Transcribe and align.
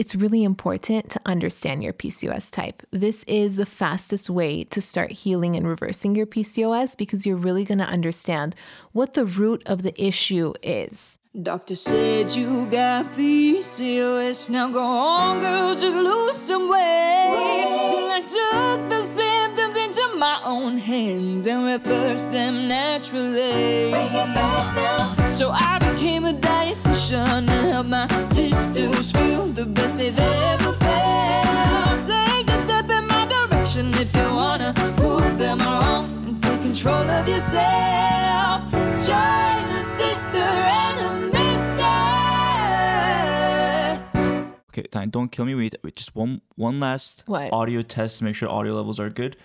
it's 0.00 0.14
really 0.14 0.42
important 0.44 1.10
to 1.10 1.20
understand 1.26 1.82
your 1.82 1.92
PCOS 1.92 2.50
type. 2.50 2.82
This 2.90 3.22
is 3.24 3.56
the 3.56 3.66
fastest 3.66 4.30
way 4.30 4.64
to 4.64 4.80
start 4.80 5.12
healing 5.12 5.56
and 5.56 5.68
reversing 5.68 6.14
your 6.14 6.24
PCOS 6.24 6.96
because 6.96 7.26
you're 7.26 7.36
really 7.36 7.64
going 7.64 7.80
to 7.80 7.84
understand 7.84 8.56
what 8.92 9.12
the 9.12 9.26
root 9.26 9.62
of 9.66 9.82
the 9.82 9.92
issue 10.02 10.54
is. 10.62 11.18
Doctor 11.42 11.76
said 11.76 12.30
you 12.30 12.64
got 12.70 13.12
PCOS. 13.12 14.48
Now 14.48 14.70
go 14.70 14.80
on, 14.80 15.40
girl, 15.40 15.74
just 15.74 15.94
lose 15.94 16.36
some 16.38 16.70
weight. 16.70 17.50
Own 20.50 20.78
hands 20.78 21.46
and 21.46 21.64
reversed 21.64 22.32
them 22.32 22.68
naturally. 22.68 23.92
So 25.30 25.50
I 25.50 25.78
became 25.78 26.24
a 26.26 26.32
dietitian 26.32 27.48
and 27.48 27.72
helped 27.72 27.88
my 27.88 28.06
sisters 28.28 29.12
feel 29.12 29.46
the 29.46 29.64
best 29.64 29.96
they've 29.96 30.18
ever 30.18 30.72
felt. 30.72 32.06
Take 32.06 32.48
a 32.50 32.58
step 32.66 32.90
in 32.90 33.06
my 33.06 33.24
direction 33.26 33.94
if 33.94 34.14
you 34.16 34.28
wanna 34.34 34.72
prove 34.96 35.38
them 35.38 35.58
wrong 35.60 36.04
and 36.26 36.36
take 36.42 36.60
control 36.62 37.08
of 37.18 37.28
yourself. 37.28 38.70
Join 39.06 39.64
a 39.78 39.80
sister 39.80 40.38
and 40.82 41.00
a. 41.04 41.40
Okay, 44.72 44.82
Time, 44.88 45.10
don't 45.10 45.30
kill 45.30 45.44
me. 45.44 45.54
Wait, 45.54 45.74
wait, 45.82 45.96
just 45.96 46.14
one 46.14 46.40
one 46.56 46.80
last 46.80 47.24
What? 47.26 47.52
audio 47.52 47.82
test 47.82 48.18
to 48.18 48.24
make 48.24 48.34
sure 48.34 48.48
audio 48.48 48.74
levels 48.74 48.98
are 49.00 49.10
good. 49.10 49.36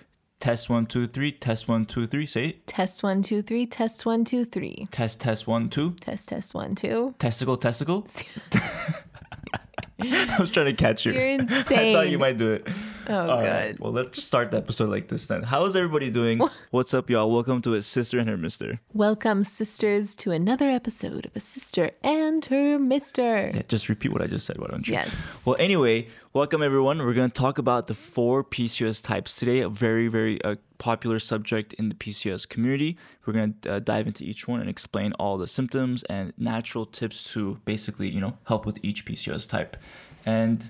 Test 0.46 0.70
one, 0.70 0.86
two, 0.86 1.08
three. 1.08 1.32
Test 1.32 1.68
one, 1.68 1.88
two, 1.88 2.06
three. 2.06 2.28
Say 2.28 2.50
it. 2.50 2.68
Test 2.68 3.02
one, 3.02 3.24
two, 3.24 3.42
three. 3.42 3.66
Test 3.66 4.06
one, 4.06 4.24
two, 4.24 4.46
three. 4.46 4.88
Test, 4.92 5.20
test 5.20 5.48
one, 5.48 5.72
two. 5.72 5.96
Test, 6.02 6.30
test 6.30 6.54
one, 6.54 6.76
two. 6.76 7.16
Testicle, 7.18 7.58
testicle. 7.58 8.06
I 10.00 10.38
was 10.40 10.52
trying 10.52 10.68
to 10.68 10.74
catch 10.74 11.04
you. 11.04 11.14
You're 11.14 11.26
insane. 11.26 11.50
I 11.80 11.94
thought 11.94 12.10
you 12.10 12.20
might 12.20 12.38
do 12.38 12.54
it. 12.54 12.68
Oh, 13.08 13.30
All 13.30 13.42
right, 13.42 13.68
good. 13.68 13.80
Well, 13.80 13.92
let's 13.92 14.16
just 14.16 14.26
start 14.26 14.50
the 14.50 14.58
episode 14.58 14.90
like 14.90 15.10
this 15.10 15.28
then. 15.28 15.44
How 15.44 15.66
is 15.66 15.76
everybody 15.76 16.10
doing? 16.10 16.40
What's 16.72 16.92
up, 16.92 17.08
y'all? 17.08 17.32
Welcome 17.32 17.62
to 17.62 17.76
a 17.76 17.82
sister 17.84 18.18
and 18.18 18.28
her 18.28 18.38
mister. 18.38 18.80
Welcome, 18.94 19.44
sisters, 19.44 20.16
to 20.16 20.32
another 20.32 20.72
episode 20.72 21.28
of 21.28 21.36
A 21.36 21.40
Sister 21.40 21.92
and 22.04 22.44
Her 22.46 22.80
Mister. 22.80 23.52
Yeah, 23.54 23.62
just 23.68 23.90
repeat 23.90 24.12
what 24.12 24.24
I 24.24 24.28
just 24.28 24.48
said, 24.48 24.58
why 24.58 24.68
don't 24.68 24.88
you? 24.88 24.94
Yes. 24.94 25.46
Well, 25.46 25.56
anyway, 25.60 26.08
welcome 26.34 26.64
everyone. 26.64 26.98
We're 26.98 27.14
going 27.14 27.30
to 27.30 27.40
talk 27.40 27.60
about 27.60 27.86
the 27.86 27.94
four 27.94 28.44
PCOS 28.44 29.04
types 29.04 29.36
today, 29.36 29.60
a 29.60 29.70
very, 29.70 30.08
very 30.08 30.44
uh, 30.44 30.56
popular 30.80 31.20
subject 31.20 31.74
in 31.74 31.90
the 31.90 31.96
PCOS 31.96 32.50
community. 32.50 32.98
We're 33.28 33.34
going 33.34 33.54
to 33.62 33.74
uh, 33.74 33.80
dive 33.82 34.08
into 34.08 34.24
each 34.24 34.48
one 34.48 34.62
and 34.62 34.70
explain 34.70 35.14
all 35.14 35.38
the 35.38 35.48
symptoms 35.48 36.02
and 36.04 36.34
natural 36.40 36.88
tips 36.88 37.32
to 37.34 37.60
basically, 37.66 38.10
you 38.10 38.20
know, 38.20 38.40
help 38.48 38.66
with 38.66 38.80
each 38.82 39.06
PCOS 39.06 39.48
type. 39.48 39.78
And 40.26 40.68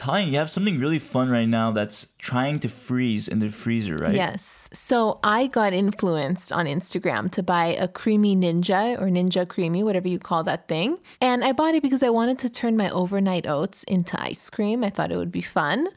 Tallene, 0.00 0.32
you 0.32 0.38
have 0.38 0.48
something 0.48 0.80
really 0.80 0.98
fun 0.98 1.28
right 1.28 1.48
now 1.48 1.72
that's 1.72 2.06
trying 2.16 2.58
to 2.60 2.70
freeze 2.70 3.28
in 3.28 3.38
the 3.38 3.50
freezer, 3.50 3.96
right? 3.96 4.14
Yes. 4.14 4.70
So 4.72 5.20
I 5.22 5.46
got 5.46 5.74
influenced 5.74 6.52
on 6.52 6.64
Instagram 6.64 7.30
to 7.32 7.42
buy 7.42 7.66
a 7.66 7.86
creamy 7.86 8.34
ninja 8.34 8.98
or 8.98 9.08
Ninja 9.08 9.44
Creami, 9.44 9.84
whatever 9.84 10.08
you 10.08 10.18
call 10.18 10.42
that 10.44 10.68
thing. 10.68 10.96
And 11.20 11.44
I 11.44 11.52
bought 11.52 11.74
it 11.74 11.82
because 11.82 12.02
I 12.02 12.08
wanted 12.08 12.38
to 12.38 12.48
turn 12.48 12.78
my 12.78 12.88
overnight 12.88 13.46
oats 13.46 13.82
into 13.84 14.18
ice 14.18 14.48
cream. 14.48 14.82
I 14.82 14.88
thought 14.88 15.12
it 15.12 15.18
would 15.18 15.30
be 15.30 15.42
fun. 15.42 15.88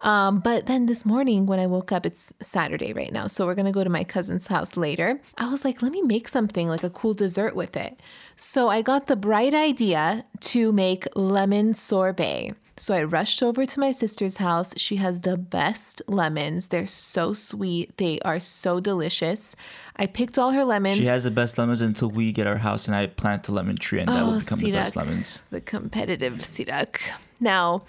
Um, 0.00 0.40
but 0.40 0.64
then 0.64 0.86
this 0.86 1.04
morning 1.04 1.44
when 1.44 1.60
I 1.60 1.66
woke 1.66 1.92
up, 1.92 2.06
it's 2.06 2.32
Saturday 2.40 2.94
right 2.94 3.12
now. 3.12 3.26
So 3.26 3.44
we're 3.44 3.54
going 3.54 3.66
to 3.66 3.70
go 3.70 3.84
to 3.84 3.90
my 3.90 4.02
cousin's 4.02 4.46
house 4.46 4.78
later. 4.78 5.20
I 5.36 5.50
was 5.50 5.62
like, 5.62 5.82
let 5.82 5.92
me 5.92 6.00
make 6.00 6.26
something 6.26 6.68
like 6.68 6.84
a 6.84 6.90
cool 6.90 7.12
dessert 7.12 7.54
with 7.54 7.76
it. 7.76 8.00
So 8.34 8.68
I 8.68 8.80
got 8.80 9.08
the 9.08 9.16
bright 9.16 9.52
idea 9.52 10.24
to 10.40 10.72
make 10.72 11.06
lemon 11.14 11.74
sorbet. 11.74 12.54
So 12.76 12.94
I 12.94 13.02
rushed 13.04 13.42
over 13.42 13.66
to 13.66 13.80
my 13.80 13.92
sister's 13.92 14.38
house. 14.38 14.72
She 14.78 14.96
has 14.96 15.20
the 15.20 15.36
best 15.36 16.00
lemons. 16.08 16.68
They're 16.68 16.86
so 16.86 17.32
sweet. 17.34 17.96
They 17.98 18.18
are 18.20 18.40
so 18.40 18.80
delicious. 18.80 19.54
I 19.96 20.06
picked 20.06 20.38
all 20.38 20.52
her 20.52 20.64
lemons. 20.64 20.96
She 20.96 21.04
has 21.04 21.24
the 21.24 21.30
best 21.30 21.58
lemons 21.58 21.82
until 21.82 22.10
we 22.10 22.32
get 22.32 22.46
our 22.46 22.56
house 22.56 22.86
and 22.86 22.96
I 22.96 23.06
plant 23.06 23.48
a 23.48 23.52
lemon 23.52 23.76
tree 23.76 24.00
and 24.00 24.08
that 24.08 24.24
will 24.24 24.34
Oh, 24.34 24.38
become 24.40 24.58
the 24.58 24.72
best 24.72 24.96
lemons. 24.96 25.38
The 25.50 25.60
competitive 25.60 26.34
Sirak. 26.38 27.00
Now, 27.40 27.82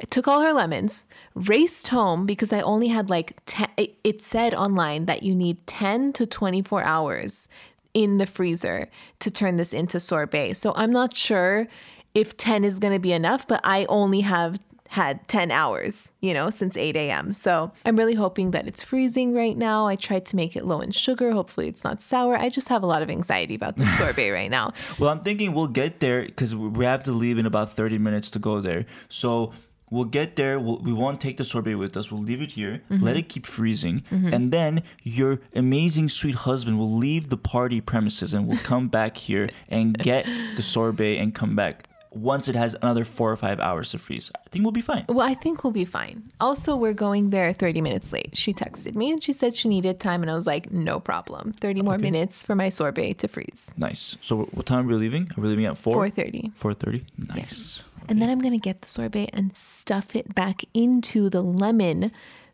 I 0.00 0.04
took 0.04 0.28
all 0.28 0.42
her 0.42 0.52
lemons, 0.52 1.06
raced 1.34 1.88
home 1.88 2.24
because 2.24 2.52
I 2.52 2.60
only 2.60 2.88
had 2.88 3.10
like 3.10 3.36
10. 3.46 3.68
It, 3.76 3.96
it 4.04 4.22
said 4.22 4.54
online 4.54 5.06
that 5.06 5.22
you 5.22 5.34
need 5.34 5.66
10 5.66 6.12
to 6.14 6.26
24 6.26 6.82
hours 6.84 7.48
in 7.92 8.18
the 8.18 8.26
freezer 8.26 8.88
to 9.18 9.30
turn 9.30 9.56
this 9.56 9.72
into 9.72 9.98
sorbet. 9.98 10.54
So 10.54 10.72
I'm 10.76 10.92
not 10.92 11.14
sure 11.14 11.66
if 12.14 12.36
10 12.36 12.64
is 12.64 12.78
going 12.78 12.92
to 12.92 12.98
be 12.98 13.12
enough, 13.12 13.46
but 13.46 13.60
I 13.64 13.86
only 13.88 14.20
have 14.20 14.58
had 14.88 15.26
10 15.28 15.52
hours, 15.52 16.10
you 16.20 16.34
know, 16.34 16.50
since 16.50 16.76
8 16.76 16.96
a.m. 16.96 17.32
So 17.32 17.70
I'm 17.86 17.94
really 17.94 18.14
hoping 18.16 18.50
that 18.50 18.66
it's 18.66 18.82
freezing 18.82 19.32
right 19.32 19.56
now. 19.56 19.86
I 19.86 19.94
tried 19.94 20.26
to 20.26 20.36
make 20.36 20.56
it 20.56 20.64
low 20.64 20.80
in 20.80 20.90
sugar. 20.90 21.30
Hopefully 21.30 21.68
it's 21.68 21.84
not 21.84 22.02
sour. 22.02 22.36
I 22.36 22.48
just 22.48 22.68
have 22.68 22.82
a 22.82 22.86
lot 22.86 23.00
of 23.00 23.08
anxiety 23.08 23.54
about 23.54 23.76
the 23.76 23.86
sorbet 23.98 24.32
right 24.32 24.50
now. 24.50 24.72
Well, 24.98 25.10
I'm 25.10 25.20
thinking 25.20 25.54
we'll 25.54 25.68
get 25.68 26.00
there 26.00 26.24
because 26.24 26.56
we 26.56 26.84
have 26.84 27.04
to 27.04 27.12
leave 27.12 27.38
in 27.38 27.46
about 27.46 27.72
30 27.72 27.98
minutes 27.98 28.30
to 28.32 28.40
go 28.40 28.60
there. 28.60 28.84
So 29.08 29.52
we'll 29.90 30.06
get 30.06 30.34
there. 30.34 30.58
We'll, 30.58 30.80
we 30.80 30.92
won't 30.92 31.20
take 31.20 31.36
the 31.36 31.44
sorbet 31.44 31.76
with 31.76 31.96
us. 31.96 32.10
We'll 32.10 32.22
leave 32.22 32.42
it 32.42 32.50
here, 32.52 32.82
Mm-hmm. 32.90 33.04
let 33.04 33.16
it 33.16 33.28
keep 33.28 33.46
freezing. 33.46 34.02
And 34.10 34.50
then 34.50 34.82
your 35.04 35.40
amazing, 35.54 36.08
sweet 36.08 36.34
husband 36.34 36.78
will 36.78 36.92
leave 36.92 37.28
the 37.28 37.36
party 37.36 37.80
premises 37.80 38.34
and 38.34 38.48
will 38.48 38.58
come 38.58 38.88
back 38.88 39.16
here 39.16 39.48
and 39.68 39.96
get 39.96 40.26
the 40.56 40.62
sorbet 40.62 41.16
and 41.18 41.32
come 41.32 41.54
back 41.54 41.86
once 42.10 42.48
it 42.48 42.56
has 42.56 42.74
another 42.82 43.04
four 43.04 43.30
or 43.30 43.36
five 43.36 43.60
hours 43.60 43.90
to 43.90 43.98
freeze. 43.98 44.30
I 44.34 44.48
think 44.50 44.64
we'll 44.64 44.72
be 44.72 44.80
fine. 44.80 45.04
Well, 45.08 45.26
I 45.26 45.34
think 45.34 45.64
we'll 45.64 45.72
be 45.72 45.84
fine. 45.84 46.30
Also, 46.40 46.76
we're 46.76 46.92
going 46.92 47.30
there 47.30 47.52
30 47.52 47.80
minutes 47.80 48.12
late. 48.12 48.36
She 48.36 48.52
texted 48.52 48.94
me 48.94 49.10
and 49.10 49.22
she 49.22 49.32
said 49.32 49.56
she 49.56 49.68
needed 49.68 50.00
time, 50.00 50.22
and 50.22 50.30
I 50.30 50.34
was 50.34 50.46
like, 50.46 50.72
no 50.72 51.00
problem. 51.00 51.52
30 51.54 51.82
more 51.82 51.98
minutes 51.98 52.42
for 52.42 52.54
my 52.54 52.68
sorbet 52.68 53.14
to 53.14 53.28
freeze. 53.28 53.72
Nice. 53.76 54.16
So 54.20 54.44
what 54.52 54.66
time 54.66 54.86
are 54.86 54.88
we 54.88 54.94
leaving? 54.94 55.30
Are 55.36 55.40
we 55.40 55.48
leaving 55.48 55.66
at 55.66 55.78
4? 55.78 56.06
4:30. 56.06 56.52
4.30? 56.54 57.04
Nice. 57.34 57.84
And 58.08 58.20
then 58.20 58.28
I'm 58.28 58.40
going 58.40 58.52
to 58.52 58.58
get 58.58 58.82
the 58.82 58.88
sorbet 58.88 59.30
and 59.32 59.54
stuff 59.54 60.16
it 60.16 60.34
back 60.34 60.62
into 60.74 61.30
the 61.30 61.42
lemon 61.42 62.10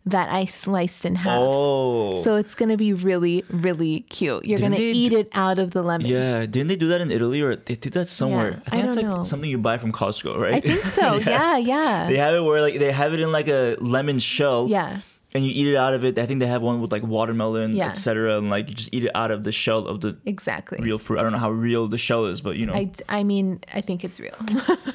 that 0.07 0.29
I 0.33 0.45
sliced 0.47 1.05
in 1.05 1.17
half. 1.17 1.41
Oh. 1.43 2.17
So 2.23 2.37
it's 2.37 2.55
going 2.55 2.69
to 2.69 2.77
be 2.77 2.93
really, 2.93 3.45
really 3.51 4.01
cute. 4.03 4.45
You're 4.45 4.59
going 4.61 4.73
to 4.73 4.81
eat 4.81 5.13
it 5.13 5.29
out 5.35 5.59
of 5.59 5.73
the 5.73 5.83
lemon. 5.83 6.07
Yeah, 6.07 6.41
didn't 6.47 6.69
they 6.69 6.77
do 6.77 6.87
that 6.89 7.01
in 7.01 7.11
Italy 7.11 7.43
or 7.43 7.57
they 7.57 7.75
did 7.75 7.93
that 7.95 8.09
somewhere? 8.09 8.51
Yeah, 8.51 8.57
I 8.67 8.71
think 8.71 8.83
I 8.83 8.87
that's 8.87 8.95
don't 8.97 9.05
like 9.09 9.17
know. 9.19 9.23
something 9.25 9.51
you 9.51 9.59
buy 9.59 9.79
from 9.79 9.93
Costco, 9.93 10.39
right? 10.39 10.55
I 10.55 10.61
think 10.61 10.85
so. 10.85 11.17
yeah, 11.27 11.57
yeah. 11.59 12.07
They 12.09 12.17
have 12.19 12.35
it 12.35 12.41
where 12.41 12.61
like 12.63 12.79
they 12.79 12.93
have 12.93 13.13
it 13.15 13.21
in 13.21 13.33
like 13.33 13.49
a 13.49 13.77
lemon 13.81 14.19
shell. 14.21 14.69
Yeah. 14.69 15.01
And 15.35 15.45
you 15.45 15.51
eat 15.53 15.67
it 15.67 15.77
out 15.77 15.93
of 15.93 16.03
it. 16.05 16.19
I 16.19 16.25
think 16.25 16.41
they 16.41 16.47
have 16.47 16.63
one 16.63 16.81
with 16.81 16.93
like 16.93 17.03
watermelon, 17.03 17.75
Yeah. 17.77 17.89
etc. 17.89 18.39
And 18.39 18.49
like 18.49 18.69
you 18.69 18.75
just 18.75 18.89
eat 18.95 19.05
it 19.05 19.11
out 19.15 19.31
of 19.31 19.43
the 19.45 19.53
shell 19.53 19.87
of 19.87 20.01
the 20.01 20.17
Exactly. 20.25 20.79
real 20.81 20.99
fruit. 20.99 21.19
I 21.19 21.23
don't 21.25 21.33
know 21.33 21.39
how 21.39 21.51
real 21.51 21.89
the 21.89 21.99
shell 21.99 22.25
is, 22.27 22.41
but 22.41 22.57
you 22.57 22.65
know. 22.65 22.73
I, 22.73 22.91
I 23.09 23.23
mean, 23.25 23.61
I 23.75 23.81
think 23.83 24.03
it's 24.05 24.19
real. 24.19 24.37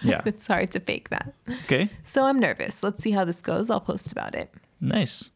Yeah. 0.04 0.22
it's 0.26 0.48
hard 0.48 0.72
to 0.72 0.80
fake 0.80 1.10
that. 1.10 1.34
okay. 1.66 1.90
So 2.06 2.24
I'm 2.26 2.40
nervous. 2.40 2.82
Let's 2.82 3.04
see 3.04 3.12
how 3.12 3.24
this 3.26 3.42
goes. 3.42 3.70
I'll 3.70 3.82
post 3.82 4.12
about 4.14 4.34
it. 4.34 4.52
Nice. 4.82 5.30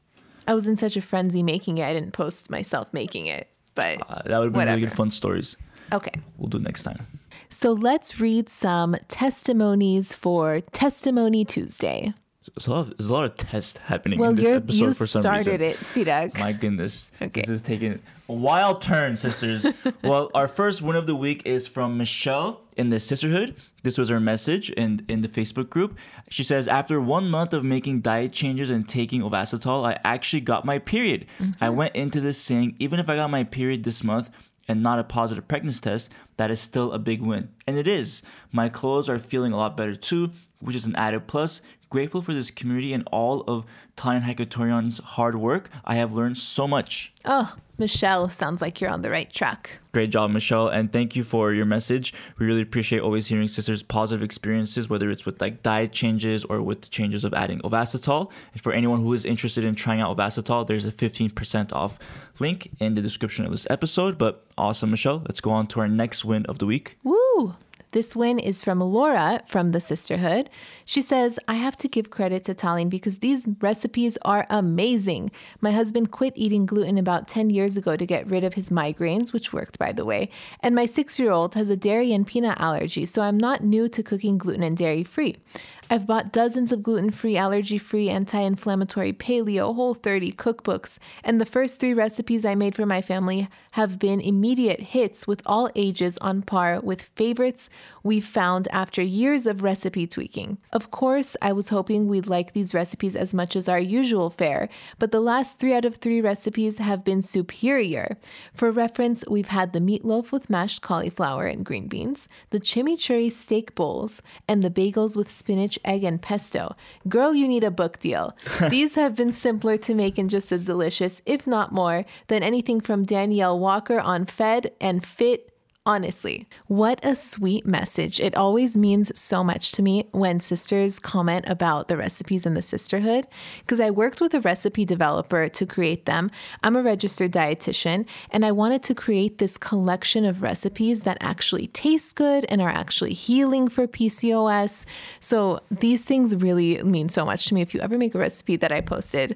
I 0.48 0.54
was 0.54 0.68
in 0.68 0.76
such 0.78 0.98
a 0.98 1.02
frenzy 1.02 1.44
making 1.44 1.78
it, 1.78 1.86
I 1.86 1.94
didn't 1.94 2.12
post 2.12 2.50
myself 2.50 2.88
making 2.92 3.28
it. 3.28 3.48
But 3.76 4.02
Uh, 4.10 4.22
that 4.26 4.38
would 4.40 4.46
have 4.46 4.54
been 4.54 4.68
really 4.68 4.82
good 4.82 4.94
fun 4.94 5.12
stories. 5.12 5.56
okay. 5.92 6.12
We'll 6.38 6.50
do 6.50 6.58
it 6.58 6.64
next 6.64 6.84
time. 6.84 7.06
So 7.50 7.72
let's 7.74 8.20
read 8.20 8.50
some 8.50 8.96
testimonies 9.08 10.14
for 10.14 10.62
Testimony 10.72 11.46
Tuesday. 11.46 12.14
There's 12.54 12.68
a 12.68 12.72
lot 12.72 12.80
of, 12.80 12.98
there's 12.98 13.10
a 13.10 13.14
lot 13.14 13.26
of 13.26 13.36
tests 13.36 13.78
happening 13.78 14.20
Well, 14.20 14.32
in 14.32 14.36
this 14.36 14.48
episode 14.48 14.86
you 14.86 14.94
for 14.94 15.08
some 15.08 15.22
started 15.22 15.62
reason. 15.62 15.74
Started 15.74 16.06
it, 16.06 16.34
Sirak. 16.34 16.40
My 16.40 16.54
goodness. 16.54 17.12
Okay. 17.22 17.42
This 17.42 17.50
is 17.50 17.62
taking 17.62 18.00
a 18.30 18.34
wild 18.34 18.82
turn, 18.82 19.18
sisters. 19.18 19.66
well, 20.04 20.30
our 20.34 20.48
first 20.48 20.82
win 20.82 20.96
of 20.96 21.08
the 21.08 21.16
week 21.16 21.42
is 21.46 21.68
from 21.68 21.98
Michelle 21.98 22.62
in 22.78 22.90
the 22.90 22.98
Cysterhood. 22.98 23.56
This 23.84 23.98
was 23.98 24.10
her 24.10 24.20
message 24.20 24.70
in, 24.72 25.06
in 25.08 25.22
the 25.22 25.28
Facebook 25.28 25.70
group. 25.70 25.98
She 26.30 26.44
says, 26.44 26.68
After 26.68 27.02
one 27.02 27.30
month 27.30 27.54
of 27.54 27.64
making 27.64 28.02
diet 28.02 28.32
changes 28.32 28.70
and 28.70 28.88
taking 28.88 29.22
Ovasitol, 29.22 29.88
I 29.88 30.00
actually 30.04 30.42
got 30.42 30.66
my 30.66 30.80
period. 30.80 31.26
I 31.40 31.44
mm-hmm. 31.44 31.76
went 31.76 31.96
into 31.96 32.22
this 32.22 32.38
saying, 32.38 32.76
even 32.80 33.00
if 33.00 33.10
I 33.10 33.16
got 33.16 33.30
my 33.30 33.44
period 33.44 33.84
this 33.84 34.04
month, 34.04 34.30
and 34.68 34.82
not 34.82 35.00
a 35.00 35.04
positive 35.04 35.48
pregnancy 35.48 35.80
test, 35.80 36.10
that 36.38 36.52
is 36.52 36.60
still 36.60 36.92
a 36.92 37.00
big 37.00 37.22
win. 37.22 37.50
And 37.68 37.78
it 37.78 37.88
is. 37.88 38.24
My 38.52 38.70
clothes 38.70 39.10
are 39.10 39.20
feeling 39.20 39.54
a 39.54 39.58
lot 39.58 39.78
better 39.78 39.96
too, 39.96 40.32
which 40.60 40.76
is 40.76 40.88
an 40.88 40.96
added 40.96 41.28
plus. 41.28 41.62
Grateful 41.96 42.22
for 42.22 42.34
this 42.34 42.52
community 42.52 42.92
and 42.92 43.08
all 43.10 43.46
of 43.48 43.64
Tallene 43.96 44.24
Hacatoryan's 44.24 45.00
hard 45.00 45.36
work. 45.36 45.70
I 45.86 45.96
have 45.96 46.12
learned 46.12 46.38
so 46.38 46.68
much. 46.68 47.14
Oh, 47.24 47.56
Michelle, 47.78 48.28
sounds 48.28 48.62
like 48.62 48.82
you're 48.82 48.90
on 48.90 49.02
the 49.02 49.10
right 49.10 49.32
track. 49.32 49.80
Great 49.94 50.10
job, 50.10 50.30
Michelle, 50.32 50.68
and 50.68 50.92
thank 50.92 51.16
you 51.16 51.24
for 51.24 51.54
your 51.54 51.66
message. 51.66 52.14
We 52.38 52.46
really 52.46 52.64
appreciate 52.64 53.00
always 53.00 53.28
hearing 53.28 53.48
sisters' 53.48 53.82
positive 53.82 54.24
experiences, 54.24 54.90
whether 54.90 55.10
it's 55.10 55.26
with 55.26 55.40
like 55.40 55.64
diet 55.64 55.94
changes 55.94 56.44
or 56.44 56.62
with 56.62 56.82
the 56.82 56.90
changes 56.90 57.24
of 57.24 57.34
adding 57.34 57.60
Ovasitol. 57.62 58.30
And 58.52 58.62
for 58.62 58.74
anyone 58.74 59.00
who 59.00 59.14
is 59.14 59.24
interested 59.24 59.64
in 59.64 59.76
trying 59.76 60.02
out 60.02 60.18
Ovasitol, 60.18 60.68
there's 60.68 60.86
a 60.86 60.92
15% 60.92 61.72
off 61.72 61.98
link 62.40 62.72
in 62.82 62.96
the 62.96 63.02
description 63.02 63.46
of 63.46 63.52
this 63.52 63.68
episode. 63.70 64.18
But 64.18 64.46
awesome, 64.58 64.92
Michelle. 64.92 65.20
Let's 65.20 65.40
go 65.40 65.52
on 65.52 65.68
to 65.68 65.80
our 65.80 65.88
next 65.88 66.26
win 66.26 66.46
of 66.48 66.60
the 66.60 66.66
week. 66.66 66.98
Woo! 67.04 67.56
This 67.96 68.14
win 68.14 68.40
is 68.40 68.62
from 68.62 68.82
Laura 68.82 69.42
from 69.48 69.72
the 69.72 69.80
Cysterhood. 69.80 70.48
She 70.84 71.02
says, 71.02 71.40
I 71.48 71.54
have 71.54 71.78
to 71.78 71.88
give 71.88 72.10
credit 72.10 72.44
to 72.44 72.54
Tallene 72.54 72.90
because 72.90 73.20
these 73.20 73.48
recipes 73.62 74.18
are 74.24 74.46
amazing. 74.50 75.32
My 75.62 75.72
husband 75.72 76.12
quit 76.12 76.34
eating 76.36 76.66
gluten 76.66 76.98
about 76.98 77.30
10 77.30 77.52
years 77.52 77.78
ago 77.78 77.96
to 77.96 78.06
get 78.06 78.30
rid 78.30 78.44
of 78.44 78.56
his 78.56 78.70
migraines, 78.70 79.32
which 79.32 79.54
worked, 79.54 79.80
by 79.80 79.94
the 79.94 80.04
way. 80.04 80.28
And 80.60 80.76
my 80.76 80.86
six 80.86 81.18
year 81.18 81.32
old 81.32 81.56
has 81.56 81.70
a 81.70 81.78
dairy 81.78 82.12
and 82.12 82.28
peanut 82.28 82.60
allergy, 82.60 83.06
so 83.06 83.22
I'm 83.22 83.38
not 83.38 83.64
new 83.64 83.88
to 83.88 84.04
cooking 84.04 84.38
gluten 84.38 84.64
and 84.64 84.76
dairy 84.76 85.06
free. 85.06 85.38
I've 85.88 86.08
bought 86.08 86.32
dozens 86.32 86.72
of 86.72 86.82
gluten 86.82 87.12
free, 87.12 87.38
allergy 87.38 87.78
free, 87.78 88.10
anti 88.10 88.40
inflammatory, 88.40 89.14
paleo, 89.14 89.76
whole 89.76 89.94
30 89.94 90.32
cookbooks, 90.32 90.98
and 91.24 91.40
the 91.40 91.46
first 91.46 91.80
three 91.80 91.94
recipes 91.94 92.44
I 92.44 92.56
made 92.56 92.76
for 92.76 92.88
my 92.88 93.02
family 93.02 93.48
have 93.72 94.00
been 94.00 94.20
immediate 94.20 94.80
hits 94.80 95.28
with 95.28 95.44
all 95.46 95.70
ages 95.76 96.18
on 96.20 96.42
par 96.42 96.80
with 96.82 97.04
favorites 97.16 97.70
we 98.04 98.20
found 98.20 98.68
after 98.72 99.02
years 99.02 99.46
of 99.46 99.62
recipe 99.62 100.08
tweaking. 100.08 100.58
Of 100.72 100.90
course, 100.92 101.36
I 101.42 101.52
was 101.52 101.70
hoping 101.70 102.08
we'd 102.08 102.28
like 102.28 102.54
these 102.54 102.74
recipes 102.74 103.16
as 103.16 103.34
much 103.34 103.56
as 103.56 103.70
our 103.70 103.80
usual 103.80 104.30
fare, 104.30 104.70
but 104.98 105.12
the 105.12 105.20
last 105.20 105.60
three 105.60 105.74
out 105.74 105.86
of 105.86 105.98
three 105.98 106.22
recipes 106.22 106.80
have 106.80 107.04
been 107.04 107.22
superior. 107.22 108.18
For 108.54 108.72
reference, 108.72 109.24
we've 109.30 109.50
had 109.50 109.74
the 109.74 109.80
meatloaf 109.80 110.32
with 110.32 110.50
mashed 110.50 110.82
cauliflower 110.82 111.46
and 111.46 111.66
green 111.66 111.88
beans, 111.88 112.28
the 112.50 112.60
chimichurri 112.60 113.32
steak 113.32 113.76
bowls, 113.76 114.22
and 114.48 114.64
the 114.64 114.70
bagels 114.72 115.16
with 115.16 115.32
spinach, 115.32 115.75
egg, 115.84 116.04
and 116.04 116.22
pesto. 116.22 116.76
Girl, 117.08 117.34
you 117.34 117.48
need 117.48 117.64
a 117.64 117.72
book 117.72 118.00
deal. 118.00 118.36
These 118.70 118.96
have 118.96 119.16
been 119.16 119.32
simpler 119.34 119.78
to 119.78 119.96
make 119.96 120.18
and 120.18 120.30
just 120.30 120.52
as 120.52 120.66
delicious, 120.66 121.22
if 121.26 121.48
not 121.48 121.72
more, 121.72 122.06
than 122.28 122.44
anything 122.44 122.82
from 122.82 123.04
Danielle 123.04 123.60
Walker 123.60 124.00
on 124.00 124.26
Fed 124.26 124.72
and 124.80 125.06
Fit 125.06 125.55
Honestly, 125.88 126.48
what 126.66 127.00
a 127.06 127.16
sweet 127.16 127.64
message. 127.64 128.20
It 128.20 128.36
always 128.36 128.76
means 128.76 129.18
so 129.20 129.44
much 129.44 129.72
to 129.74 129.84
me 129.84 130.08
when 130.14 130.40
sisters 130.40 130.98
comment 130.98 131.46
about 131.48 131.90
the 131.90 131.96
recipes 131.96 132.44
in 132.44 132.56
the 132.56 132.62
Cysterhood 132.62 133.26
because 133.60 133.80
I 133.80 133.92
worked 133.92 134.20
with 134.20 134.34
a 134.34 134.42
recipe 134.42 134.84
developer 134.84 135.48
to 135.48 135.66
create 135.68 136.06
them. 136.06 136.32
I'm 136.64 136.76
a 136.76 136.82
registered 136.82 137.32
dietitian 137.32 138.08
and 138.32 138.44
I 138.44 138.52
wanted 138.52 138.82
to 138.82 138.96
create 138.96 139.38
this 139.38 139.60
collection 139.60 140.26
of 140.26 140.42
recipes 140.42 141.04
that 141.04 141.20
actually 141.22 141.68
taste 141.68 142.16
good 142.16 142.48
and 142.50 142.64
are 142.64 142.70
actually 142.70 143.14
healing 143.14 143.68
for 143.68 143.86
PCOS. 143.86 144.86
So 145.20 145.60
these 145.70 146.04
things 146.04 146.36
really 146.36 146.82
mean 146.82 147.10
so 147.10 147.26
much 147.26 147.46
to 147.50 147.54
me. 147.54 147.62
If 147.62 147.76
you 147.76 147.82
ever 147.82 148.00
make 148.00 148.16
a 148.16 148.20
recipe 148.20 148.56
that 148.56 148.72
I 148.72 148.82
posted, 148.82 149.36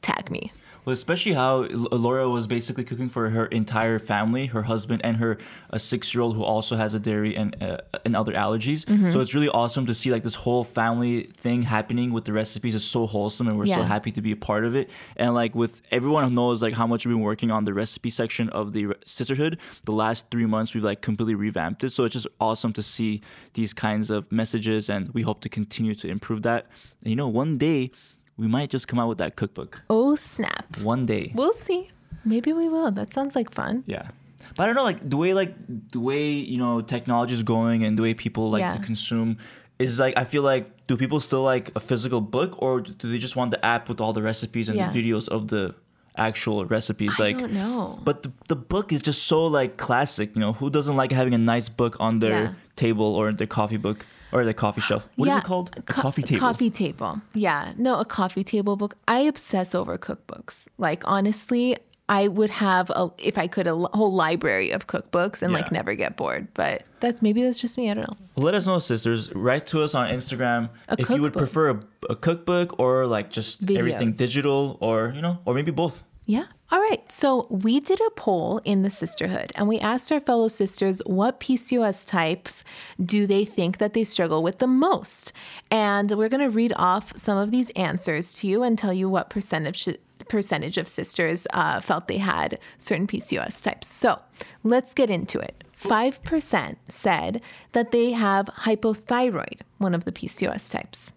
tag 0.00 0.30
me. 0.30 0.52
Well, 0.88 0.94
especially 0.94 1.34
how 1.34 1.64
Laura 1.64 2.30
was 2.30 2.46
basically 2.46 2.82
cooking 2.82 3.10
for 3.10 3.28
her 3.28 3.44
entire 3.44 3.98
family, 3.98 4.46
her 4.46 4.62
husband 4.62 5.02
and 5.04 5.18
her 5.18 5.36
a 5.68 5.78
six-year-old 5.78 6.34
who 6.34 6.42
also 6.42 6.76
has 6.76 6.94
a 6.94 6.98
dairy 6.98 7.36
and 7.36 7.62
uh, 7.62 7.76
and 8.06 8.16
other 8.16 8.32
allergies. 8.32 8.86
Mm-hmm. 8.86 9.10
So 9.10 9.20
it's 9.20 9.34
really 9.34 9.50
awesome 9.50 9.84
to 9.84 9.92
see 9.92 10.10
like 10.10 10.22
this 10.22 10.34
whole 10.34 10.64
family 10.64 11.24
thing 11.24 11.60
happening 11.60 12.10
with 12.10 12.24
the 12.24 12.32
recipes. 12.32 12.74
is 12.74 12.84
so 12.84 13.06
wholesome, 13.06 13.48
and 13.48 13.58
we're 13.58 13.66
so 13.66 13.82
happy 13.82 14.10
to 14.12 14.22
be 14.22 14.32
a 14.32 14.36
part 14.36 14.64
of 14.64 14.74
it. 14.74 14.88
And 15.16 15.34
like 15.34 15.54
with 15.54 15.82
everyone 15.90 16.24
who 16.24 16.30
knows 16.30 16.62
like 16.62 16.72
how 16.72 16.86
much 16.86 17.04
we've 17.04 17.14
been 17.14 17.22
working 17.22 17.50
on 17.50 17.66
the 17.66 17.74
recipe 17.74 18.08
section 18.08 18.48
of 18.48 18.72
the 18.72 18.86
Cysterhood, 19.04 19.58
the 19.84 19.92
last 19.92 20.30
three 20.30 20.46
months 20.46 20.72
we've 20.72 20.84
like 20.84 21.02
completely 21.02 21.34
revamped 21.34 21.84
it. 21.84 21.90
So 21.90 22.04
it's 22.04 22.14
just 22.14 22.28
awesome 22.40 22.72
to 22.72 22.82
see 22.82 23.20
these 23.52 23.74
kinds 23.74 24.08
of 24.08 24.32
messages, 24.32 24.88
and 24.88 25.12
we 25.12 25.20
hope 25.20 25.42
to 25.42 25.50
continue 25.50 25.94
to 25.96 26.08
improve 26.08 26.44
that. 26.44 26.64
And 27.02 27.10
you 27.10 27.16
know, 27.16 27.28
one 27.28 27.58
day 27.58 27.90
we 28.38 28.46
might 28.46 28.70
just 28.70 28.88
come 28.88 28.98
out 28.98 29.08
with 29.08 29.18
that 29.18 29.36
cookbook. 29.36 29.82
Oh, 29.90 30.14
snap. 30.14 30.78
One 30.78 31.04
day. 31.06 31.32
We'll 31.34 31.52
see. 31.52 31.90
Maybe 32.24 32.52
we 32.52 32.68
will. 32.68 32.90
That 32.92 33.12
sounds 33.12 33.34
like 33.34 33.50
fun. 33.52 33.84
Yeah. 33.86 34.08
But 34.56 34.62
I 34.62 34.66
don't 34.66 34.76
know, 34.76 34.84
like 34.84 35.00
the 35.08 35.16
way 35.16 35.34
like 35.34 35.54
the 35.92 36.00
way, 36.00 36.30
you 36.30 36.58
know, 36.58 36.80
technology 36.80 37.34
is 37.34 37.42
going 37.42 37.84
and 37.84 37.98
the 37.98 38.02
way 38.02 38.14
people 38.14 38.50
like 38.50 38.72
to 38.74 38.80
consume 38.84 39.38
is 39.78 39.98
like 40.00 40.14
I 40.16 40.24
feel 40.24 40.42
like 40.42 40.86
do 40.86 40.96
people 40.96 41.20
still 41.20 41.42
like 41.42 41.70
a 41.76 41.80
physical 41.80 42.20
book 42.20 42.60
or 42.62 42.80
do 42.80 43.10
they 43.10 43.18
just 43.18 43.36
want 43.36 43.50
the 43.50 43.64
app 43.64 43.88
with 43.88 44.00
all 44.00 44.12
the 44.12 44.22
recipes 44.22 44.68
and 44.68 44.76
Yeah. 44.78 44.90
the 44.90 44.98
videos 45.02 45.28
of 45.28 45.48
the 45.48 45.74
actual 46.16 46.64
recipes? 46.66 47.20
I 47.20 47.24
like 47.24 47.38
don't 47.38 47.52
know. 47.52 48.00
But 48.04 48.22
the, 48.24 48.32
the 48.48 48.56
book 48.56 48.92
is 48.92 49.02
just 49.02 49.24
so 49.24 49.46
like 49.46 49.76
classic, 49.76 50.34
you 50.34 50.40
know, 50.40 50.52
who 50.54 50.70
doesn't 50.70 50.96
like 50.96 51.12
having 51.12 51.34
a 51.34 51.38
nice 51.38 51.68
book 51.68 51.96
on 52.00 52.18
their 52.20 52.30
Yeah. 52.42 52.52
table 52.76 53.06
or 53.14 53.32
their 53.32 53.46
coffee 53.46 53.76
book 53.76 54.06
or 54.32 54.44
the 54.44 54.54
coffee 54.54 54.80
shelf? 54.80 55.08
What 55.16 55.26
is 55.26 55.32
Yeah, 55.32 55.38
it 55.38 55.44
called? 55.44 55.70
A 55.76 55.82
co- 55.82 56.02
coffee 56.02 56.22
table. 56.22 56.40
Coffee 56.40 56.70
table. 56.70 57.20
Yeah. 57.34 57.72
No, 57.76 57.98
a 58.00 58.04
coffee 58.04 58.44
table 58.44 58.76
book. 58.76 58.94
I 59.06 59.20
obsess 59.20 59.74
over 59.74 59.98
cookbooks. 59.98 60.66
Like 60.78 61.02
honestly, 61.06 61.76
I 62.10 62.28
would 62.28 62.50
have 62.50 62.88
a 62.90 63.10
if 63.18 63.36
I 63.36 63.46
could 63.48 63.66
a 63.66 63.74
whole 63.74 64.12
library 64.12 64.70
of 64.70 64.86
cookbooks 64.86 65.42
and 65.42 65.52
like 65.52 65.70
never 65.70 65.94
get 65.94 66.16
bored. 66.16 66.48
But 66.54 66.84
that's 67.00 67.20
maybe 67.20 67.42
that's 67.42 67.60
just 67.60 67.76
me. 67.76 67.90
I 67.90 67.94
don't 67.94 68.08
know. 68.08 68.16
Let 68.36 68.54
us 68.54 68.66
know, 68.66 68.78
sisters. 68.78 69.30
Write 69.34 69.66
to 69.68 69.82
us 69.82 69.94
on 69.94 70.08
Instagram 70.08 70.70
A 70.88 70.96
if 70.98 71.10
you 71.10 71.20
would 71.20 71.34
prefer 71.34 71.70
a, 71.70 71.80
a 72.08 72.16
cookbook 72.16 72.78
or 72.80 73.06
like 73.06 73.30
just 73.30 73.70
everything 73.70 74.12
digital 74.12 74.78
or, 74.80 75.12
you 75.14 75.20
know, 75.20 75.38
or 75.44 75.52
maybe 75.52 75.70
both. 75.70 76.02
Yeah. 76.28 76.44
All 76.70 76.78
right. 76.78 77.10
So 77.10 77.46
we 77.48 77.80
did 77.80 77.98
a 78.06 78.10
poll 78.10 78.60
in 78.66 78.82
the 78.82 78.90
Cysterhood 78.90 79.50
and 79.54 79.66
we 79.66 79.80
asked 79.80 80.12
our 80.12 80.20
fellow 80.20 80.48
sisters 80.48 81.00
what 81.06 81.40
PCOS 81.40 82.06
types 82.06 82.64
do 83.02 83.26
they 83.26 83.46
think 83.46 83.78
that 83.78 83.94
they 83.94 84.04
struggle 84.04 84.42
with 84.42 84.58
the 84.58 84.66
most. 84.66 85.32
And 85.70 86.10
we're 86.10 86.28
going 86.28 86.42
to 86.42 86.50
read 86.50 86.74
off 86.76 87.16
some 87.16 87.38
of 87.38 87.50
these 87.50 87.70
answers 87.70 88.34
to 88.34 88.46
you 88.46 88.62
and 88.62 88.76
tell 88.76 88.92
you 88.92 89.08
what 89.08 89.30
percentage 89.30 89.88
percentage 90.28 90.76
of 90.76 90.86
sisters 90.86 91.46
uh, 91.54 91.80
felt 91.80 92.08
they 92.08 92.18
had 92.18 92.58
certain 92.76 93.06
PCOS 93.06 93.62
types. 93.62 93.86
So 93.86 94.20
let's 94.62 94.92
get 94.92 95.08
into 95.08 95.38
it. 95.38 95.64
5% 95.82 96.76
said 96.88 97.40
that 97.72 97.90
they 97.90 98.10
have 98.12 98.46
hypothyroid, 98.46 99.60
one 99.78 99.94
of 99.94 100.04
the 100.04 100.12
PCOS 100.12 100.70
types. 100.70 101.12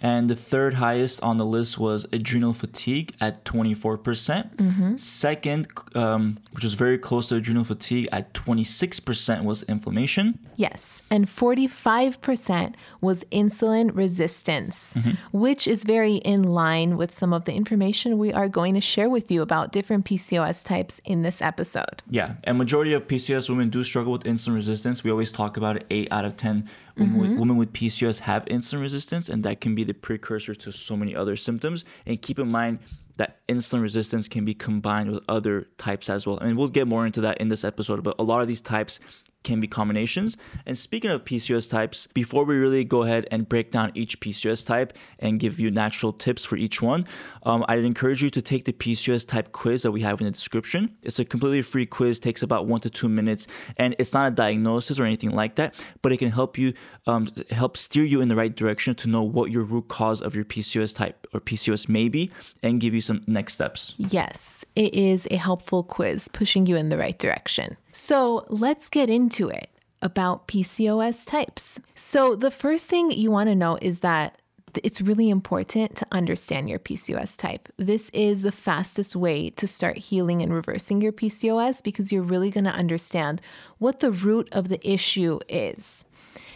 And 0.00 0.30
the 0.30 0.36
third 0.36 0.74
highest 0.74 1.22
on 1.22 1.36
the 1.38 1.44
list 1.44 1.78
was 1.78 2.06
adrenal 2.12 2.52
fatigue 2.52 3.14
at 3.20 3.44
24%. 3.44 4.02
percent 4.02 4.56
Mm-hmm. 4.56 4.96
Second, 4.96 5.68
um, 5.94 6.38
which 6.52 6.64
was 6.64 6.74
very 6.74 6.98
close 6.98 7.28
to 7.28 7.36
adrenal 7.36 7.64
fatigue 7.64 8.08
at 8.12 8.34
26%, 8.34 9.44
was 9.44 9.62
inflammation. 9.64 10.38
Yes, 10.56 11.02
and 11.10 11.26
45% 11.26 12.74
was 13.00 13.24
insulin 13.24 13.90
resistance, 13.94 14.96
which 15.32 15.66
is 15.66 15.84
very 15.84 16.16
in 16.16 16.42
line 16.42 16.96
with 16.96 17.14
some 17.14 17.32
of 17.32 17.44
the 17.44 17.52
information 17.52 18.18
we 18.18 18.32
are 18.32 18.48
going 18.48 18.74
to 18.74 18.80
share 18.80 19.08
with 19.08 19.30
you 19.30 19.42
about 19.42 19.72
different 19.72 20.04
PCOS 20.04 20.64
types 20.64 21.00
in 21.04 21.22
this 21.22 21.40
episode. 21.42 22.02
Yeah, 22.10 22.34
and 22.44 22.58
majority 22.58 22.92
of 22.92 23.06
PCOS 23.06 23.48
women 23.48 23.70
do 23.70 23.84
struggle 23.84 24.12
with 24.12 24.24
insulin 24.24 24.54
resistance. 24.54 25.04
We 25.04 25.10
always 25.10 25.32
talk 25.32 25.56
about 25.56 25.76
it. 25.76 25.86
Eight 25.90 26.08
out 26.10 26.24
of 26.24 26.36
10 26.36 26.68
Mm-hmm. 26.98 27.14
women, 27.14 27.30
with, 27.30 27.38
women 27.38 27.56
with 27.56 27.72
PCOS 27.72 28.20
have 28.20 28.44
insulin 28.46 28.80
resistance, 28.80 29.28
and 29.28 29.44
that 29.44 29.60
can 29.60 29.74
be 29.74 29.84
the 29.84 29.94
precursor 29.94 30.54
to 30.54 30.72
so 30.72 30.96
many 30.96 31.14
other 31.14 31.36
symptoms. 31.36 31.84
And 32.06 32.20
keep 32.20 32.38
in 32.38 32.48
mind, 32.48 32.80
that 33.16 33.46
insulin 33.48 33.82
resistance 33.82 34.28
can 34.28 34.44
be 34.44 34.54
combined 34.54 35.10
with 35.10 35.22
other 35.28 35.68
types 35.76 36.08
as 36.08 36.26
well. 36.26 36.38
And 36.38 36.56
we'll 36.56 36.68
get 36.68 36.86
more 36.86 37.04
into 37.04 37.20
that 37.22 37.38
in 37.38 37.48
this 37.48 37.64
episode, 37.64 38.02
but 38.02 38.14
a 38.18 38.22
lot 38.22 38.40
of 38.40 38.48
these 38.48 38.60
types 38.60 39.00
can 39.48 39.60
be 39.60 39.66
combinations. 39.66 40.36
And 40.66 40.78
speaking 40.78 41.10
of 41.10 41.24
PCOS 41.24 41.70
types, 41.70 42.06
before 42.08 42.44
we 42.44 42.54
really 42.54 42.84
go 42.84 43.02
ahead 43.02 43.26
and 43.30 43.48
break 43.48 43.72
down 43.72 43.90
each 43.94 44.20
PCOS 44.20 44.64
type 44.64 44.92
and 45.18 45.40
give 45.40 45.58
you 45.58 45.70
natural 45.70 46.12
tips 46.12 46.44
for 46.44 46.56
each 46.56 46.82
one, 46.82 47.06
um, 47.44 47.64
I'd 47.66 47.84
encourage 47.84 48.22
you 48.22 48.30
to 48.30 48.42
take 48.42 48.66
the 48.66 48.74
PCOS 48.74 49.26
type 49.26 49.52
quiz 49.52 49.82
that 49.82 49.92
we 49.92 50.02
have 50.02 50.20
in 50.20 50.26
the 50.26 50.30
description. 50.30 50.94
It's 51.02 51.18
a 51.18 51.24
completely 51.24 51.62
free 51.62 51.86
quiz, 51.86 52.20
takes 52.20 52.42
about 52.42 52.66
one 52.66 52.80
to 52.82 52.90
two 52.90 53.08
minutes, 53.08 53.46
and 53.78 53.96
it's 53.98 54.12
not 54.12 54.28
a 54.28 54.30
diagnosis 54.30 55.00
or 55.00 55.04
anything 55.04 55.30
like 55.30 55.54
that, 55.56 55.74
but 56.02 56.12
it 56.12 56.18
can 56.18 56.30
help 56.30 56.58
you 56.58 56.74
um, 57.06 57.28
help 57.50 57.76
steer 57.76 58.04
you 58.04 58.20
in 58.20 58.28
the 58.28 58.36
right 58.36 58.54
direction 58.54 58.94
to 58.96 59.08
know 59.08 59.22
what 59.22 59.50
your 59.50 59.62
root 59.62 59.88
cause 59.88 60.20
of 60.20 60.36
your 60.36 60.44
PCOS 60.44 60.94
type 60.94 61.26
or 61.32 61.40
PCOS 61.40 61.88
may 61.88 62.08
be, 62.10 62.30
and 62.62 62.80
give 62.80 62.92
you 62.92 63.00
some 63.00 63.22
next 63.26 63.54
steps. 63.54 63.94
Yes, 63.96 64.64
it 64.76 64.92
is 64.94 65.26
a 65.30 65.36
helpful 65.36 65.82
quiz 65.82 66.28
pushing 66.28 66.66
you 66.66 66.76
in 66.76 66.90
the 66.90 66.98
right 66.98 67.18
direction. 67.18 67.78
So 67.98 68.46
let's 68.48 68.90
get 68.90 69.10
into 69.10 69.48
it 69.48 69.70
about 70.02 70.46
PCOS 70.46 71.26
types. 71.26 71.80
So, 71.96 72.36
the 72.36 72.52
first 72.52 72.86
thing 72.86 73.10
you 73.10 73.32
want 73.32 73.48
to 73.48 73.56
know 73.56 73.76
is 73.82 73.98
that 74.00 74.38
it's 74.84 75.00
really 75.00 75.28
important 75.28 75.96
to 75.96 76.06
understand 76.12 76.70
your 76.70 76.78
PCOS 76.78 77.36
type. 77.36 77.68
This 77.76 78.08
is 78.10 78.42
the 78.42 78.52
fastest 78.52 79.16
way 79.16 79.48
to 79.50 79.66
start 79.66 79.98
healing 79.98 80.42
and 80.42 80.54
reversing 80.54 81.00
your 81.00 81.10
PCOS 81.10 81.82
because 81.82 82.12
you're 82.12 82.22
really 82.22 82.50
going 82.50 82.66
to 82.66 82.70
understand 82.70 83.42
what 83.78 83.98
the 83.98 84.12
root 84.12 84.48
of 84.52 84.68
the 84.68 84.88
issue 84.88 85.40
is. 85.48 86.04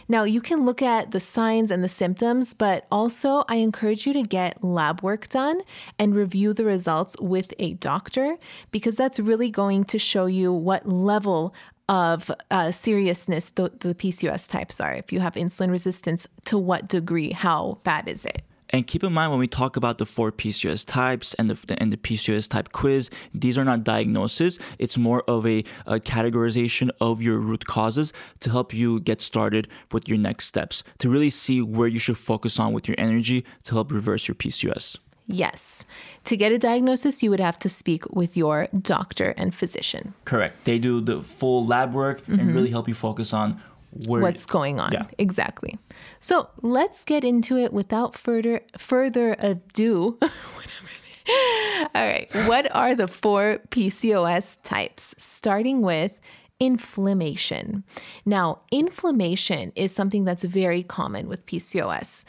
Now, 0.07 0.23
you 0.23 0.41
can 0.41 0.65
look 0.65 0.81
at 0.81 1.11
the 1.11 1.19
signs 1.19 1.71
and 1.71 1.83
the 1.83 1.89
symptoms, 1.89 2.53
but 2.53 2.85
also 2.91 3.43
I 3.47 3.55
encourage 3.55 4.05
you 4.05 4.13
to 4.13 4.23
get 4.23 4.63
lab 4.63 5.01
work 5.01 5.29
done 5.29 5.61
and 5.97 6.15
review 6.15 6.53
the 6.53 6.65
results 6.65 7.15
with 7.19 7.53
a 7.59 7.75
doctor 7.75 8.37
because 8.71 8.95
that's 8.95 9.19
really 9.19 9.49
going 9.49 9.83
to 9.85 9.99
show 9.99 10.25
you 10.25 10.51
what 10.51 10.87
level 10.87 11.53
of 11.89 12.31
uh, 12.49 12.71
seriousness 12.71 13.49
the, 13.49 13.71
the 13.79 13.93
PCOS 13.93 14.49
types 14.49 14.79
are. 14.79 14.93
If 14.93 15.11
you 15.11 15.19
have 15.19 15.33
insulin 15.33 15.69
resistance, 15.69 16.27
to 16.45 16.57
what 16.57 16.87
degree, 16.87 17.31
how 17.31 17.79
bad 17.83 18.07
is 18.07 18.25
it? 18.25 18.41
And 18.73 18.87
keep 18.87 19.03
in 19.03 19.13
mind 19.13 19.29
when 19.29 19.39
we 19.39 19.47
talk 19.47 19.77
about 19.77 19.99
the 19.99 20.05
four 20.05 20.31
PCOS 20.31 20.83
types 20.83 21.35
and 21.35 21.49
the 21.49 21.81
and 21.81 21.93
the 21.93 21.97
PCOS 21.97 22.49
type 22.49 22.71
quiz, 22.71 23.11
these 23.31 23.55
are 23.57 23.63
not 23.63 23.83
diagnoses. 23.83 24.59
It's 24.79 24.97
more 24.97 25.23
of 25.27 25.45
a, 25.45 25.63
a 25.85 25.99
categorization 25.99 26.89
of 26.99 27.21
your 27.21 27.37
root 27.37 27.67
causes 27.67 28.11
to 28.39 28.49
help 28.49 28.73
you 28.73 28.99
get 28.99 29.21
started 29.21 29.67
with 29.91 30.09
your 30.09 30.17
next 30.17 30.45
steps 30.45 30.83
to 30.97 31.09
really 31.09 31.29
see 31.29 31.61
where 31.61 31.87
you 31.87 31.99
should 31.99 32.17
focus 32.17 32.59
on 32.59 32.73
with 32.73 32.87
your 32.87 32.95
energy 32.97 33.45
to 33.65 33.75
help 33.75 33.91
reverse 33.91 34.27
your 34.27 34.35
PCOS. 34.35 34.97
Yes. 35.27 35.85
To 36.25 36.35
get 36.35 36.51
a 36.51 36.57
diagnosis, 36.57 37.23
you 37.23 37.29
would 37.29 37.39
have 37.39 37.57
to 37.59 37.69
speak 37.69 38.09
with 38.09 38.35
your 38.35 38.67
doctor 38.81 39.33
and 39.37 39.55
physician. 39.55 40.13
Correct. 40.25 40.65
They 40.65 40.79
do 40.79 40.99
the 40.99 41.21
full 41.21 41.65
lab 41.65 41.93
work 41.93 42.27
and 42.27 42.39
mm-hmm. 42.39 42.55
really 42.55 42.71
help 42.71 42.87
you 42.87 42.93
focus 42.93 43.33
on 43.33 43.61
where 44.07 44.21
What's 44.21 44.45
going 44.45 44.79
on? 44.79 44.91
Yeah. 44.91 45.05
Exactly. 45.17 45.77
So 46.19 46.49
let's 46.61 47.05
get 47.05 47.23
into 47.23 47.57
it 47.57 47.73
without 47.73 48.15
further 48.15 48.61
further 48.77 49.35
ado. 49.39 50.17
All 51.95 52.07
right. 52.07 52.27
What 52.47 52.73
are 52.75 52.95
the 52.95 53.07
four 53.07 53.59
PCOS 53.69 54.57
types? 54.63 55.15
Starting 55.17 55.81
with 55.81 56.11
inflammation. 56.59 57.83
Now, 58.25 58.61
inflammation 58.71 59.71
is 59.75 59.93
something 59.93 60.23
that's 60.23 60.43
very 60.43 60.83
common 60.83 61.27
with 61.27 61.45
PCOS. 61.45 62.25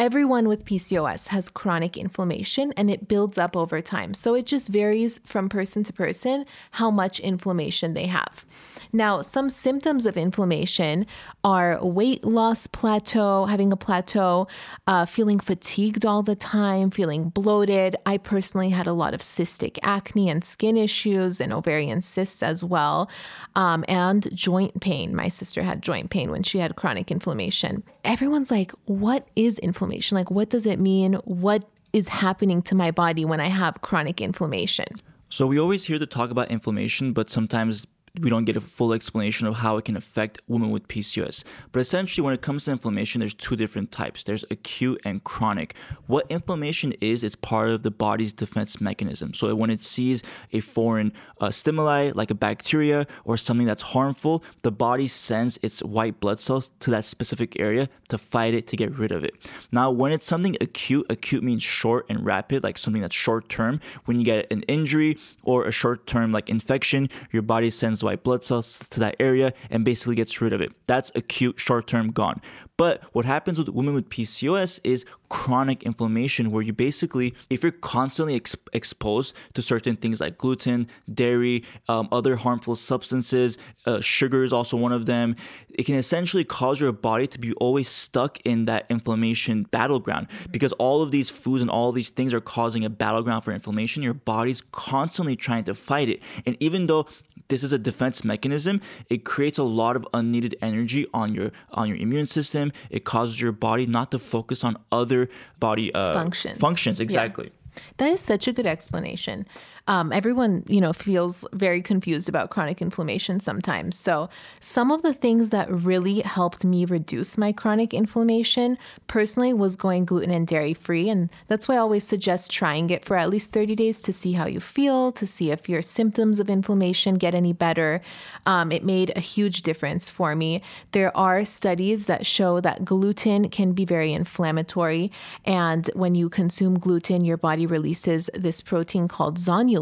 Everyone 0.00 0.48
with 0.48 0.64
PCOS 0.64 1.26
has 1.26 1.50
chronic 1.50 1.98
inflammation 1.98 2.72
and 2.78 2.90
it 2.90 3.06
builds 3.06 3.36
up 3.36 3.54
over 3.54 3.82
time. 3.82 4.14
So 4.14 4.34
it 4.34 4.46
just 4.46 4.68
varies 4.70 5.20
from 5.26 5.50
person 5.50 5.82
to 5.82 5.92
person 5.92 6.46
how 6.70 6.90
much 6.90 7.20
inflammation 7.20 7.92
they 7.92 8.06
have. 8.06 8.46
Now, 8.94 9.20
some 9.20 9.50
symptoms 9.50 10.06
of 10.06 10.16
inflammation 10.16 11.06
are 11.44 11.84
weight 11.84 12.24
loss 12.24 12.66
plateau, 12.66 13.44
having 13.44 13.72
a 13.72 13.76
plateau, 13.76 14.48
uh, 14.86 15.04
feeling 15.04 15.38
fatigued 15.38 16.06
all 16.06 16.22
the 16.22 16.34
time, 16.34 16.90
feeling 16.90 17.28
bloated. 17.28 17.94
I 18.06 18.16
personally 18.16 18.70
had 18.70 18.86
a 18.86 18.94
lot 18.94 19.12
of 19.12 19.20
cystic 19.20 19.78
acne 19.82 20.30
and 20.30 20.42
skin 20.42 20.78
issues 20.78 21.42
and 21.42 21.52
ovarian 21.52 22.00
cysts 22.00 22.42
as 22.42 22.64
well, 22.64 23.10
um, 23.54 23.84
and 23.86 24.34
joint 24.34 24.80
pain. 24.80 25.14
My 25.14 25.28
sister 25.28 25.62
had 25.62 25.82
joint 25.82 26.08
pain 26.08 26.30
when 26.30 26.42
she 26.42 26.58
had 26.58 26.74
chronic 26.74 27.10
inflammation. 27.10 27.84
Everyone's 28.02 28.50
like, 28.50 28.72
what 28.86 29.28
is 29.36 29.58
inflammation? 29.58 29.89
Like, 30.16 30.30
what 30.30 30.50
does 30.50 30.66
it 30.66 30.78
mean? 30.78 31.14
What 31.24 31.68
is 31.92 32.08
happening 32.08 32.62
to 32.62 32.74
my 32.74 32.90
body 32.90 33.24
when 33.24 33.40
I 33.40 33.48
have 33.48 33.80
chronic 33.80 34.20
inflammation? 34.20 34.86
So 35.28 35.46
we 35.46 35.58
always 35.58 35.84
hear 35.84 35.98
the 35.98 36.06
talk 36.06 36.30
about 36.30 36.50
inflammation, 36.50 37.12
but 37.12 37.30
sometimes 37.30 37.86
we 38.18 38.28
don't 38.28 38.44
get 38.44 38.56
a 38.56 38.60
full 38.60 38.92
explanation 38.92 39.46
of 39.46 39.56
how 39.56 39.76
it 39.76 39.84
can 39.84 39.96
affect 39.96 40.40
women 40.48 40.70
with 40.70 40.88
PCOS. 40.88 41.44
But 41.70 41.80
essentially, 41.80 42.24
when 42.24 42.34
it 42.34 42.42
comes 42.42 42.64
to 42.64 42.72
inflammation, 42.72 43.20
there's 43.20 43.34
two 43.34 43.54
different 43.54 43.92
types. 43.92 44.24
There's 44.24 44.44
acute 44.50 45.00
and 45.04 45.22
chronic. 45.22 45.74
What 46.06 46.26
inflammation 46.28 46.92
is, 47.00 47.22
it's 47.22 47.36
part 47.36 47.70
of 47.70 47.82
the 47.82 47.90
body's 47.90 48.32
defense 48.32 48.80
mechanism. 48.80 49.32
So 49.34 49.54
when 49.54 49.70
it 49.70 49.80
sees 49.80 50.22
a 50.52 50.60
foreign 50.60 51.12
uh, 51.40 51.50
stimuli, 51.50 52.10
like 52.14 52.30
a 52.30 52.34
bacteria 52.34 53.06
or 53.24 53.36
something 53.36 53.66
that's 53.66 53.82
harmful, 53.82 54.42
the 54.62 54.72
body 54.72 55.06
sends 55.06 55.58
its 55.62 55.80
white 55.80 56.18
blood 56.18 56.40
cells 56.40 56.70
to 56.80 56.90
that 56.90 57.04
specific 57.04 57.60
area 57.60 57.88
to 58.08 58.18
fight 58.18 58.54
it, 58.54 58.66
to 58.68 58.76
get 58.76 58.96
rid 58.98 59.12
of 59.12 59.22
it. 59.22 59.34
Now, 59.70 59.90
when 59.90 60.10
it's 60.10 60.26
something 60.26 60.56
acute, 60.60 61.06
acute 61.10 61.44
means 61.44 61.62
short 61.62 62.06
and 62.08 62.24
rapid, 62.26 62.64
like 62.64 62.76
something 62.76 63.02
that's 63.02 63.14
short 63.14 63.48
term. 63.48 63.80
When 64.06 64.18
you 64.18 64.24
get 64.24 64.52
an 64.52 64.62
injury 64.62 65.16
or 65.44 65.66
a 65.66 65.72
short 65.72 66.06
term, 66.08 66.32
like 66.32 66.48
infection, 66.48 67.08
your 67.30 67.42
body 67.42 67.70
sends 67.70 68.02
white 68.10 68.24
blood 68.24 68.42
cells 68.42 68.80
to 68.90 68.98
that 68.98 69.14
area 69.20 69.52
and 69.70 69.84
basically 69.84 70.16
gets 70.16 70.40
rid 70.40 70.52
of 70.52 70.60
it. 70.60 70.72
That's 70.86 71.12
acute, 71.14 71.60
short 71.60 71.86
term, 71.86 72.10
gone. 72.10 72.40
But 72.76 73.02
what 73.12 73.26
happens 73.26 73.58
with 73.58 73.68
women 73.68 73.92
with 73.94 74.08
PCOS 74.08 74.80
is 74.84 75.04
chronic 75.28 75.82
inflammation, 75.82 76.50
where 76.50 76.62
you 76.62 76.72
basically, 76.72 77.34
if 77.50 77.62
you're 77.62 77.72
constantly 77.72 78.36
ex- 78.36 78.56
exposed 78.72 79.36
to 79.52 79.60
certain 79.60 79.96
things 79.96 80.18
like 80.18 80.38
gluten, 80.38 80.88
dairy, 81.12 81.62
um, 81.90 82.08
other 82.10 82.36
harmful 82.36 82.74
substances, 82.74 83.58
uh, 83.84 84.00
sugar 84.00 84.44
is 84.44 84.52
also 84.52 84.78
one 84.78 84.92
of 84.92 85.04
them, 85.04 85.36
it 85.68 85.84
can 85.84 85.96
essentially 85.96 86.42
cause 86.42 86.80
your 86.80 86.90
body 86.90 87.26
to 87.26 87.38
be 87.38 87.52
always 87.54 87.86
stuck 87.86 88.40
in 88.46 88.64
that 88.64 88.86
inflammation 88.88 89.64
battleground 89.64 90.26
because 90.50 90.72
all 90.72 91.02
of 91.02 91.10
these 91.10 91.28
foods 91.28 91.60
and 91.60 91.70
all 91.70 91.92
these 91.92 92.08
things 92.08 92.32
are 92.32 92.40
causing 92.40 92.82
a 92.82 92.90
battleground 92.90 93.44
for 93.44 93.52
inflammation. 93.52 94.02
Your 94.02 94.14
body's 94.14 94.62
constantly 94.72 95.36
trying 95.36 95.64
to 95.64 95.74
fight 95.74 96.08
it. 96.08 96.22
And 96.46 96.56
even 96.60 96.86
though 96.86 97.06
this 97.50 97.62
is 97.62 97.72
a 97.72 97.78
defense 97.78 98.24
mechanism, 98.24 98.80
it 99.10 99.24
creates 99.24 99.58
a 99.58 99.62
lot 99.62 99.96
of 99.96 100.06
unneeded 100.14 100.56
energy 100.62 101.06
on 101.12 101.34
your 101.34 101.52
on 101.72 101.88
your 101.88 101.98
immune 101.98 102.26
system. 102.26 102.72
It 102.88 103.04
causes 103.04 103.40
your 103.40 103.52
body 103.52 103.86
not 103.86 104.10
to 104.12 104.18
focus 104.18 104.64
on 104.64 104.76
other 104.90 105.28
body 105.58 105.92
uh, 105.94 106.14
Functions. 106.14 106.58
Functions 106.58 107.00
exactly. 107.00 107.52
That 107.98 108.10
is 108.10 108.20
such 108.20 108.48
a 108.48 108.52
good 108.52 108.66
explanation. 108.66 109.46
Um, 109.90 110.12
everyone, 110.12 110.62
you 110.68 110.80
know, 110.80 110.92
feels 110.92 111.44
very 111.52 111.82
confused 111.82 112.28
about 112.28 112.50
chronic 112.50 112.80
inflammation 112.80 113.40
sometimes. 113.40 113.98
So, 113.98 114.28
some 114.60 114.92
of 114.92 115.02
the 115.02 115.12
things 115.12 115.48
that 115.48 115.68
really 115.68 116.20
helped 116.20 116.64
me 116.64 116.84
reduce 116.84 117.36
my 117.36 117.50
chronic 117.50 117.92
inflammation 117.92 118.78
personally 119.08 119.52
was 119.52 119.74
going 119.74 120.04
gluten 120.04 120.30
and 120.30 120.46
dairy 120.46 120.74
free. 120.74 121.08
And 121.10 121.28
that's 121.48 121.66
why 121.66 121.74
I 121.74 121.78
always 121.78 122.06
suggest 122.06 122.52
trying 122.52 122.90
it 122.90 123.04
for 123.04 123.16
at 123.16 123.30
least 123.30 123.50
30 123.50 123.74
days 123.74 124.00
to 124.02 124.12
see 124.12 124.30
how 124.30 124.46
you 124.46 124.60
feel, 124.60 125.10
to 125.10 125.26
see 125.26 125.50
if 125.50 125.68
your 125.68 125.82
symptoms 125.82 126.38
of 126.38 126.48
inflammation 126.48 127.16
get 127.16 127.34
any 127.34 127.52
better. 127.52 128.00
Um, 128.46 128.70
it 128.70 128.84
made 128.84 129.10
a 129.16 129.20
huge 129.20 129.62
difference 129.62 130.08
for 130.08 130.36
me. 130.36 130.62
There 130.92 131.14
are 131.16 131.44
studies 131.44 132.06
that 132.06 132.26
show 132.26 132.60
that 132.60 132.84
gluten 132.84 133.48
can 133.48 133.72
be 133.72 133.84
very 133.84 134.12
inflammatory. 134.12 135.10
And 135.44 135.90
when 135.94 136.14
you 136.14 136.28
consume 136.28 136.78
gluten, 136.78 137.24
your 137.24 137.38
body 137.38 137.66
releases 137.66 138.30
this 138.34 138.60
protein 138.60 139.08
called 139.08 139.36
zonulin. 139.36 139.79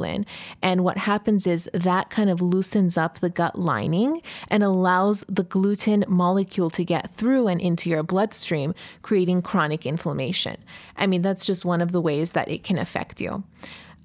And 0.62 0.84
what 0.84 0.96
happens 0.96 1.46
is 1.46 1.68
that 1.72 2.10
kind 2.10 2.30
of 2.30 2.40
loosens 2.40 2.96
up 2.96 3.18
the 3.18 3.30
gut 3.30 3.58
lining 3.58 4.22
and 4.48 4.62
allows 4.62 5.24
the 5.28 5.44
gluten 5.44 6.04
molecule 6.08 6.70
to 6.70 6.84
get 6.84 7.14
through 7.16 7.48
and 7.48 7.60
into 7.60 7.90
your 7.90 8.02
bloodstream, 8.02 8.74
creating 9.02 9.42
chronic 9.42 9.86
inflammation. 9.86 10.56
I 10.96 11.06
mean, 11.06 11.22
that's 11.22 11.44
just 11.44 11.64
one 11.64 11.80
of 11.80 11.92
the 11.92 12.00
ways 12.00 12.32
that 12.32 12.48
it 12.48 12.64
can 12.64 12.78
affect 12.78 13.20
you. 13.20 13.44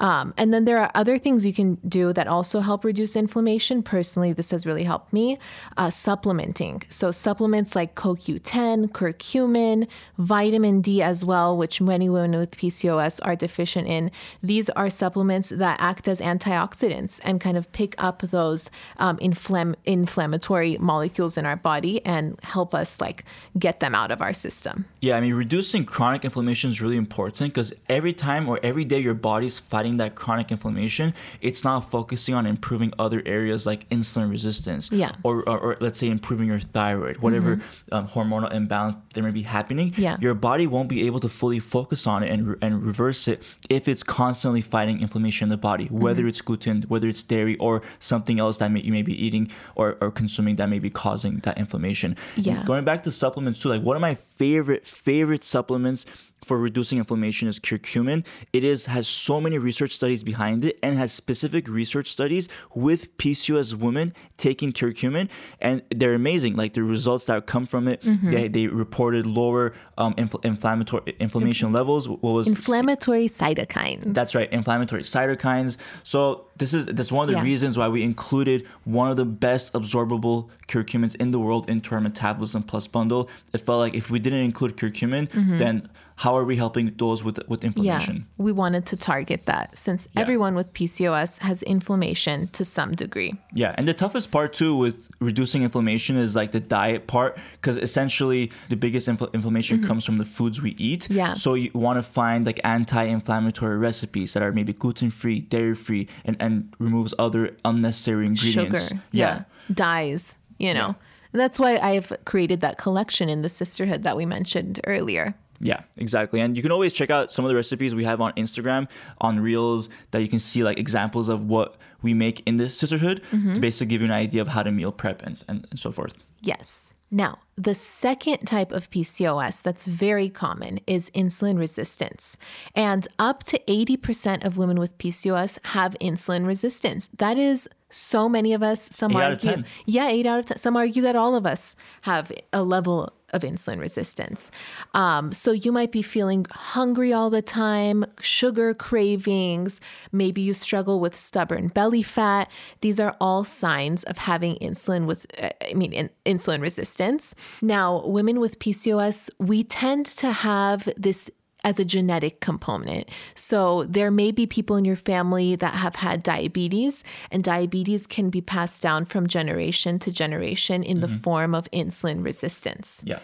Um, 0.03 0.33
and 0.36 0.53
then 0.53 0.65
there 0.65 0.79
are 0.79 0.91
other 0.95 1.17
things 1.17 1.45
you 1.45 1.53
can 1.53 1.75
do 1.88 2.12
that 2.12 2.27
also 2.27 2.60
help 2.60 2.83
reduce 2.83 3.15
inflammation. 3.15 3.81
Personally, 3.81 4.33
this 4.33 4.51
has 4.51 4.65
really 4.65 4.83
helped 4.83 5.13
me. 5.13 5.39
Uh, 5.77 5.89
supplementing. 5.89 6.83
So, 6.89 7.10
supplements 7.10 7.74
like 7.74 7.95
CoQ10, 7.95 8.89
curcumin, 8.89 9.88
vitamin 10.17 10.81
D 10.81 11.01
as 11.01 11.24
well, 11.24 11.57
which 11.57 11.79
many 11.79 12.10
women 12.10 12.38
with 12.38 12.51
PCOS 12.51 13.22
are 13.24 13.38
deficient 13.38 13.88
in. 13.88 14.12
These 14.41 14.69
are 14.72 14.89
supplements 14.89 15.50
that 15.50 15.77
act 15.79 16.10
as 16.10 16.19
antioxidants 16.19 17.22
and 17.24 17.39
kind 17.39 17.55
of 17.55 17.72
pick 17.72 17.95
up 17.98 18.24
those 18.24 18.69
um, 18.98 19.17
inflam- 19.19 19.75
inflammatory 19.86 20.77
molecules 20.79 21.38
in 21.38 21.45
our 21.45 21.55
body 21.55 22.05
and 22.05 22.38
help 22.43 22.75
us 22.75 23.00
like 23.00 23.24
get 23.57 23.79
them 23.79 23.95
out 23.95 24.12
of 24.12 24.22
our 24.22 24.33
system. 24.33 24.83
Yeah, 25.00 25.15
I 25.15 25.22
mean, 25.22 25.33
reducing 25.33 25.86
chronic 25.86 26.25
inflammation 26.25 26.72
is 26.72 26.81
really 26.81 26.98
important 26.98 27.53
because 27.53 27.72
every 27.88 28.12
time 28.12 28.50
or 28.50 28.60
every 28.62 28.83
day 28.83 29.00
your 29.00 29.13
body's 29.13 29.60
fighting 29.60 29.92
that 29.97 30.15
chronic 30.15 30.51
inflammation, 30.51 31.13
it's 31.41 31.63
not 31.63 31.91
focusing 31.91 32.35
on 32.35 32.45
improving 32.45 32.93
other 33.00 33.21
areas 33.25 33.65
like 33.65 33.88
insulin 33.89 34.29
resistance. 34.29 34.89
Yeah. 34.91 35.12
Or, 35.23 35.47
or, 35.47 35.59
or 35.59 35.77
let's 35.79 36.00
say 36.00 36.09
improving 36.09 36.47
your 36.47 36.59
thyroid, 36.59 37.17
whatever 37.17 37.59
um, 37.91 38.07
hormonal 38.07 38.51
imbalance 38.51 38.97
there 39.13 39.23
may 39.23 39.31
be 39.31 39.43
happening. 39.43 39.93
Yeah. 39.97 40.17
Your 40.19 40.33
body 40.33 40.67
won't 40.67 40.89
be 40.89 41.05
able 41.05 41.19
to 41.21 41.29
fully 41.29 41.59
focus 41.59 42.07
on 42.07 42.23
it 42.23 42.31
and, 42.31 42.57
and 42.62 42.83
reverse 42.83 43.27
it 43.27 43.43
if 43.69 43.88
it's 43.88 44.03
constantly 44.03 44.62
fighting 44.62 45.01
inflammation 45.01 45.45
in 45.45 45.50
the 45.50 45.57
body, 45.57 45.85
whether 45.88 46.27
it's 46.27 46.41
gluten, 46.41 46.83
whether 46.88 47.07
it's 47.07 47.23
dairy, 47.23 47.57
or 47.57 47.81
something 48.00 48.39
else 48.39 48.57
that 48.57 48.71
may, 48.71 48.81
you 48.81 48.91
may 48.91 49.01
be 49.01 49.25
eating 49.25 49.51
or, 49.75 49.97
or 50.01 50.12
consuming 50.12 50.55
that 50.57 50.69
may 50.69 50.79
be 50.79 50.89
causing 50.89 51.39
that 51.39 51.57
inflammation. 51.57 52.15
Yeah. 52.35 52.63
Going 52.65 52.85
back 52.85 53.03
to 53.03 53.12
supplements 53.12 53.59
too, 53.59 53.69
like 53.69 53.81
one 53.81 53.95
of 53.95 54.01
my 54.01 54.15
favorite, 54.15 54.88
favorite 54.88 55.43
supplements 55.43 56.05
for 56.43 56.57
reducing 56.57 56.97
inflammation 57.00 57.47
is 57.47 57.59
curcumin. 57.59 58.25
It 58.51 58.63
is 58.63 58.85
has 58.88 59.07
so 59.07 59.39
many 59.41 59.57
research 59.57 59.91
studies 59.91 60.23
behind 60.23 60.65
it 60.65 60.77
and 60.83 60.97
has 60.97 61.12
specific 61.12 61.67
research 61.67 62.07
studies 62.07 62.50
with 62.75 63.15
PCOS 63.17 63.73
women 63.75 64.13
taking 64.38 64.71
curcumin, 64.73 65.29
and 65.62 65.81
they're 65.89 66.13
amazing. 66.13 66.55
Like 66.55 66.73
the 66.73 66.83
results 66.83 67.25
that 67.27 67.45
come 67.45 67.65
from 67.65 67.88
it, 67.88 68.01
they, 68.23 68.47
they 68.47 68.67
reported 68.67 69.25
lower 69.25 69.73
um, 69.97 70.13
infl- 70.15 70.43
inflammatory 70.43 71.15
inflammation 71.19 71.71
levels. 71.71 72.07
What 72.09 72.21
was 72.23 72.47
Inflammatory 72.47 73.27
cytokines. 73.27 74.13
that's 74.13 74.35
right, 74.35 74.51
inflammatory 74.51 75.03
cytokines. 75.03 75.77
So 76.03 76.47
this 76.57 76.73
is 76.73 76.85
that's 76.88 77.12
one 77.12 77.23
of 77.27 77.31
the 77.33 77.38
Yeah. 77.39 77.43
reasons 77.43 77.77
why 77.77 77.88
we 77.88 78.03
included 78.03 78.67
one 78.83 79.09
of 79.09 79.17
the 79.17 79.25
best 79.25 79.73
absorbable 79.73 80.50
curcumins 80.67 81.15
in 81.15 81.31
the 81.31 81.39
world 81.39 81.69
into 81.69 81.95
our 81.95 82.01
metabolism 82.01 82.63
plus 82.63 82.88
bundle. 82.88 83.29
It 83.53 83.59
felt 83.59 83.79
like 83.79 83.93
if 83.95 84.09
we 84.09 84.19
didn't 84.19 84.41
include 84.41 84.77
curcumin, 84.77 85.13
Mm-hmm. 85.29 85.57
then 85.57 85.89
how 86.17 86.38
are 86.38 86.43
we 86.46 86.55
helping 86.55 86.93
those 86.98 87.24
with 87.24 87.39
with 87.48 87.63
inflammation? 87.63 88.15
Yeah, 88.17 88.43
we 88.46 88.51
wanted 88.51 88.86
to 88.88 88.96
target 88.96 89.46
that 89.46 89.77
since 89.77 90.08
Yeah. 90.13 90.22
everyone 90.22 90.55
with 90.55 90.72
PCOS 90.74 91.39
has 91.41 91.63
inflammation 91.63 92.48
to 92.53 92.63
some 92.65 92.93
degree. 92.96 93.34
Yeah, 93.53 93.74
and 93.77 93.88
the 93.88 93.93
toughest 93.93 94.32
part 94.32 94.53
too 94.53 94.75
with 94.75 95.10
reducing 95.20 95.63
inflammation 95.63 96.17
is 96.17 96.36
like 96.36 96.51
the 96.51 96.60
diet 96.60 97.08
part 97.08 97.38
because 97.53 97.77
essentially 97.77 98.51
the 98.70 98.75
biggest 98.75 99.08
infl- 99.08 99.32
inflammation 99.34 99.84
comes 99.84 100.05
from 100.05 100.17
the 100.17 100.25
foods 100.25 100.62
we 100.62 100.72
eat. 100.77 101.01
Mm-hmm. 101.03 101.13
Yeah. 101.17 101.34
So 101.34 101.55
you 101.55 101.72
want 101.74 101.98
to 101.98 102.03
find 102.03 102.46
like 102.46 102.60
anti-inflammatory 102.63 103.77
recipes 103.77 104.34
that 104.34 104.43
are 104.43 104.51
maybe 104.51 104.74
gluten-free, 104.74 105.39
dairy-free, 105.41 106.08
and 106.25 106.38
and 106.39 106.74
removes 106.79 107.13
other 107.20 107.55
unnecessary 107.65 108.25
ingredients. 108.25 108.88
Sugar, 108.89 109.01
yeah, 109.12 109.43
dyes, 109.74 110.36
you 110.60 110.74
know. 110.74 110.96
And 111.34 111.39
that's 111.39 111.60
why 111.60 111.77
I've 111.77 112.13
created 112.25 112.62
that 112.62 112.77
collection 112.77 113.27
in 113.29 113.41
the 113.41 113.48
Cysterhood 113.50 114.03
that 114.03 114.15
we 114.15 114.25
mentioned 114.25 114.79
earlier. 114.86 115.34
Yeah, 115.60 115.81
exactly. 115.98 116.41
And 116.41 116.55
you 116.57 116.62
can 116.62 116.72
always 116.72 116.91
check 116.93 117.10
out 117.10 117.31
some 117.31 117.45
of 117.45 117.50
the 117.50 117.55
recipes 117.55 117.95
we 117.95 118.03
have 118.03 118.19
on 118.19 118.33
Instagram, 118.33 118.88
on 119.22 119.39
Reels, 119.39 119.89
that 120.12 120.22
you 120.22 120.27
can 120.27 120.39
see 120.39 120.63
like 120.63 120.77
examples 120.77 121.29
of 121.29 121.48
what 121.48 121.77
we 122.01 122.13
make 122.13 122.41
in 122.45 122.57
this 122.57 122.81
Cysterhood 122.81 123.22
Mm-hmm. 123.31 123.53
to 123.53 123.60
basically 123.62 123.88
give 123.88 124.01
you 124.01 124.07
an 124.07 124.13
idea 124.13 124.41
of 124.41 124.50
how 124.50 124.63
to 124.63 124.72
meal 124.72 124.91
prep 124.91 125.22
and, 125.24 125.41
and, 125.48 125.67
and 125.69 125.79
so 125.79 125.91
forth. 125.91 126.17
Yes. 126.41 126.95
Now, 127.10 127.38
the 127.55 127.75
second 127.75 128.45
type 128.48 128.72
of 128.72 128.89
PCOS 128.89 129.62
that's 129.62 129.86
very 129.86 130.29
common 130.29 130.79
is 130.88 131.12
insulin 131.12 131.57
resistance. 131.60 132.38
And 132.75 133.07
up 133.19 133.43
to 133.45 133.60
80% 133.67 134.43
of 134.43 134.57
women 134.57 134.79
with 134.79 134.98
PCOS 134.98 135.60
have 135.65 135.95
insulin 136.01 136.45
resistance. 136.48 137.07
That 137.17 137.38
is 137.38 137.69
so 137.93 138.27
many 138.27 138.53
of 138.53 138.63
us. 138.63 138.89
Some 138.91 139.12
Eight 139.12 139.17
out 139.17 139.31
of 139.33 139.38
argue, 139.38 139.51
10. 139.51 139.65
yeah, 139.85 140.07
eight 140.07 140.25
out 140.25 140.39
of 140.39 140.45
10. 140.47 140.57
Some 140.57 140.75
argue 140.75 141.01
that 141.03 141.15
all 141.15 141.35
of 141.35 141.45
us 141.45 141.75
have 142.01 142.31
a 142.51 142.63
level 142.63 143.13
of 143.33 143.41
insulin 143.41 143.79
resistance. 143.79 144.51
Um, 144.93 145.31
so 145.31 145.51
you 145.51 145.71
might 145.71 145.91
be 145.91 146.01
feeling 146.01 146.45
hungry 146.51 147.12
all 147.12 147.29
the 147.29 147.41
time, 147.41 148.05
sugar 148.21 148.73
cravings, 148.73 149.81
maybe 150.12 150.41
you 150.41 150.53
struggle 150.53 151.00
with 151.00 151.15
stubborn 151.15 151.67
belly 151.69 152.03
fat. 152.03 152.50
These 152.81 153.00
are 153.00 153.17
all 153.19 153.43
signs 153.43 154.03
of 154.03 154.19
having 154.19 154.55
insulin 154.57 155.07
with, 155.07 155.25
uh, 155.41 155.50
I 155.67 155.73
mean, 155.73 155.93
in, 155.93 156.09
insulin 156.25 156.62
resistance. 156.62 157.33
Now, 157.62 158.05
women 158.05 158.39
with 158.39 158.59
PCOS, 158.59 159.31
we 159.39 159.63
tend 159.63 160.05
to 160.05 160.31
have 160.31 160.88
this 160.95 161.31
as 161.63 161.79
a 161.79 161.86
genetic 161.86 162.39
component. 162.39 163.10
So 163.36 163.84
there 163.84 164.12
may 164.12 164.32
be 164.32 164.46
people 164.46 164.75
in 164.75 164.86
your 164.86 164.96
family 164.96 165.55
that 165.55 165.74
have 165.74 165.96
had 165.96 166.24
diabetes, 166.24 167.03
and 167.32 167.43
diabetes 167.43 168.05
can 168.08 168.29
be 168.29 168.41
passed 168.41 168.82
down 168.82 169.05
from 169.05 169.27
generation 169.27 170.00
to 170.00 170.12
generation 170.12 170.84
in 170.84 171.00
the 171.00 171.08
mm-hmm. 171.08 171.17
form 171.17 171.55
of 171.55 171.70
insulin 171.72 172.24
resistance. 172.24 173.01
Yeah. 173.05 173.20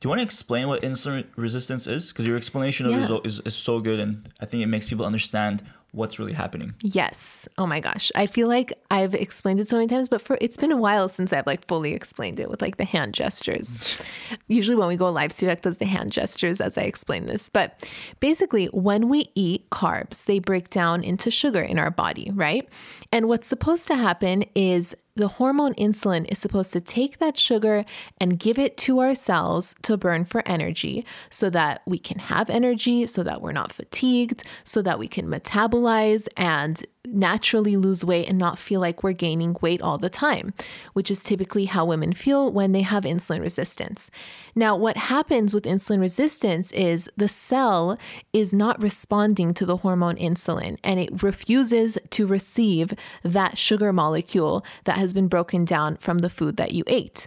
Do 0.00 0.06
you 0.06 0.10
want 0.10 0.18
to 0.18 0.24
explain 0.24 0.68
what 0.68 0.82
insulin 0.82 1.24
resistance 1.36 1.86
is? 1.86 2.08
Because 2.08 2.26
your 2.26 2.36
explanation 2.36 2.86
of 2.86 2.92
Yeah. 2.92 3.04
it 3.04 3.26
is, 3.26 3.38
is, 3.38 3.46
is 3.46 3.54
so 3.54 3.80
good, 3.80 3.98
and 3.98 4.28
I 4.40 4.46
think 4.46 4.62
it 4.62 4.66
makes 4.66 4.88
people 4.88 5.06
understand 5.06 5.62
what's 5.96 6.18
really 6.18 6.34
happening. 6.34 6.74
Yes. 6.82 7.48
Oh 7.56 7.66
my 7.66 7.80
gosh. 7.80 8.12
I 8.14 8.26
feel 8.26 8.48
like 8.48 8.72
I've 8.90 9.14
explained 9.14 9.60
it 9.60 9.68
so 9.68 9.76
many 9.76 9.88
times, 9.88 10.08
but 10.10 10.20
for 10.20 10.36
it's 10.42 10.56
been 10.56 10.70
a 10.70 10.76
while 10.76 11.08
since 11.08 11.32
I've 11.32 11.46
like 11.46 11.66
fully 11.66 11.94
explained 11.94 12.38
it 12.38 12.50
with 12.50 12.60
like 12.60 12.76
the 12.76 12.84
hand 12.84 13.14
gestures. 13.14 13.98
Usually 14.48 14.76
when 14.76 14.88
we 14.88 14.96
go 14.96 15.10
live, 15.10 15.30
Sirak 15.30 15.62
does 15.62 15.78
the 15.78 15.86
hand 15.86 16.12
gestures 16.12 16.60
as 16.60 16.76
I 16.76 16.82
explain 16.82 17.24
this. 17.24 17.48
But 17.48 17.90
basically, 18.20 18.66
when 18.66 19.08
we 19.08 19.26
eat 19.34 19.68
carbs, 19.70 20.26
they 20.26 20.38
break 20.38 20.68
down 20.68 21.02
into 21.02 21.30
sugar 21.30 21.62
in 21.62 21.78
our 21.78 21.90
body, 21.90 22.30
right? 22.34 22.68
And 23.10 23.26
what's 23.26 23.48
supposed 23.48 23.88
to 23.88 23.96
happen 23.96 24.44
is 24.54 24.94
the 25.16 25.28
hormone 25.28 25.74
insulin 25.74 26.30
is 26.30 26.38
supposed 26.38 26.72
to 26.72 26.80
take 26.80 27.18
that 27.18 27.36
sugar 27.36 27.84
and 28.20 28.38
give 28.38 28.58
it 28.58 28.76
to 28.76 29.00
our 29.00 29.14
cells 29.14 29.74
to 29.82 29.96
burn 29.96 30.24
for 30.24 30.42
energy 30.46 31.04
so 31.30 31.50
that 31.50 31.82
we 31.86 31.98
can 31.98 32.18
have 32.18 32.48
energy, 32.50 33.06
so 33.06 33.22
that 33.22 33.42
we're 33.42 33.52
not 33.52 33.72
fatigued, 33.72 34.44
so 34.62 34.82
that 34.82 34.98
we 34.98 35.08
can 35.08 35.26
metabolize 35.26 36.28
and 36.36 36.84
naturally 37.14 37.76
lose 37.76 38.04
weight 38.04 38.28
and 38.28 38.38
not 38.38 38.58
feel 38.58 38.80
like 38.80 39.02
we're 39.02 39.12
gaining 39.12 39.56
weight 39.60 39.80
all 39.80 39.98
the 39.98 40.10
time, 40.10 40.52
which 40.92 41.10
is 41.10 41.20
typically 41.20 41.66
how 41.66 41.84
women 41.84 42.12
feel 42.12 42.50
when 42.50 42.72
they 42.72 42.82
have 42.82 43.04
insulin 43.04 43.40
resistance. 43.40 44.10
Now, 44.54 44.76
what 44.76 44.96
happens 44.96 45.52
with 45.52 45.64
insulin 45.64 46.00
resistance 46.00 46.72
is 46.72 47.10
the 47.16 47.28
cell 47.28 47.98
is 48.32 48.54
not 48.54 48.80
responding 48.80 49.52
to 49.54 49.66
the 49.66 49.78
hormone 49.78 50.16
insulin 50.16 50.78
and 50.82 50.98
it 50.98 51.22
refuses 51.22 51.98
to 52.10 52.26
receive 52.26 52.94
that 53.22 53.58
sugar 53.58 53.92
molecule 53.92 54.64
that 54.84 54.96
has 54.96 55.12
been 55.12 55.28
broken 55.28 55.64
down 55.64 55.96
from 55.96 56.18
the 56.18 56.30
food 56.30 56.56
that 56.56 56.72
you 56.72 56.84
ate. 56.86 57.26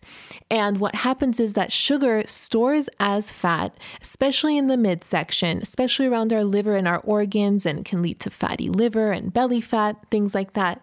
And 0.49 0.79
what 0.79 0.95
happens 0.95 1.39
is 1.39 1.53
that 1.53 1.71
sugar 1.71 2.23
stores 2.25 2.89
as 2.99 3.31
fat, 3.31 3.77
especially 4.01 4.57
in 4.57 4.67
the 4.67 4.77
midsection, 4.77 5.59
especially 5.61 6.07
around 6.07 6.33
our 6.33 6.43
liver 6.43 6.75
and 6.75 6.87
our 6.87 6.99
organs, 6.99 7.65
and 7.65 7.85
can 7.85 8.01
lead 8.01 8.19
to 8.21 8.29
fatty 8.29 8.69
liver 8.69 9.11
and 9.11 9.33
belly 9.33 9.61
fat, 9.69 9.97
things 10.09 10.33
like 10.35 10.53
that. 10.53 10.81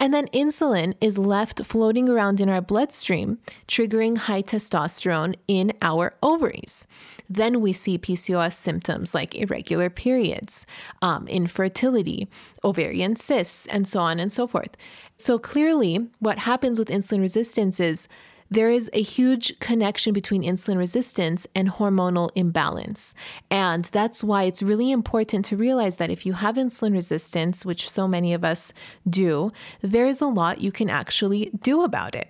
And 0.00 0.14
then 0.14 0.28
insulin 0.28 0.94
is 1.00 1.18
left 1.18 1.64
floating 1.64 2.08
around 2.08 2.40
in 2.40 2.48
our 2.48 2.60
bloodstream, 2.60 3.38
triggering 3.66 4.16
high 4.16 4.42
testosterone 4.42 5.34
in 5.48 5.72
our 5.82 6.14
ovaries. 6.22 6.86
Then 7.28 7.60
we 7.60 7.72
see 7.72 7.98
PCOS 7.98 8.54
symptoms 8.54 9.14
like 9.14 9.34
irregular 9.34 9.90
periods, 9.90 10.66
um, 11.02 11.26
infertility, 11.26 12.28
ovarian 12.64 13.16
cysts, 13.16 13.66
and 13.66 13.88
so 13.88 14.00
on 14.00 14.20
and 14.20 14.30
so 14.30 14.46
forth. 14.46 14.76
So 15.16 15.38
clearly, 15.38 16.08
what 16.20 16.38
happens 16.38 16.78
with 16.78 16.88
insulin 16.88 17.20
resistance 17.20 17.80
is 17.80 18.06
there 18.50 18.70
is 18.70 18.90
a 18.92 19.02
huge 19.02 19.58
connection 19.58 20.12
between 20.12 20.42
insulin 20.42 20.78
resistance 20.78 21.46
and 21.54 21.68
hormonal 21.70 22.30
imbalance. 22.34 23.14
And 23.50 23.84
that's 23.86 24.24
why 24.24 24.44
it's 24.44 24.62
really 24.62 24.90
important 24.90 25.44
to 25.46 25.56
realize 25.56 25.96
that 25.96 26.10
if 26.10 26.24
you 26.24 26.32
have 26.34 26.56
insulin 26.56 26.92
resistance, 26.92 27.64
which 27.64 27.88
so 27.88 28.08
many 28.08 28.32
of 28.32 28.44
us 28.44 28.72
do, 29.08 29.52
there 29.82 30.06
is 30.06 30.20
a 30.20 30.26
lot 30.26 30.60
you 30.60 30.72
can 30.72 30.88
actually 30.88 31.50
do 31.62 31.82
about 31.82 32.14
it. 32.14 32.28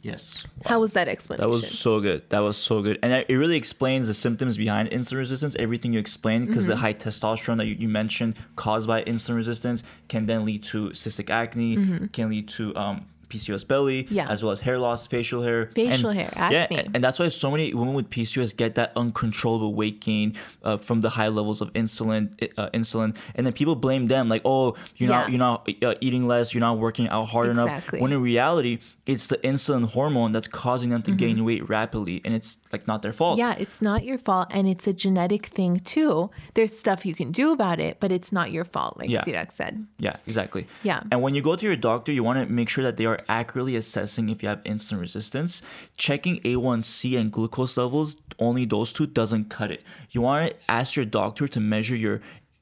Yes. 0.00 0.44
How 0.64 0.78
was 0.78 0.92
that 0.92 1.08
explanation? 1.08 1.42
That 1.42 1.52
was 1.52 1.68
so 1.68 2.00
good. 2.00 2.22
That 2.30 2.38
was 2.38 2.56
so 2.56 2.80
good. 2.82 3.00
And 3.02 3.12
it 3.12 3.34
really 3.34 3.56
explains 3.56 4.06
the 4.06 4.14
symptoms 4.14 4.56
behind 4.56 4.90
insulin 4.90 5.16
resistance, 5.16 5.56
everything 5.58 5.92
you 5.92 5.98
explained, 5.98 6.46
because 6.46 6.64
Mm-hmm. 6.64 6.70
the 6.70 6.76
high 6.76 6.94
testosterone 6.94 7.56
that 7.56 7.66
you, 7.66 7.74
you 7.74 7.88
mentioned 7.88 8.36
caused 8.54 8.86
by 8.86 9.02
insulin 9.02 9.34
resistance 9.34 9.82
can 10.08 10.26
then 10.26 10.44
lead 10.44 10.62
to 10.64 10.90
cystic 10.90 11.30
acne, 11.30 12.08
can 12.12 12.30
lead 12.30 12.46
to 12.50 12.74
um, 12.76 13.06
PCOS 13.28 13.66
belly. 13.66 14.06
Yeah. 14.10 14.28
as 14.28 14.42
well 14.42 14.52
as 14.52 14.60
hair 14.60 14.78
loss, 14.78 15.06
facial 15.06 15.42
hair. 15.42 15.70
Facial 15.74 16.10
and, 16.10 16.18
hair, 16.18 16.32
acne. 16.34 16.78
and, 16.78 16.96
and 16.96 17.04
that's 17.04 17.18
why 17.18 17.28
so 17.28 17.50
many 17.50 17.74
women 17.74 17.94
with 17.94 18.10
PCOS 18.10 18.56
get 18.56 18.74
that 18.76 18.92
uncontrollable 18.96 19.74
weight 19.74 20.00
gain 20.00 20.34
uh, 20.62 20.76
from 20.76 21.00
the 21.00 21.10
high 21.10 21.28
levels 21.28 21.60
of 21.60 21.72
insulin, 21.72 22.30
uh, 22.56 22.70
insulin, 22.70 23.16
and 23.34 23.46
then 23.46 23.52
people 23.52 23.76
blame 23.76 24.08
them 24.08 24.28
like, 24.28 24.42
oh, 24.44 24.76
you're 24.96 25.08
not, 25.08 25.30
you're 25.30 25.38
not 25.38 25.68
uh, 25.82 25.94
eating 26.00 26.26
less, 26.26 26.54
you're 26.54 26.60
not 26.60 26.78
working 26.78 27.08
out 27.08 27.26
hard 27.26 27.48
enough. 27.48 27.92
When 27.92 28.12
in 28.12 28.22
reality, 28.22 28.78
it's 29.08 29.26
the 29.26 29.38
insulin 29.38 29.88
hormone 29.88 30.32
that's 30.32 30.46
causing 30.46 30.90
them 30.90 31.02
to 31.02 31.10
gain 31.12 31.42
weight 31.42 31.66
rapidly, 31.66 32.20
and 32.26 32.34
it's 32.34 32.58
like 32.72 32.86
not 32.86 33.00
their 33.00 33.14
fault. 33.14 33.38
Mm-hmm. 33.38 33.58
Yeah, 33.58 33.62
it's 33.64 33.80
not 33.80 34.04
your 34.04 34.18
fault. 34.18 34.48
And 34.50 34.68
it's 34.68 34.86
a 34.86 34.92
genetic 34.92 35.46
thing 35.46 35.80
too. 35.80 36.30
There's 36.52 36.78
stuff 36.78 37.06
you 37.06 37.14
can 37.14 37.32
do 37.32 37.50
about 37.50 37.80
it, 37.80 38.00
but 38.00 38.12
it's 38.12 38.32
not 38.32 38.52
your 38.52 38.66
fault, 38.66 38.98
like 38.98 39.08
Yeah. 39.08 39.22
Sirak 39.22 39.50
said. 39.50 39.86
Yeah, 39.98 40.16
exactly. 40.26 40.66
Yeah. 40.82 41.00
And 41.10 41.22
when 41.22 41.34
you 41.34 41.40
go 41.40 41.56
to 41.56 41.64
your 41.64 41.74
doctor, 41.74 42.12
you 42.12 42.22
want 42.22 42.38
to 42.38 42.52
make 42.52 42.68
sure 42.68 42.84
that 42.84 42.98
they 42.98 43.06
are 43.06 43.20
accurately 43.30 43.76
assessing 43.76 44.28
if 44.28 44.42
you 44.42 44.50
have 44.50 44.62
insulin 44.64 45.00
resistance. 45.00 45.62
Checking 45.96 46.40
A1C 46.40 47.18
and 47.18 47.32
glucose 47.32 47.78
levels, 47.78 48.14
only 48.38 48.66
those 48.66 48.92
two 48.92 49.06
doesn't 49.06 49.48
cut 49.48 49.72
it. 49.72 49.82
You 50.10 50.20
want 50.20 50.50
to 50.50 50.56
ask 50.68 50.96
your 50.96 51.06
doctor 51.06 51.48
to 51.48 51.60
measure 51.60 51.96
your 51.96 52.20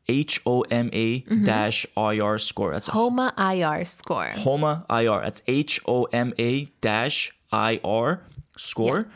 HOMA 0.08 0.62
mm-hmm. 0.68 1.44
dash 1.44 1.86
IR 1.96 2.38
score. 2.38 2.72
That's 2.72 2.88
HOMA 2.88 3.34
IR 3.38 3.84
score. 3.84 4.26
HOMA 4.26 4.86
IR. 4.90 5.20
That's 5.22 5.42
H 5.46 5.80
O 5.86 6.04
M 6.04 6.32
A 6.38 6.66
dash 6.80 7.34
IR 7.52 8.22
score. 8.56 9.08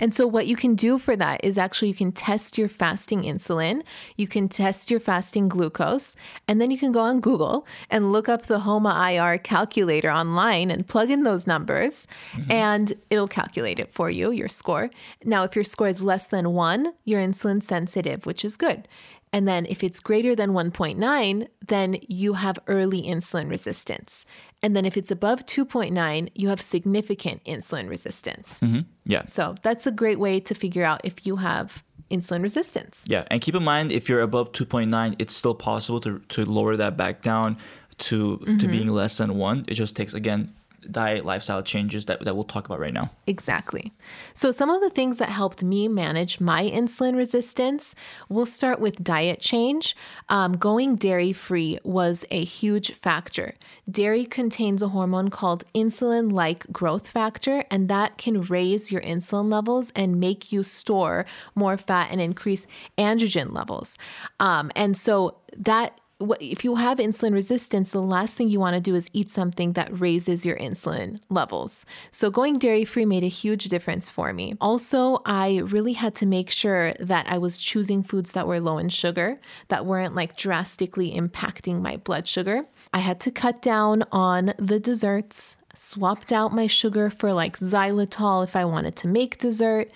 And 0.00 0.14
so, 0.14 0.26
what 0.26 0.46
you 0.46 0.56
can 0.56 0.74
do 0.74 0.98
for 0.98 1.14
that 1.14 1.44
is 1.44 1.58
actually 1.58 1.88
you 1.88 1.94
can 1.94 2.10
test 2.10 2.56
your 2.56 2.70
fasting 2.70 3.22
insulin, 3.22 3.82
you 4.16 4.26
can 4.26 4.48
test 4.48 4.90
your 4.90 4.98
fasting 4.98 5.48
glucose, 5.48 6.16
and 6.48 6.58
then 6.58 6.70
you 6.70 6.78
can 6.78 6.90
go 6.90 7.00
on 7.00 7.20
Google 7.20 7.66
and 7.90 8.10
look 8.10 8.28
up 8.28 8.46
the 8.46 8.60
HOMA 8.60 9.12
IR 9.12 9.36
calculator 9.36 10.10
online 10.10 10.70
and 10.70 10.88
plug 10.88 11.10
in 11.10 11.22
those 11.22 11.46
numbers, 11.46 12.08
mm-hmm. 12.32 12.50
and 12.50 12.94
it'll 13.10 13.28
calculate 13.28 13.78
it 13.78 13.92
for 13.92 14.08
you, 14.08 14.30
your 14.30 14.48
score. 14.48 14.90
Now, 15.24 15.44
if 15.44 15.54
your 15.54 15.64
score 15.64 15.88
is 15.88 16.02
less 16.02 16.26
than 16.26 16.54
one, 16.54 16.94
you're 17.04 17.20
insulin 17.20 17.62
sensitive, 17.62 18.24
which 18.24 18.42
is 18.42 18.56
good. 18.56 18.88
And 19.32 19.46
then 19.46 19.66
if 19.66 19.84
it's 19.84 20.00
greater 20.00 20.34
than 20.34 20.50
1.9, 20.50 21.46
then 21.66 21.98
you 22.08 22.34
have 22.34 22.58
early 22.66 23.02
insulin 23.02 23.48
resistance. 23.48 24.26
And 24.62 24.74
then 24.74 24.84
if 24.84 24.96
it's 24.96 25.10
above 25.10 25.46
2.9, 25.46 26.30
you 26.34 26.48
have 26.48 26.60
significant 26.60 27.44
insulin 27.44 27.88
resistance. 27.88 28.60
Mm-hmm. 28.60 28.80
Yeah. 29.04 29.22
So 29.24 29.54
that's 29.62 29.86
a 29.86 29.92
great 29.92 30.18
way 30.18 30.40
to 30.40 30.54
figure 30.54 30.84
out 30.84 31.00
if 31.04 31.26
you 31.26 31.36
have 31.36 31.84
insulin 32.10 32.42
resistance. 32.42 33.04
Yeah, 33.08 33.24
and 33.30 33.40
keep 33.40 33.54
in 33.54 33.62
mind 33.62 33.92
if 33.92 34.08
you're 34.08 34.20
above 34.20 34.52
2.9, 34.52 35.16
it's 35.18 35.34
still 35.34 35.54
possible 35.54 36.00
to, 36.00 36.18
to 36.30 36.44
lower 36.44 36.76
that 36.76 36.96
back 36.96 37.22
down 37.22 37.56
to 37.98 38.38
to 38.38 38.44
mm-hmm. 38.44 38.70
being 38.70 38.88
less 38.88 39.18
than 39.18 39.36
one. 39.36 39.64
It 39.68 39.74
just 39.74 39.94
takes 39.94 40.14
again 40.14 40.54
diet 40.90 41.24
lifestyle 41.24 41.62
changes 41.62 42.06
that, 42.06 42.20
that 42.24 42.34
we'll 42.34 42.44
talk 42.44 42.66
about 42.66 42.80
right 42.80 42.92
now. 42.92 43.10
Exactly. 43.26 43.92
So, 44.34 44.52
some 44.52 44.70
of 44.70 44.80
the 44.80 44.90
things 44.90 45.18
that 45.18 45.28
helped 45.28 45.62
me 45.62 45.88
manage 45.88 46.40
my 46.40 46.64
insulin 46.64 47.16
resistance, 47.16 47.94
we'll 48.28 48.46
start 48.46 48.80
with 48.80 49.02
diet 49.02 49.40
change. 49.40 49.96
Um, 50.28 50.52
going 50.52 50.96
dairy 50.96 51.32
free 51.32 51.78
was 51.84 52.24
a 52.30 52.44
huge 52.44 52.92
factor. 52.94 53.54
Dairy 53.90 54.24
contains 54.24 54.82
a 54.82 54.88
hormone 54.88 55.28
called 55.28 55.64
insulin 55.74 56.32
like 56.32 56.70
growth 56.72 57.08
factor, 57.08 57.64
and 57.70 57.88
that 57.88 58.18
can 58.18 58.42
raise 58.42 58.92
your 58.92 59.02
insulin 59.02 59.50
levels 59.50 59.92
and 59.94 60.20
make 60.20 60.52
you 60.52 60.62
store 60.62 61.26
more 61.54 61.76
fat 61.76 62.08
and 62.10 62.20
increase 62.20 62.66
androgen 62.98 63.52
levels. 63.52 63.98
Um, 64.38 64.70
and 64.76 64.96
so, 64.96 65.36
that 65.56 66.00
if 66.40 66.64
you 66.64 66.76
have 66.76 66.98
insulin 66.98 67.32
resistance, 67.32 67.90
the 67.90 68.02
last 68.02 68.36
thing 68.36 68.48
you 68.48 68.60
want 68.60 68.76
to 68.76 68.80
do 68.80 68.94
is 68.94 69.10
eat 69.12 69.30
something 69.30 69.72
that 69.72 70.00
raises 70.00 70.44
your 70.44 70.56
insulin 70.56 71.20
levels. 71.28 71.84
So, 72.10 72.30
going 72.30 72.58
dairy 72.58 72.84
free 72.84 73.04
made 73.04 73.24
a 73.24 73.28
huge 73.28 73.64
difference 73.64 74.10
for 74.10 74.32
me. 74.32 74.54
Also, 74.60 75.22
I 75.24 75.58
really 75.58 75.94
had 75.94 76.14
to 76.16 76.26
make 76.26 76.50
sure 76.50 76.92
that 77.00 77.26
I 77.28 77.38
was 77.38 77.56
choosing 77.56 78.02
foods 78.02 78.32
that 78.32 78.46
were 78.46 78.60
low 78.60 78.78
in 78.78 78.88
sugar, 78.88 79.40
that 79.68 79.86
weren't 79.86 80.14
like 80.14 80.36
drastically 80.36 81.12
impacting 81.12 81.80
my 81.80 81.96
blood 81.96 82.28
sugar. 82.28 82.66
I 82.92 82.98
had 82.98 83.20
to 83.20 83.30
cut 83.30 83.62
down 83.62 84.04
on 84.12 84.52
the 84.58 84.80
desserts, 84.80 85.56
swapped 85.74 86.32
out 86.32 86.52
my 86.52 86.66
sugar 86.66 87.10
for 87.10 87.32
like 87.32 87.58
xylitol 87.58 88.44
if 88.44 88.56
I 88.56 88.64
wanted 88.64 88.96
to 88.96 89.08
make 89.08 89.38
dessert. 89.38 89.90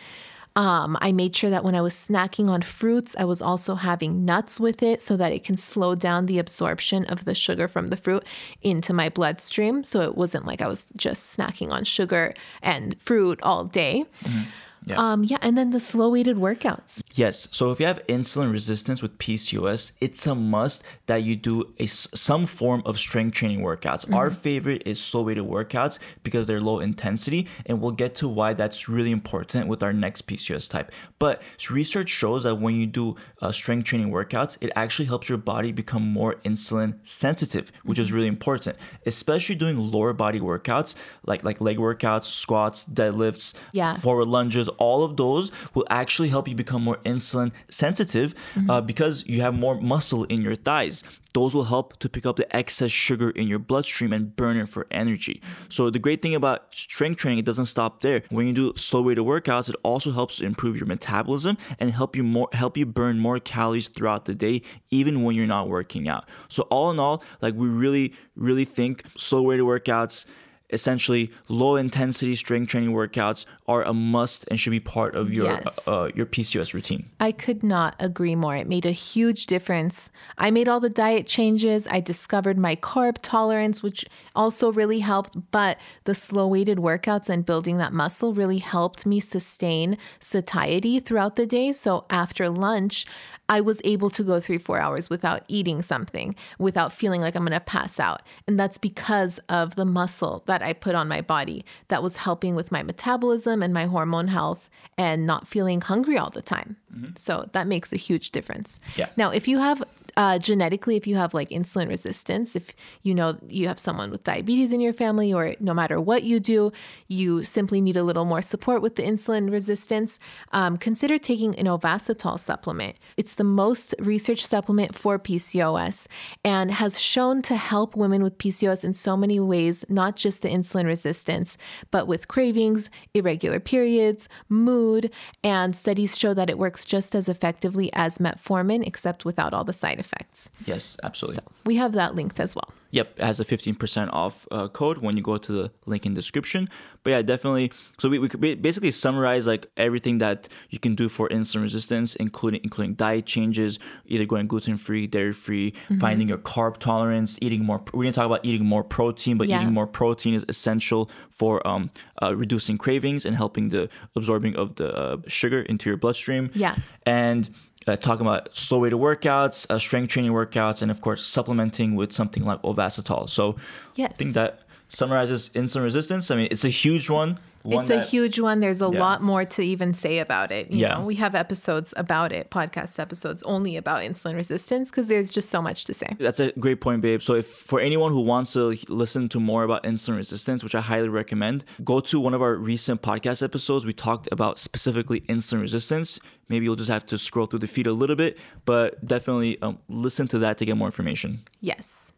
Um, 0.57 0.97
I 1.01 1.11
made 1.11 1.35
sure 1.35 1.51
that 1.51 1.65
when 1.65 1.75
I 1.75 1.81
was 1.81 1.95
snacking 1.95 2.49
on 2.49 2.63
fruits, 2.63 3.17
I 3.19 3.25
was 3.25 3.43
also 3.43 3.75
having 3.75 4.25
nuts 4.25 4.61
with 4.61 4.85
it 4.85 5.03
so 5.03 5.17
that 5.17 5.33
it 5.33 5.43
can 5.43 5.57
slow 5.57 5.97
down 5.97 6.27
the 6.27 6.39
absorption 6.39 7.05
of 7.07 7.25
the 7.25 7.35
sugar 7.35 7.67
from 7.67 7.89
the 7.89 7.97
fruit 7.97 8.25
into 8.63 8.93
my 8.93 9.09
bloodstream. 9.09 9.83
So 9.83 10.03
it 10.03 10.17
wasn't 10.17 10.47
like 10.47 10.63
I 10.63 10.69
was 10.69 10.87
just 10.97 11.37
snacking 11.37 11.71
on 11.71 11.83
sugar 11.83 12.35
and 12.63 13.01
fruit 13.01 13.41
all 13.43 13.65
day. 13.65 14.05
Mm-hmm. 14.23 14.43
Yeah. 14.87 14.97
Um, 14.97 15.25
yeah, 15.25 15.39
and 15.41 15.57
then 15.57 15.71
the 15.71 15.81
slow 15.81 16.11
weighted 16.11 16.37
workouts. 16.37 17.03
Yes. 17.15 17.49
So 17.51 17.71
if 17.71 17.81
you 17.81 17.87
have 17.87 18.05
insulin 18.07 18.53
resistance 18.53 19.01
with 19.03 19.17
PCOS, 19.19 19.93
it's 20.01 20.27
a 20.27 20.35
must 20.35 20.85
that 21.07 21.23
you 21.23 21.37
do 21.37 21.73
a, 21.79 21.87
some 21.87 22.47
form 22.47 22.83
of 22.85 22.99
strength 22.99 23.35
training 23.35 23.61
workouts. 23.61 24.05
Mm-hmm. 24.05 24.15
Our 24.15 24.31
favorite 24.31 24.83
is 24.87 25.01
slow 25.01 25.23
weighted 25.23 25.45
workouts 25.45 25.99
because 26.23 26.47
they're 26.47 26.61
low 26.61 26.81
intensity, 26.81 27.49
and 27.67 27.81
we'll 27.81 27.93
get 27.93 28.15
to 28.17 28.29
why 28.29 28.53
that's 28.53 28.89
really 28.89 29.11
important 29.11 29.69
with 29.69 29.83
our 29.83 29.93
next 29.93 30.27
PCOS 30.27 30.69
type. 30.69 30.93
But 31.19 31.43
research 31.71 32.11
shows 32.11 32.45
that 32.45 32.57
when 32.57 32.75
you 32.75 32.87
do 32.87 33.17
uh, 33.41 33.53
strength 33.53 33.87
training 33.87 34.11
workouts, 34.11 34.59
it 34.61 34.71
actually 34.77 35.07
helps 35.07 35.29
your 35.29 35.39
body 35.39 35.73
become 35.73 36.03
more 36.03 36.35
insulin 36.45 36.99
sensitive, 37.07 37.73
which 37.85 37.97
mm-hmm. 37.97 38.03
is 38.03 38.13
really 38.13 38.29
important, 38.29 38.77
especially 39.07 39.55
doing 39.55 39.79
lower 39.79 40.13
body 40.13 40.41
workouts 40.41 40.95
like 41.27 41.45
like 41.45 41.61
leg 41.61 41.79
workouts, 41.79 42.25
squats, 42.25 42.87
deadlifts, 42.87 43.55
yeah. 43.73 43.95
forward 43.97 44.29
lunges 44.29 44.69
all 44.79 45.05
of 45.05 45.17
those 45.17 45.51
will 45.75 45.87
actually 45.91 46.29
help 46.29 46.49
you 46.49 46.55
become 46.55 46.83
more 46.83 46.99
insulin 47.05 47.53
sensitive 47.69 48.35
mm-hmm. 48.55 48.71
uh, 48.71 48.81
because 48.81 49.25
you 49.27 49.41
have 49.41 49.55
more 49.55 49.81
muscle 49.81 50.25
in 50.25 50.43
your 50.43 50.55
thighs. 50.55 51.03
Those 51.35 51.53
will 51.53 51.65
help 51.65 51.99
to 51.99 52.09
pick 52.09 52.27
up 52.27 52.37
the 52.37 52.57
excess 52.57 52.93
sugar 52.93 53.31
in 53.31 53.49
your 53.49 53.59
bloodstream 53.59 54.13
and 54.13 54.37
burn 54.37 54.57
it 54.57 54.69
for 54.69 54.87
energy. 54.93 55.43
So 55.69 55.91
the 55.91 55.99
great 55.99 56.23
thing 56.23 56.37
about 56.37 56.73
strength 56.73 57.19
training, 57.19 57.41
it 57.41 57.45
doesn't 57.45 57.65
stop 57.65 58.03
there. 58.03 58.23
When 58.31 58.47
you 58.47 58.53
do 58.53 58.73
slow 58.77 59.03
weighted 59.03 59.25
workouts, 59.25 59.69
it 59.69 59.75
also 59.83 60.13
helps 60.13 60.37
to 60.37 60.45
improve 60.45 60.77
your 60.77 60.87
metabolism 60.87 61.59
and 61.81 61.91
help 61.91 62.15
you 62.15 62.23
more 62.23 62.49
help 62.53 62.77
you 62.77 62.87
burn 62.87 63.19
more 63.19 63.41
calories 63.41 63.89
throughout 63.89 64.27
the 64.27 64.35
day, 64.35 64.63
even 64.91 65.25
when 65.25 65.35
you're 65.35 65.47
not 65.47 65.69
working 65.69 66.09
out. 66.09 66.29
So 66.49 66.63
all 66.65 66.93
in 66.93 67.01
all, 67.01 67.25
like 67.43 67.55
we 67.55 67.67
really, 67.67 68.15
really 68.37 68.65
think 68.65 69.05
slow 69.17 69.43
weighted 69.43 69.67
workouts 69.67 70.27
essentially 70.75 71.31
low 71.49 71.77
intensity 71.77 72.35
strength 72.35 72.69
training 72.69 72.91
workouts 72.91 73.47
are 73.67 73.83
a 73.83 73.95
must 73.95 74.45
and 74.49 74.61
should 74.61 74.71
be 74.71 74.81
part 74.81 75.15
of 75.15 75.33
your 75.33 75.47
yes. 75.47 75.89
uh, 75.89 76.11
your 76.15 76.27
PCOS 76.27 76.75
routine. 76.75 77.09
I 77.21 77.33
could 77.33 77.63
not 77.63 77.95
agree 77.99 78.35
more. 78.35 78.57
It 78.57 78.69
made 78.69 78.85
a 78.85 78.91
huge 78.91 79.47
difference. 79.47 80.11
I 80.37 80.51
made 80.51 80.69
all 80.69 80.81
the 80.81 80.91
diet 80.91 81.27
changes. 81.27 81.89
I 81.89 82.01
discovered 82.01 82.59
my 82.59 82.77
carb 82.77 83.17
tolerance, 83.23 83.83
which 83.83 84.05
also 84.35 84.71
really 84.73 84.99
helped, 84.99 85.51
but 85.51 85.79
the 86.05 86.15
slow 86.15 86.47
weighted 86.47 86.79
workouts 86.79 87.29
and 87.29 87.47
building 87.47 87.79
that 87.79 87.93
muscle 87.93 88.35
really 88.35 88.59
helped 88.59 89.07
me 89.07 89.21
sustain 89.21 89.97
satiety 90.21 91.01
throughout 91.01 91.37
the 91.37 91.47
day. 91.47 91.73
So 91.73 92.05
after 92.11 92.51
lunch, 92.51 93.07
I 93.49 93.61
was 93.61 93.81
able 93.85 94.11
to 94.11 94.23
go 94.23 94.41
three, 94.41 94.59
four 94.59 94.81
hours 94.81 95.11
without 95.11 95.45
eating 95.49 95.83
something, 95.83 96.35
without 96.59 96.93
feeling 96.93 97.21
like 97.21 97.35
I'm 97.35 97.43
going 97.43 97.53
to 97.53 97.61
pass 97.61 98.01
out. 98.01 98.23
And 98.47 98.59
that's 98.59 98.79
because 98.79 99.39
of 99.49 99.77
the 99.77 99.85
muscle 99.85 100.43
that 100.47 100.63
I 100.65 100.73
put 100.73 100.95
on 100.95 101.09
my 101.09 101.21
body 101.21 101.65
that 101.89 102.03
was 102.03 102.17
helping 102.17 102.55
with 102.55 102.73
my 102.73 102.83
metabolism 102.83 103.63
and 103.63 103.73
my 103.73 103.87
hormone 103.87 104.29
health 104.29 104.69
and 104.97 105.27
not 105.27 105.47
feeling 105.47 105.81
hungry 105.81 106.17
all 106.19 106.31
the 106.31 106.43
time. 106.43 106.77
Mm-hmm. 106.93 107.17
So 107.17 107.49
that 107.53 107.67
makes 107.67 107.93
a 107.93 107.97
huge 107.97 108.31
difference. 108.31 108.79
Yeah. 108.97 109.09
Now, 109.17 109.31
if 109.31 109.49
you 109.49 109.59
have 109.59 109.83
uh, 110.17 110.39
genetically, 110.39 110.97
if 110.97 111.07
you 111.07 111.17
have 111.17 111.35
like 111.35 111.51
insulin 111.51 111.89
resistance, 111.89 112.55
if 112.55 112.75
you 113.03 113.15
know 113.15 113.37
you 113.49 113.67
have 113.69 113.79
someone 113.79 114.11
with 114.11 114.25
diabetes 114.25 114.73
in 114.73 114.81
your 114.81 114.93
family, 114.93 115.33
or 115.33 115.55
no 115.61 115.75
matter 115.75 116.01
what 116.01 116.23
you 116.23 116.39
do, 116.39 116.73
you 117.09 117.43
simply 117.43 117.81
need 117.81 117.97
a 117.97 118.03
little 118.03 118.25
more 118.25 118.43
support 118.43 118.83
with 118.83 118.97
the 118.97 119.03
insulin 119.03 119.51
resistance, 119.51 120.19
um, 120.53 120.77
consider 120.77 121.19
taking 121.19 121.55
an 121.57 121.67
Ovasitol 121.67 122.39
supplement. 122.39 122.97
It's 123.17 123.35
the 123.35 123.45
most 123.45 123.95
researched 123.99 124.47
supplement 124.47 124.95
for 124.95 125.19
PCOS 125.19 126.07
and 126.45 126.71
has 126.71 127.01
shown 127.01 127.43
to 127.43 127.57
help 127.57 127.97
women 127.97 128.23
with 128.23 128.39
PCOS 128.39 128.85
in 128.85 128.95
so 128.95 129.17
many 129.17 129.41
ways, 129.41 129.85
not 129.89 130.17
just 130.17 130.43
the 130.43 130.49
insulin 130.49 130.87
resistance, 130.87 131.57
but 131.91 132.07
with 132.07 132.29
cravings, 132.29 132.89
irregular 133.15 133.59
periods, 133.59 134.29
mood, 134.49 135.11
and 135.43 135.75
studies 135.75 136.17
show 136.17 136.35
that 136.35 136.51
it 136.51 136.59
works 136.59 136.85
just 136.85 137.15
as 137.15 137.29
effectively 137.29 137.91
as 137.95 138.19
metformin, 138.19 138.87
except 138.87 139.25
without 139.25 139.53
all 139.53 139.65
the 139.65 139.73
side 139.73 139.99
effects 139.99 140.04
effects. 140.05 140.51
Yes, 140.67 140.97
absolutely. 141.03 141.37
So 141.37 141.53
we 141.65 141.77
have 141.77 141.93
that 141.93 142.15
linked 142.15 142.39
as 142.41 142.55
well. 142.55 142.73
Yep, 142.95 143.19
it 143.19 143.25
has 143.25 143.41
a 143.41 143.45
15% 143.45 144.11
off 144.13 144.47
uh, 144.53 144.69
code 144.69 144.99
when 144.99 145.17
you 145.17 145.23
go 145.23 145.37
to 145.37 145.53
the 145.53 145.73
link 145.85 146.07
in 146.07 146.15
the 146.15 146.21
description. 146.21 146.69
But 147.03 147.11
yeah, 147.11 147.23
definitely. 147.23 147.73
So 147.99 148.09
we, 148.09 148.21
we 148.21 148.55
basically 148.55 148.93
summarize 148.93 149.49
like 149.49 149.67
everything 149.77 150.19
that 150.19 150.49
you 150.71 150.79
can 150.79 150.95
do 150.95 151.09
for 151.09 151.29
insulin 151.29 151.63
resistance, 151.63 152.15
including 152.15 152.61
including 152.63 152.95
diet 152.95 153.27
changes, 153.27 153.81
either 154.07 154.27
going 154.27 154.47
gluten 154.47 154.77
free, 154.77 155.09
dairy 155.09 155.33
free, 155.33 155.73
mm-hmm. 155.73 155.99
finding 155.99 156.29
your 156.29 156.39
carb 156.39 156.79
tolerance, 156.79 157.37
eating 157.43 157.65
more. 157.65 157.83
We're 157.93 158.05
gonna 158.05 158.13
talk 158.13 158.27
about 158.27 158.45
eating 158.45 158.65
more 158.65 158.85
protein, 158.85 159.39
but 159.39 159.49
yeah. 159.49 159.61
eating 159.61 159.75
more 159.75 159.89
protein 159.89 160.35
is 160.35 160.45
essential 160.49 161.11
for 161.31 161.67
um, 161.67 161.91
uh, 162.23 162.37
reducing 162.37 162.79
cravings 162.79 163.27
and 163.27 163.35
helping 163.35 163.71
the 163.71 163.89
absorbing 164.15 164.55
of 164.55 164.77
the 164.77 164.95
uh, 164.95 165.17
sugar 165.27 165.63
into 165.63 165.91
your 165.91 165.97
bloodstream. 165.97 166.49
Yeah, 166.55 166.77
and 167.05 167.53
uh, 167.87 167.97
talking 167.97 168.27
about 168.27 168.55
slow 168.57 168.81
weighted 168.81 168.99
workouts, 168.99 169.71
uh, 169.71 169.79
strength 169.79 170.11
training 170.11 170.33
workouts, 170.33 170.83
and 170.83 170.91
of 170.91 171.01
course 171.01 171.27
supplementing 171.27 171.95
with 171.95 172.13
something 172.13 172.45
like 172.45 172.61
Ovasitol. 172.63 173.29
So 173.29 173.57
yes. 173.95 174.11
I 174.11 174.15
think 174.15 174.35
that 174.35 174.64
summarizes 174.95 175.51
insulin 175.51 175.83
resistance. 175.83 176.31
I 176.31 176.37
mean, 176.37 176.49
it's 176.51 176.65
a 176.65 176.71
huge 176.71 177.11
one. 177.11 177.39
One 177.65 177.81
it's 177.81 177.89
that, 177.89 178.07
a 178.07 178.07
huge 178.07 178.39
one. 178.39 178.61
There's 178.61 178.83
a 178.83 178.91
yeah. 178.93 179.01
lot 179.01 179.23
more 179.23 179.47
to 179.47 179.63
even 179.63 179.95
say 179.95 180.19
about 180.19 180.53
it. 180.53 180.75
You 180.75 180.81
yeah. 180.81 180.95
know, 180.95 181.05
we 181.05 181.15
have 181.15 181.35
episodes 181.35 181.95
about 181.97 182.31
it, 182.31 182.51
podcast 182.51 182.99
episodes 182.99 183.43
only 183.45 183.79
about 183.79 184.03
insulin 184.03 184.35
resistance 184.35 184.91
because 184.91 185.07
there's 185.07 185.31
just 185.31 185.49
so 185.49 185.63
much 185.63 185.87
to 185.87 185.95
say. 185.95 186.09
That's 186.19 186.41
a 186.41 186.53
great 186.53 186.83
point, 186.83 187.01
babe. 187.01 187.23
So 187.23 187.35
if 187.35 187.47
for 187.47 187.81
anyone 187.81 188.13
who 188.13 188.21
wants 188.21 188.53
to 188.53 188.77
listen 188.89 189.31
to 189.31 189.41
more 189.41 189.65
about 189.65 189.85
insulin 189.85 190.17
resistance, 190.17 190.63
which 190.63 190.75
I 190.75 190.83
highly 190.83 191.09
recommend, 191.09 191.65
go 191.83 192.01
to 192.01 192.21
one 192.21 192.35
of 192.35 192.43
our 192.43 192.55
recent 192.55 193.01
podcast 193.01 193.43
episodes. 193.43 193.87
We 193.87 193.95
talked 193.95 194.29
about 194.31 194.59
specifically 194.59 195.23
insulin 195.23 195.63
resistance. 195.63 196.21
Maybe 196.51 196.67
you'll 196.67 196.77
just 196.77 196.91
have 196.91 197.07
to 197.07 197.17
scroll 197.17 197.47
through 197.47 197.61
the 197.61 197.67
feed 197.67 197.87
a 197.87 197.95
little 197.95 198.17
bit, 198.17 198.37
but 198.67 199.03
definitely 199.07 199.61
um, 199.63 199.79
listen 199.89 200.29
to 200.29 200.39
that 200.41 200.59
to 200.59 200.67
get 200.67 200.77
more 200.77 200.89
information. 200.89 201.45
Yes. 201.61 202.13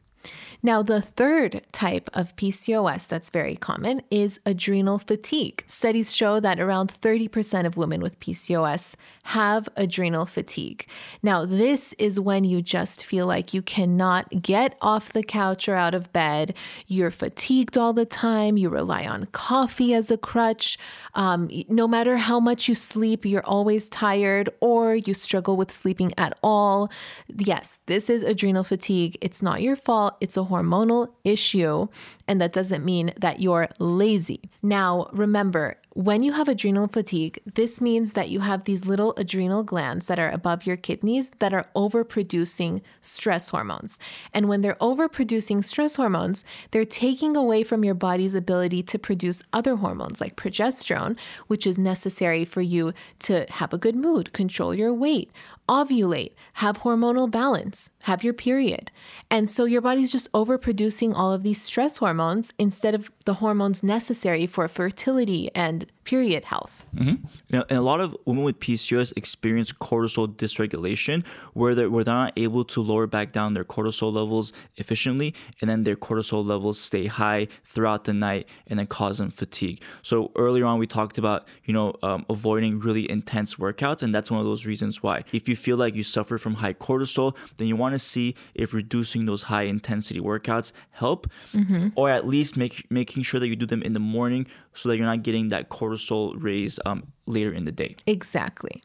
Now, 0.62 0.82
the 0.82 1.00
third 1.00 1.62
type 1.72 2.08
of 2.14 2.34
PCOS 2.36 3.06
that's 3.06 3.30
very 3.30 3.56
common 3.56 4.02
is 4.10 4.40
adrenal 4.46 4.98
fatigue. 4.98 5.64
Studies 5.66 6.14
show 6.14 6.40
that 6.40 6.60
around 6.60 6.92
30% 6.92 7.66
of 7.66 7.76
women 7.76 8.00
with 8.00 8.18
PCOS 8.20 8.94
have 9.24 9.68
adrenal 9.76 10.26
fatigue. 10.26 10.86
Now, 11.22 11.44
this 11.44 11.92
is 11.94 12.20
when 12.20 12.44
you 12.44 12.62
just 12.62 13.04
feel 13.04 13.26
like 13.26 13.52
you 13.52 13.62
cannot 13.62 14.42
get 14.42 14.76
off 14.80 15.12
the 15.12 15.22
couch 15.22 15.68
or 15.68 15.74
out 15.74 15.94
of 15.94 16.12
bed. 16.12 16.54
You're 16.86 17.10
fatigued 17.10 17.76
all 17.76 17.92
the 17.92 18.06
time. 18.06 18.56
You 18.56 18.68
rely 18.68 19.06
on 19.06 19.26
coffee 19.26 19.94
as 19.94 20.10
a 20.10 20.16
crutch. 20.16 20.78
Um, 21.14 21.50
no 21.68 21.86
matter 21.86 22.16
how 22.16 22.40
much 22.40 22.68
you 22.68 22.74
sleep, 22.74 23.24
you're 23.24 23.46
always 23.46 23.88
tired 23.88 24.48
or 24.60 24.94
you 24.94 25.14
struggle 25.14 25.56
with 25.56 25.72
sleeping 25.72 26.12
at 26.16 26.36
all. 26.42 26.90
Yes, 27.36 27.78
this 27.86 28.08
is 28.08 28.22
adrenal 28.22 28.64
fatigue. 28.64 29.16
It's 29.20 29.42
not 29.42 29.62
your 29.62 29.76
fault, 29.76 30.16
it's 30.20 30.36
a 30.36 30.44
hormonal 30.46 31.08
issue. 31.24 31.88
And 32.28 32.40
that 32.40 32.52
doesn't 32.52 32.84
mean 32.84 33.12
that 33.20 33.40
you're 33.40 33.68
lazy. 33.78 34.40
Now, 34.62 35.08
remember, 35.12 35.76
When 35.96 36.22
you 36.22 36.32
have 36.32 36.46
adrenal 36.46 36.88
fatigue, 36.88 37.40
this 37.54 37.80
means 37.80 38.12
that 38.12 38.28
you 38.28 38.40
have 38.40 38.64
these 38.64 38.84
little 38.84 39.14
adrenal 39.16 39.62
glands 39.62 40.08
that 40.08 40.18
are 40.18 40.28
above 40.28 40.66
your 40.66 40.76
kidneys 40.76 41.30
that 41.38 41.54
are 41.54 41.64
overproducing 41.74 42.82
stress 43.00 43.48
hormones. 43.48 43.98
And 44.34 44.46
when 44.46 44.60
they're 44.60 44.74
overproducing 44.74 45.64
stress 45.64 45.96
hormones, 45.96 46.44
they're 46.70 46.84
taking 46.84 47.34
away 47.34 47.62
from 47.62 47.82
your 47.82 47.94
body's 47.94 48.34
ability 48.34 48.82
to 48.82 48.98
produce 48.98 49.42
other 49.54 49.76
hormones 49.76 50.20
like 50.20 50.36
progesterone, 50.36 51.18
which 51.46 51.66
is 51.66 51.78
necessary 51.78 52.44
for 52.44 52.60
you 52.60 52.92
to 53.20 53.46
have 53.48 53.72
a 53.72 53.78
good 53.78 53.96
mood, 53.96 54.34
control 54.34 54.74
your 54.74 54.92
weight, 54.92 55.32
ovulate, 55.66 56.34
have 56.54 56.80
hormonal 56.80 57.30
balance, 57.30 57.88
have 58.02 58.22
your 58.22 58.34
period. 58.34 58.90
And 59.30 59.48
so 59.48 59.64
your 59.64 59.80
body's 59.80 60.12
just 60.12 60.30
overproducing 60.32 61.14
all 61.14 61.32
of 61.32 61.42
these 61.42 61.62
stress 61.62 61.96
hormones 61.96 62.15
instead 62.58 62.94
of 62.94 63.10
the 63.24 63.34
hormones 63.34 63.82
necessary 63.82 64.46
for 64.46 64.68
fertility 64.68 65.50
and 65.54 65.86
period 66.06 66.44
health. 66.44 66.84
Mm-hmm. 66.94 67.26
You 67.48 67.58
know, 67.58 67.64
and 67.68 67.78
a 67.78 67.82
lot 67.82 68.00
of 68.00 68.16
women 68.24 68.44
with 68.44 68.58
PCOS 68.60 69.12
experience 69.16 69.72
cortisol 69.72 70.28
dysregulation, 70.34 71.26
where 71.52 71.74
they're, 71.74 71.90
where 71.90 72.04
they're 72.04 72.14
not 72.14 72.32
able 72.36 72.64
to 72.64 72.80
lower 72.80 73.06
back 73.06 73.32
down 73.32 73.52
their 73.52 73.64
cortisol 73.64 74.12
levels 74.12 74.52
efficiently, 74.76 75.34
and 75.60 75.68
then 75.68 75.84
their 75.84 75.96
cortisol 75.96 76.46
levels 76.46 76.80
stay 76.80 77.06
high 77.06 77.48
throughout 77.64 78.04
the 78.04 78.14
night, 78.14 78.48
and 78.68 78.78
then 78.78 78.86
cause 78.86 79.18
them 79.18 79.30
fatigue. 79.30 79.82
So 80.00 80.32
earlier 80.36 80.64
on, 80.64 80.78
we 80.78 80.86
talked 80.86 81.18
about 81.18 81.46
you 81.64 81.74
know 81.74 81.94
um, 82.02 82.24
avoiding 82.30 82.78
really 82.78 83.10
intense 83.10 83.56
workouts, 83.56 84.02
and 84.02 84.14
that's 84.14 84.30
one 84.30 84.40
of 84.40 84.46
those 84.46 84.64
reasons 84.64 85.02
why. 85.02 85.24
If 85.32 85.48
you 85.48 85.56
feel 85.56 85.76
like 85.76 85.94
you 85.94 86.04
suffer 86.04 86.38
from 86.38 86.54
high 86.54 86.74
cortisol, 86.74 87.36
then 87.58 87.68
you 87.68 87.76
want 87.76 87.92
to 87.94 87.98
see 87.98 88.36
if 88.54 88.72
reducing 88.72 89.26
those 89.26 89.42
high 89.42 89.64
intensity 89.64 90.20
workouts 90.20 90.72
help, 90.92 91.26
mm-hmm. 91.52 91.88
or 91.96 92.08
at 92.08 92.26
least 92.26 92.56
make 92.56 92.88
making 92.90 93.24
sure 93.24 93.40
that 93.40 93.48
you 93.48 93.56
do 93.56 93.66
them 93.66 93.82
in 93.82 93.92
the 93.92 94.00
morning 94.00 94.46
so 94.76 94.88
that 94.88 94.96
you're 94.96 95.06
not 95.06 95.22
getting 95.22 95.48
that 95.48 95.68
cortisol 95.70 96.34
raise 96.36 96.78
um, 96.86 97.12
later 97.26 97.52
in 97.52 97.64
the 97.64 97.72
day. 97.72 97.96
Exactly. 98.06 98.82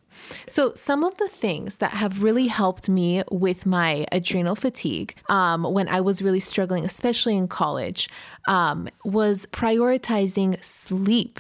So, 0.47 0.73
some 0.75 1.03
of 1.03 1.15
the 1.17 1.27
things 1.27 1.77
that 1.77 1.91
have 1.91 2.21
really 2.21 2.47
helped 2.47 2.89
me 2.89 3.23
with 3.31 3.65
my 3.65 4.05
adrenal 4.11 4.55
fatigue 4.55 5.15
um, 5.29 5.63
when 5.63 5.87
I 5.87 6.01
was 6.01 6.21
really 6.21 6.39
struggling, 6.39 6.85
especially 6.85 7.37
in 7.37 7.47
college, 7.47 8.09
um, 8.47 8.89
was 9.05 9.45
prioritizing 9.47 10.61
sleep 10.63 11.39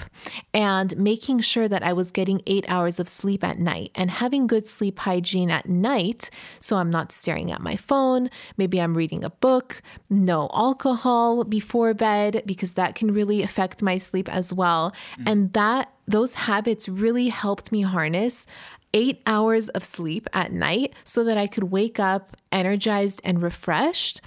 and 0.53 0.95
making 0.97 1.41
sure 1.41 1.67
that 1.67 1.83
I 1.83 1.93
was 1.93 2.11
getting 2.11 2.41
eight 2.47 2.65
hours 2.69 2.99
of 2.99 3.09
sleep 3.09 3.43
at 3.43 3.59
night 3.59 3.91
and 3.95 4.09
having 4.09 4.47
good 4.47 4.67
sleep 4.67 4.99
hygiene 4.99 5.51
at 5.51 5.67
night. 5.67 6.29
So, 6.59 6.77
I'm 6.77 6.89
not 6.89 7.11
staring 7.11 7.51
at 7.51 7.61
my 7.61 7.75
phone. 7.75 8.29
Maybe 8.57 8.79
I'm 8.79 8.95
reading 8.95 9.23
a 9.23 9.29
book, 9.29 9.81
no 10.09 10.49
alcohol 10.53 11.43
before 11.43 11.93
bed, 11.93 12.43
because 12.45 12.73
that 12.73 12.95
can 12.95 13.13
really 13.13 13.43
affect 13.43 13.81
my 13.81 13.97
sleep 13.97 14.29
as 14.29 14.53
well. 14.53 14.93
Mm. 15.19 15.23
And 15.31 15.53
that 15.53 15.91
those 16.11 16.33
habits 16.33 16.87
really 16.87 17.29
helped 17.29 17.71
me 17.71 17.81
harness 17.81 18.45
eight 18.93 19.21
hours 19.25 19.69
of 19.69 19.83
sleep 19.83 20.27
at 20.33 20.51
night 20.51 20.93
so 21.03 21.23
that 21.23 21.37
I 21.37 21.47
could 21.47 21.65
wake 21.65 21.99
up 21.99 22.37
energized 22.51 23.21
and 23.23 23.41
refreshed. 23.41 24.21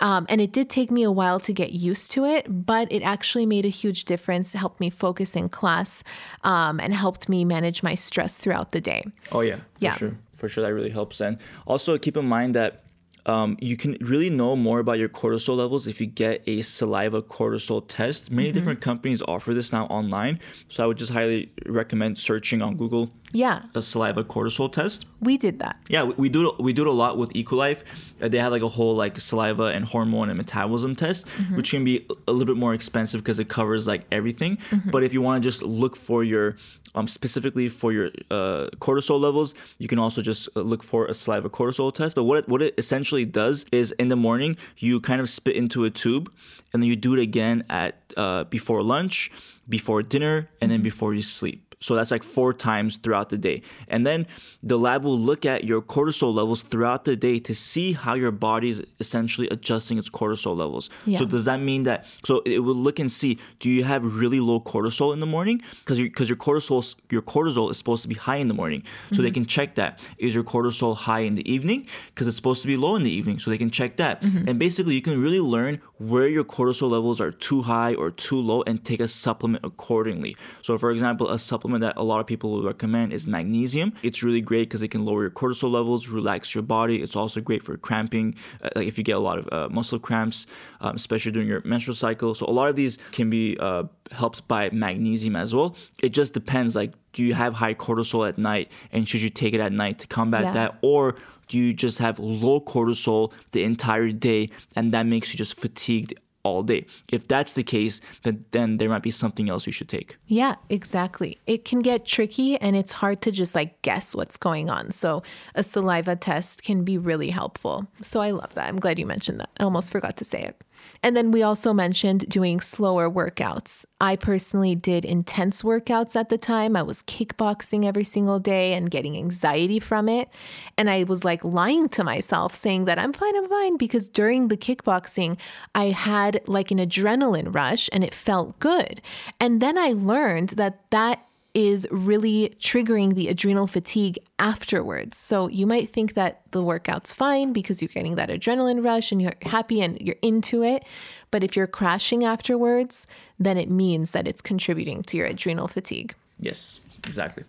Um, 0.00 0.24
and 0.30 0.40
it 0.40 0.52
did 0.52 0.70
take 0.70 0.90
me 0.90 1.02
a 1.02 1.10
while 1.10 1.40
to 1.40 1.52
get 1.52 1.72
used 1.72 2.10
to 2.12 2.24
it, 2.24 2.46
but 2.48 2.90
it 2.90 3.02
actually 3.02 3.44
made 3.44 3.66
a 3.66 3.68
huge 3.68 4.06
difference. 4.06 4.54
It 4.54 4.58
helped 4.58 4.80
me 4.80 4.88
focus 4.88 5.36
in 5.36 5.50
class 5.50 6.02
um, 6.42 6.80
and 6.80 6.94
helped 6.94 7.28
me 7.28 7.44
manage 7.44 7.82
my 7.82 7.94
stress 7.94 8.38
throughout 8.38 8.72
the 8.72 8.80
day. 8.80 9.04
Oh, 9.30 9.40
yeah. 9.40 9.56
For 9.56 9.62
yeah. 9.78 9.94
sure. 9.94 10.16
For 10.34 10.48
sure. 10.48 10.64
That 10.64 10.72
really 10.72 10.90
helps. 10.90 11.20
And 11.20 11.36
also 11.66 11.98
keep 11.98 12.16
in 12.16 12.26
mind 12.26 12.54
that 12.54 12.82
um, 13.26 13.56
you 13.60 13.76
can 13.76 13.96
really 14.00 14.30
know 14.30 14.56
more 14.56 14.78
about 14.80 14.98
your 14.98 15.08
cortisol 15.08 15.56
levels 15.56 15.86
if 15.86 16.00
you 16.00 16.06
get 16.06 16.42
a 16.46 16.62
saliva 16.62 17.22
cortisol 17.22 17.84
test. 17.86 18.30
Many 18.30 18.48
mm-hmm. 18.48 18.54
different 18.54 18.80
companies 18.80 19.22
offer 19.22 19.54
this 19.54 19.72
now 19.72 19.86
online, 19.86 20.40
so 20.68 20.84
I 20.84 20.86
would 20.86 20.98
just 20.98 21.12
highly 21.12 21.50
recommend 21.66 22.18
searching 22.18 22.62
on 22.62 22.76
Google. 22.76 23.10
Yeah, 23.32 23.62
a 23.74 23.82
saliva 23.82 24.24
cortisol 24.24 24.72
test. 24.72 25.06
We 25.20 25.36
did 25.36 25.60
that. 25.60 25.78
Yeah, 25.88 26.02
we, 26.04 26.14
we 26.14 26.28
do 26.28 26.52
we 26.58 26.72
do 26.72 26.82
it 26.82 26.88
a 26.88 26.92
lot 26.92 27.16
with 27.16 27.32
Equilife. 27.32 27.84
Uh, 28.20 28.28
they 28.28 28.38
have 28.38 28.52
like 28.52 28.62
a 28.62 28.68
whole 28.68 28.96
like 28.96 29.20
saliva 29.20 29.64
and 29.64 29.84
hormone 29.84 30.28
and 30.30 30.36
metabolism 30.36 30.96
test, 30.96 31.26
mm-hmm. 31.26 31.56
which 31.56 31.70
can 31.70 31.84
be 31.84 32.06
a 32.26 32.32
little 32.32 32.52
bit 32.52 32.58
more 32.58 32.74
expensive 32.74 33.20
because 33.22 33.38
it 33.38 33.48
covers 33.48 33.86
like 33.86 34.04
everything. 34.10 34.56
Mm-hmm. 34.56 34.90
But 34.90 35.04
if 35.04 35.12
you 35.12 35.22
want 35.22 35.42
to 35.42 35.46
just 35.46 35.62
look 35.62 35.94
for 35.96 36.24
your 36.24 36.56
um, 36.94 37.06
specifically 37.06 37.68
for 37.68 37.92
your 37.92 38.06
uh, 38.30 38.68
cortisol 38.78 39.20
levels, 39.20 39.54
you 39.78 39.88
can 39.88 39.98
also 39.98 40.22
just 40.22 40.48
uh, 40.56 40.60
look 40.60 40.82
for 40.82 41.06
a 41.06 41.14
saliva 41.14 41.48
cortisol 41.48 41.94
test. 41.94 42.16
But 42.16 42.24
what 42.24 42.38
it, 42.38 42.48
what 42.48 42.62
it 42.62 42.74
essentially 42.78 43.09
does 43.32 43.66
is 43.72 43.92
in 43.92 44.08
the 44.08 44.16
morning, 44.16 44.56
you 44.78 45.00
kind 45.00 45.20
of 45.20 45.28
spit 45.28 45.56
into 45.56 45.84
a 45.84 45.90
tube 45.90 46.32
and 46.72 46.82
then 46.82 46.88
you 46.88 46.96
do 46.96 47.14
it 47.14 47.20
again 47.20 47.64
at 47.68 47.96
uh, 48.16 48.44
before 48.44 48.82
lunch, 48.82 49.30
before 49.68 50.02
dinner, 50.02 50.48
and 50.60 50.70
then 50.70 50.78
mm-hmm. 50.78 50.84
before 50.84 51.14
you 51.14 51.22
sleep. 51.22 51.69
So 51.82 51.94
that's 51.94 52.10
like 52.10 52.22
four 52.22 52.52
times 52.52 52.98
throughout 52.98 53.30
the 53.30 53.38
day. 53.38 53.62
And 53.88 54.06
then 54.06 54.26
the 54.62 54.78
lab 54.78 55.02
will 55.02 55.18
look 55.18 55.46
at 55.46 55.64
your 55.64 55.80
cortisol 55.80 56.34
levels 56.34 56.60
throughout 56.60 57.06
the 57.06 57.16
day 57.16 57.38
to 57.40 57.54
see 57.54 57.94
how 57.94 58.12
your 58.12 58.30
body 58.30 58.68
is 58.68 58.82
essentially 58.98 59.48
adjusting 59.48 59.96
its 59.96 60.10
cortisol 60.10 60.54
levels. 60.54 60.90
Yeah. 61.06 61.18
So 61.18 61.24
does 61.24 61.46
that 61.46 61.58
mean 61.58 61.84
that 61.84 62.04
so 62.22 62.42
it 62.44 62.58
will 62.58 62.74
look 62.74 62.98
and 62.98 63.10
see 63.10 63.38
do 63.60 63.70
you 63.70 63.82
have 63.84 64.20
really 64.20 64.40
low 64.40 64.60
cortisol 64.60 65.14
in 65.14 65.20
the 65.20 65.26
morning 65.26 65.62
because 65.78 65.98
because 65.98 66.28
your, 66.28 66.36
cortisol 66.36 66.94
your 67.10 67.22
cortisol 67.22 67.70
is 67.70 67.78
supposed 67.78 68.02
to 68.02 68.08
be 68.08 68.14
high 68.14 68.36
in 68.36 68.48
the 68.48 68.54
morning. 68.54 68.82
So 68.82 69.14
mm-hmm. 69.14 69.22
they 69.22 69.30
can 69.30 69.46
check 69.46 69.76
that. 69.76 70.06
Is 70.18 70.34
your 70.34 70.44
cortisol 70.44 70.94
high 70.94 71.20
in 71.20 71.34
the 71.34 71.50
evening 71.50 71.86
because 72.08 72.28
it's 72.28 72.36
supposed 72.36 72.60
to 72.60 72.68
be 72.68 72.76
low 72.76 72.94
in 72.96 73.04
the 73.04 73.10
evening. 73.10 73.38
So 73.38 73.50
they 73.50 73.58
can 73.58 73.70
check 73.70 73.96
that. 73.96 74.20
Mm-hmm. 74.20 74.48
And 74.48 74.58
basically 74.58 74.96
you 74.96 75.02
can 75.02 75.18
really 75.20 75.40
learn 75.40 75.80
where 75.96 76.28
your 76.28 76.44
cortisol 76.44 76.90
levels 76.90 77.22
are 77.22 77.30
too 77.30 77.62
high 77.62 77.94
or 77.94 78.10
too 78.10 78.38
low 78.38 78.62
and 78.66 78.84
take 78.84 79.00
a 79.00 79.08
supplement 79.08 79.64
accordingly. 79.64 80.36
So 80.60 80.76
for 80.76 80.90
example, 80.90 81.30
a 81.30 81.38
supplement 81.38 81.69
supplement 81.70 81.96
that 81.96 82.00
a 82.00 82.04
lot 82.04 82.20
of 82.20 82.26
people 82.26 82.50
will 82.50 82.62
recommend 82.62 83.12
is 83.12 83.26
magnesium. 83.26 83.92
It's 84.02 84.22
really 84.22 84.40
great 84.40 84.68
because 84.68 84.82
it 84.82 84.88
can 84.88 85.04
lower 85.04 85.22
your 85.22 85.30
cortisol 85.30 85.70
levels, 85.70 86.08
relax 86.08 86.54
your 86.54 86.62
body. 86.62 87.02
It's 87.02 87.16
also 87.16 87.40
great 87.40 87.62
for 87.62 87.76
cramping, 87.76 88.34
uh, 88.62 88.70
like 88.76 88.86
if 88.86 88.98
you 88.98 89.04
get 89.04 89.16
a 89.16 89.20
lot 89.20 89.38
of 89.38 89.48
uh, 89.52 89.68
muscle 89.72 89.98
cramps, 89.98 90.46
um, 90.80 90.96
especially 90.96 91.32
during 91.32 91.48
your 91.48 91.62
menstrual 91.64 91.94
cycle. 91.94 92.34
So 92.34 92.46
a 92.46 92.52
lot 92.52 92.68
of 92.68 92.76
these 92.76 92.98
can 93.12 93.30
be 93.30 93.56
uh, 93.60 93.84
helped 94.10 94.46
by 94.48 94.70
magnesium 94.70 95.36
as 95.36 95.54
well. 95.54 95.76
It 96.02 96.10
just 96.10 96.32
depends. 96.32 96.74
Like, 96.74 96.92
do 97.12 97.22
you 97.22 97.34
have 97.34 97.54
high 97.54 97.74
cortisol 97.74 98.28
at 98.28 98.38
night, 98.38 98.70
and 98.92 99.08
should 99.08 99.22
you 99.22 99.30
take 99.30 99.54
it 99.54 99.60
at 99.60 99.72
night 99.72 99.98
to 100.00 100.06
combat 100.06 100.44
yeah. 100.44 100.52
that, 100.52 100.78
or 100.82 101.16
do 101.48 101.58
you 101.58 101.74
just 101.74 101.98
have 101.98 102.18
low 102.18 102.60
cortisol 102.60 103.32
the 103.50 103.64
entire 103.64 104.12
day, 104.12 104.48
and 104.76 104.92
that 104.92 105.06
makes 105.06 105.32
you 105.32 105.38
just 105.38 105.58
fatigued 105.58 106.14
all 106.42 106.62
day. 106.62 106.86
If 107.12 107.28
that's 107.28 107.54
the 107.54 107.62
case, 107.62 108.00
then, 108.22 108.44
then 108.50 108.78
there 108.78 108.88
might 108.88 109.02
be 109.02 109.10
something 109.10 109.50
else 109.50 109.66
you 109.66 109.72
should 109.72 109.88
take. 109.88 110.16
Yeah, 110.26 110.56
exactly. 110.68 111.38
It 111.46 111.64
can 111.64 111.80
get 111.80 112.06
tricky 112.06 112.56
and 112.58 112.76
it's 112.76 112.92
hard 112.92 113.20
to 113.22 113.30
just 113.30 113.54
like 113.54 113.80
guess 113.82 114.14
what's 114.14 114.38
going 114.38 114.70
on. 114.70 114.90
So 114.90 115.22
a 115.54 115.62
saliva 115.62 116.16
test 116.16 116.62
can 116.62 116.84
be 116.84 116.98
really 116.98 117.30
helpful. 117.30 117.86
So 118.00 118.20
I 118.20 118.30
love 118.30 118.54
that. 118.54 118.68
I'm 118.68 118.78
glad 118.78 118.98
you 118.98 119.06
mentioned 119.06 119.40
that. 119.40 119.50
I 119.58 119.64
almost 119.64 119.92
forgot 119.92 120.16
to 120.18 120.24
say 120.24 120.42
it. 120.42 120.62
And 121.02 121.16
then 121.16 121.30
we 121.30 121.42
also 121.42 121.72
mentioned 121.72 122.28
doing 122.28 122.60
slower 122.60 123.10
workouts. 123.10 123.84
I 124.00 124.16
personally 124.16 124.74
did 124.74 125.04
intense 125.04 125.62
workouts 125.62 126.16
at 126.16 126.28
the 126.28 126.38
time. 126.38 126.76
I 126.76 126.82
was 126.82 127.02
kickboxing 127.02 127.84
every 127.84 128.04
single 128.04 128.38
day 128.38 128.74
and 128.74 128.90
getting 128.90 129.16
anxiety 129.16 129.78
from 129.78 130.08
it. 130.08 130.28
And 130.76 130.90
I 130.90 131.04
was 131.04 131.24
like 131.24 131.42
lying 131.44 131.88
to 131.90 132.04
myself, 132.04 132.54
saying 132.54 132.84
that 132.84 132.98
I'm 132.98 133.12
fine, 133.12 133.36
I'm 133.36 133.48
fine, 133.48 133.76
because 133.76 134.08
during 134.08 134.48
the 134.48 134.56
kickboxing, 134.56 135.38
I 135.74 135.86
had 135.86 136.40
like 136.46 136.70
an 136.70 136.78
adrenaline 136.78 137.54
rush 137.54 137.88
and 137.92 138.04
it 138.04 138.14
felt 138.14 138.58
good. 138.58 139.00
And 139.38 139.60
then 139.60 139.78
I 139.78 139.92
learned 139.92 140.50
that 140.50 140.90
that 140.90 141.24
is 141.54 141.86
really 141.90 142.54
triggering 142.58 143.14
the 143.14 143.28
adrenal 143.28 143.66
fatigue 143.66 144.18
afterwards. 144.38 145.16
So 145.16 145.48
you 145.48 145.66
might 145.66 145.90
think 145.90 146.14
that 146.14 146.42
the 146.52 146.62
workout's 146.62 147.12
fine 147.12 147.52
because 147.52 147.82
you're 147.82 147.88
getting 147.88 148.14
that 148.16 148.28
adrenaline 148.28 148.84
rush 148.84 149.12
and 149.12 149.20
you're 149.20 149.34
happy 149.42 149.82
and 149.82 150.00
you're 150.00 150.16
into 150.22 150.62
it. 150.62 150.84
But 151.30 151.42
if 151.44 151.56
you're 151.56 151.66
crashing 151.66 152.24
afterwards, 152.24 153.06
then 153.38 153.56
it 153.56 153.70
means 153.70 154.12
that 154.12 154.28
it's 154.28 154.42
contributing 154.42 155.02
to 155.04 155.16
your 155.16 155.26
adrenal 155.26 155.68
fatigue. 155.68 156.14
Yes, 156.38 156.80
exactly. 157.04 157.44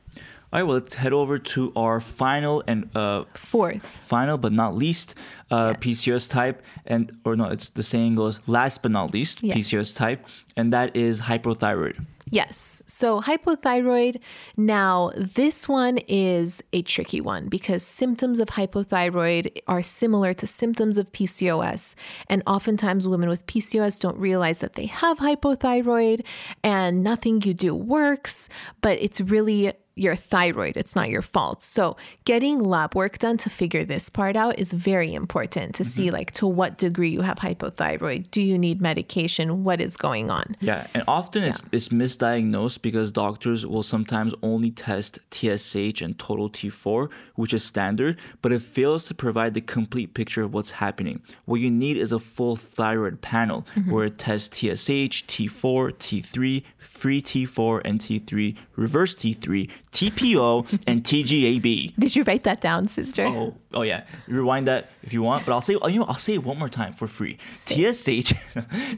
All 0.53 0.59
right, 0.59 0.63
well, 0.63 0.79
let's 0.79 0.95
head 0.95 1.13
over 1.13 1.39
to 1.39 1.71
our 1.77 2.01
final 2.01 2.61
and 2.67 2.89
uh, 2.93 3.23
fourth, 3.35 3.85
final 3.85 4.37
but 4.37 4.51
not 4.51 4.75
least 4.75 5.15
uh, 5.49 5.75
yes. 5.81 6.03
PCOS 6.03 6.29
type, 6.29 6.61
and 6.85 7.17
or 7.23 7.37
no, 7.37 7.45
it's 7.45 7.69
the 7.69 7.83
saying 7.83 8.15
goes 8.15 8.41
last 8.47 8.81
but 8.81 8.91
not 8.91 9.13
least 9.13 9.41
yes. 9.43 9.55
PCOS 9.55 9.95
type, 9.95 10.25
and 10.57 10.73
that 10.73 10.93
is 10.93 11.21
hypothyroid. 11.21 12.05
Yes. 12.31 12.81
So, 12.87 13.21
hypothyroid. 13.21 14.21
Now, 14.55 15.11
this 15.17 15.67
one 15.67 15.97
is 16.07 16.63
a 16.71 16.81
tricky 16.81 17.19
one 17.19 17.49
because 17.49 17.83
symptoms 17.83 18.39
of 18.39 18.47
hypothyroid 18.47 19.59
are 19.67 19.81
similar 19.81 20.33
to 20.35 20.47
symptoms 20.47 20.97
of 20.97 21.11
PCOS. 21.11 21.93
And 22.27 22.41
oftentimes, 22.47 23.05
women 23.05 23.27
with 23.27 23.45
PCOS 23.47 23.99
don't 23.99 24.17
realize 24.17 24.59
that 24.59 24.73
they 24.73 24.85
have 24.85 25.17
hypothyroid 25.19 26.25
and 26.63 27.03
nothing 27.03 27.41
you 27.41 27.53
do 27.53 27.75
works, 27.75 28.47
but 28.79 28.97
it's 29.01 29.19
really 29.19 29.73
your 30.01 30.15
thyroid. 30.15 30.77
It's 30.77 30.95
not 30.95 31.09
your 31.09 31.21
fault. 31.21 31.63
So, 31.63 31.97
getting 32.25 32.59
lab 32.59 32.95
work 32.95 33.19
done 33.19 33.37
to 33.37 33.49
figure 33.49 33.83
this 33.83 34.09
part 34.09 34.35
out 34.35 34.57
is 34.59 34.73
very 34.73 35.13
important 35.13 35.75
to 35.75 35.85
see 35.85 36.07
mm-hmm. 36.07 36.15
like 36.15 36.31
to 36.33 36.47
what 36.47 36.77
degree 36.77 37.09
you 37.09 37.21
have 37.21 37.39
hypothyroid. 37.39 38.31
Do 38.31 38.41
you 38.41 38.57
need 38.57 38.81
medication? 38.81 39.63
What 39.63 39.79
is 39.81 39.97
going 39.97 40.29
on? 40.29 40.55
Yeah, 40.59 40.87
and 40.93 41.03
often 41.07 41.43
it's 41.43 41.63
it's 41.71 41.89
misdiagnosed 41.89 42.81
because 42.81 43.11
doctors 43.11 43.65
will 43.65 43.83
sometimes 43.83 44.33
only 44.41 44.71
test 44.71 45.19
TSH 45.31 46.01
and 46.01 46.17
total 46.17 46.49
T4, 46.49 47.09
which 47.35 47.53
is 47.53 47.63
standard, 47.63 48.17
but 48.41 48.51
it 48.51 48.61
fails 48.61 49.05
to 49.05 49.13
provide 49.13 49.53
the 49.53 49.61
complete 49.61 50.13
picture 50.13 50.43
of 50.43 50.53
what's 50.53 50.71
happening. 50.71 51.21
What 51.45 51.59
you 51.59 51.71
need 51.71 51.97
is 51.97 52.11
a 52.11 52.19
full 52.19 52.55
thyroid 52.55 53.21
panel 53.21 53.65
mm-hmm. 53.75 53.91
where 53.91 54.05
it 54.05 54.17
tests 54.17 54.57
TSH, 54.57 55.25
T4, 55.27 55.93
T3, 55.93 56.63
free 56.77 57.21
T4 57.21 57.81
and 57.85 57.99
T3, 57.99 58.55
reverse 58.75 59.15
T3, 59.15 59.69
TPO, 59.91 60.81
and 60.87 61.03
TGAB. 61.03 61.95
Did 61.97 62.15
you 62.15 62.23
write 62.23 62.43
that 62.43 62.61
down, 62.61 62.87
sister? 62.87 63.25
Oh, 63.25 63.55
oh 63.73 63.81
yeah. 63.81 64.05
Rewind 64.27 64.67
that 64.67 64.89
if 65.03 65.13
you 65.13 65.21
want, 65.21 65.45
but 65.45 65.51
I'll 65.51 65.61
say 65.61 65.75
oh, 65.81 65.87
you 65.87 65.99
know 65.99 66.05
I'll 66.05 66.15
say 66.15 66.35
it 66.35 66.43
one 66.43 66.57
more 66.57 66.69
time 66.69 66.93
for 66.93 67.07
free. 67.07 67.37
TSH, 67.55 68.33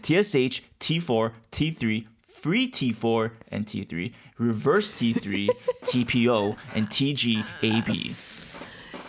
TSH, 0.03 0.61
T4, 0.79 1.31
T3, 1.51 2.05
free 2.27 2.69
T4 2.69 3.31
and 3.49 3.65
T3, 3.65 4.13
reverse 4.37 4.91
T3, 4.91 5.49
TPO, 5.83 6.57
and 6.75 6.89
TGAB. 6.89 8.15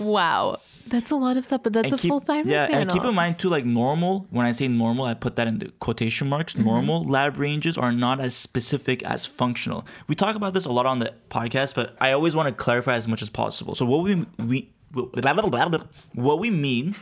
Wow. 0.01 0.61
That's 0.87 1.11
a 1.11 1.17
lot 1.17 1.37
of 1.37 1.45
stuff, 1.45 1.63
but 1.63 1.73
that's 1.73 1.93
And 1.93 1.95
a 1.95 2.09
full 2.09 2.21
thyroid 2.21 2.47
yeah, 2.47 2.67
panel. 2.67 2.83
and 2.83 2.91
keep 2.91 3.05
in 3.05 3.15
mind 3.15 3.39
too, 3.39 3.49
like 3.49 3.65
normal. 3.65 4.27
When 4.31 4.45
I 4.45 4.53
say 4.53 4.69
normal, 4.69 5.07
I 5.07 5.15
put 5.15 5.37
that 5.37 5.47
in 5.49 5.59
the 5.59 5.71
quotation 5.81 6.29
marks. 6.29 6.55
Mm-hmm. 6.55 6.65
Normal 6.65 7.05
lab 7.05 7.39
ranges 7.39 7.79
are 7.79 7.93
not 7.93 8.21
as 8.21 8.35
specific 8.37 9.03
as 9.05 9.25
functional. 9.25 9.87
We 10.09 10.15
talk 10.15 10.37
about 10.37 10.53
this 10.55 10.67
a 10.67 10.73
lot 10.73 10.87
on 10.87 10.99
the 10.99 11.15
podcast, 11.31 11.75
but 11.75 11.97
I 12.01 12.13
always 12.13 12.37
want 12.37 12.49
to 12.49 12.55
clarify 12.55 12.95
as 12.95 13.09
much 13.09 13.23
as 13.23 13.31
possible. 13.31 13.75
So 13.75 13.87
what 13.87 14.05
we 14.05 14.27
we 14.45 14.74
what 16.15 16.39
we 16.39 16.51
mean 16.51 16.95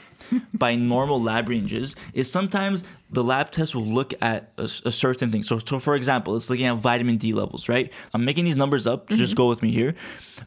by 0.55 0.75
normal 0.75 1.21
lab 1.21 1.49
ranges 1.49 1.95
is 2.15 2.31
sometimes 2.31 2.85
the 3.11 3.23
lab 3.23 3.51
test 3.51 3.75
will 3.75 3.87
look 3.87 4.15
at 4.23 4.53
a, 4.57 4.65
a 4.85 4.91
certain 4.91 5.31
thing. 5.31 5.43
So, 5.43 5.59
so, 5.59 5.79
for 5.79 5.95
example, 5.95 6.37
it's 6.37 6.49
looking 6.49 6.67
at 6.67 6.77
vitamin 6.77 7.17
D 7.17 7.33
levels, 7.33 7.69
right? 7.69 7.93
I'm 8.15 8.25
making 8.25 8.45
these 8.45 8.57
numbers 8.57 8.87
up. 8.87 9.11
So 9.11 9.19
Just 9.19 9.33
mm-hmm. 9.33 9.43
go 9.43 9.49
with 9.49 9.63
me 9.63 9.71
here. 9.71 9.95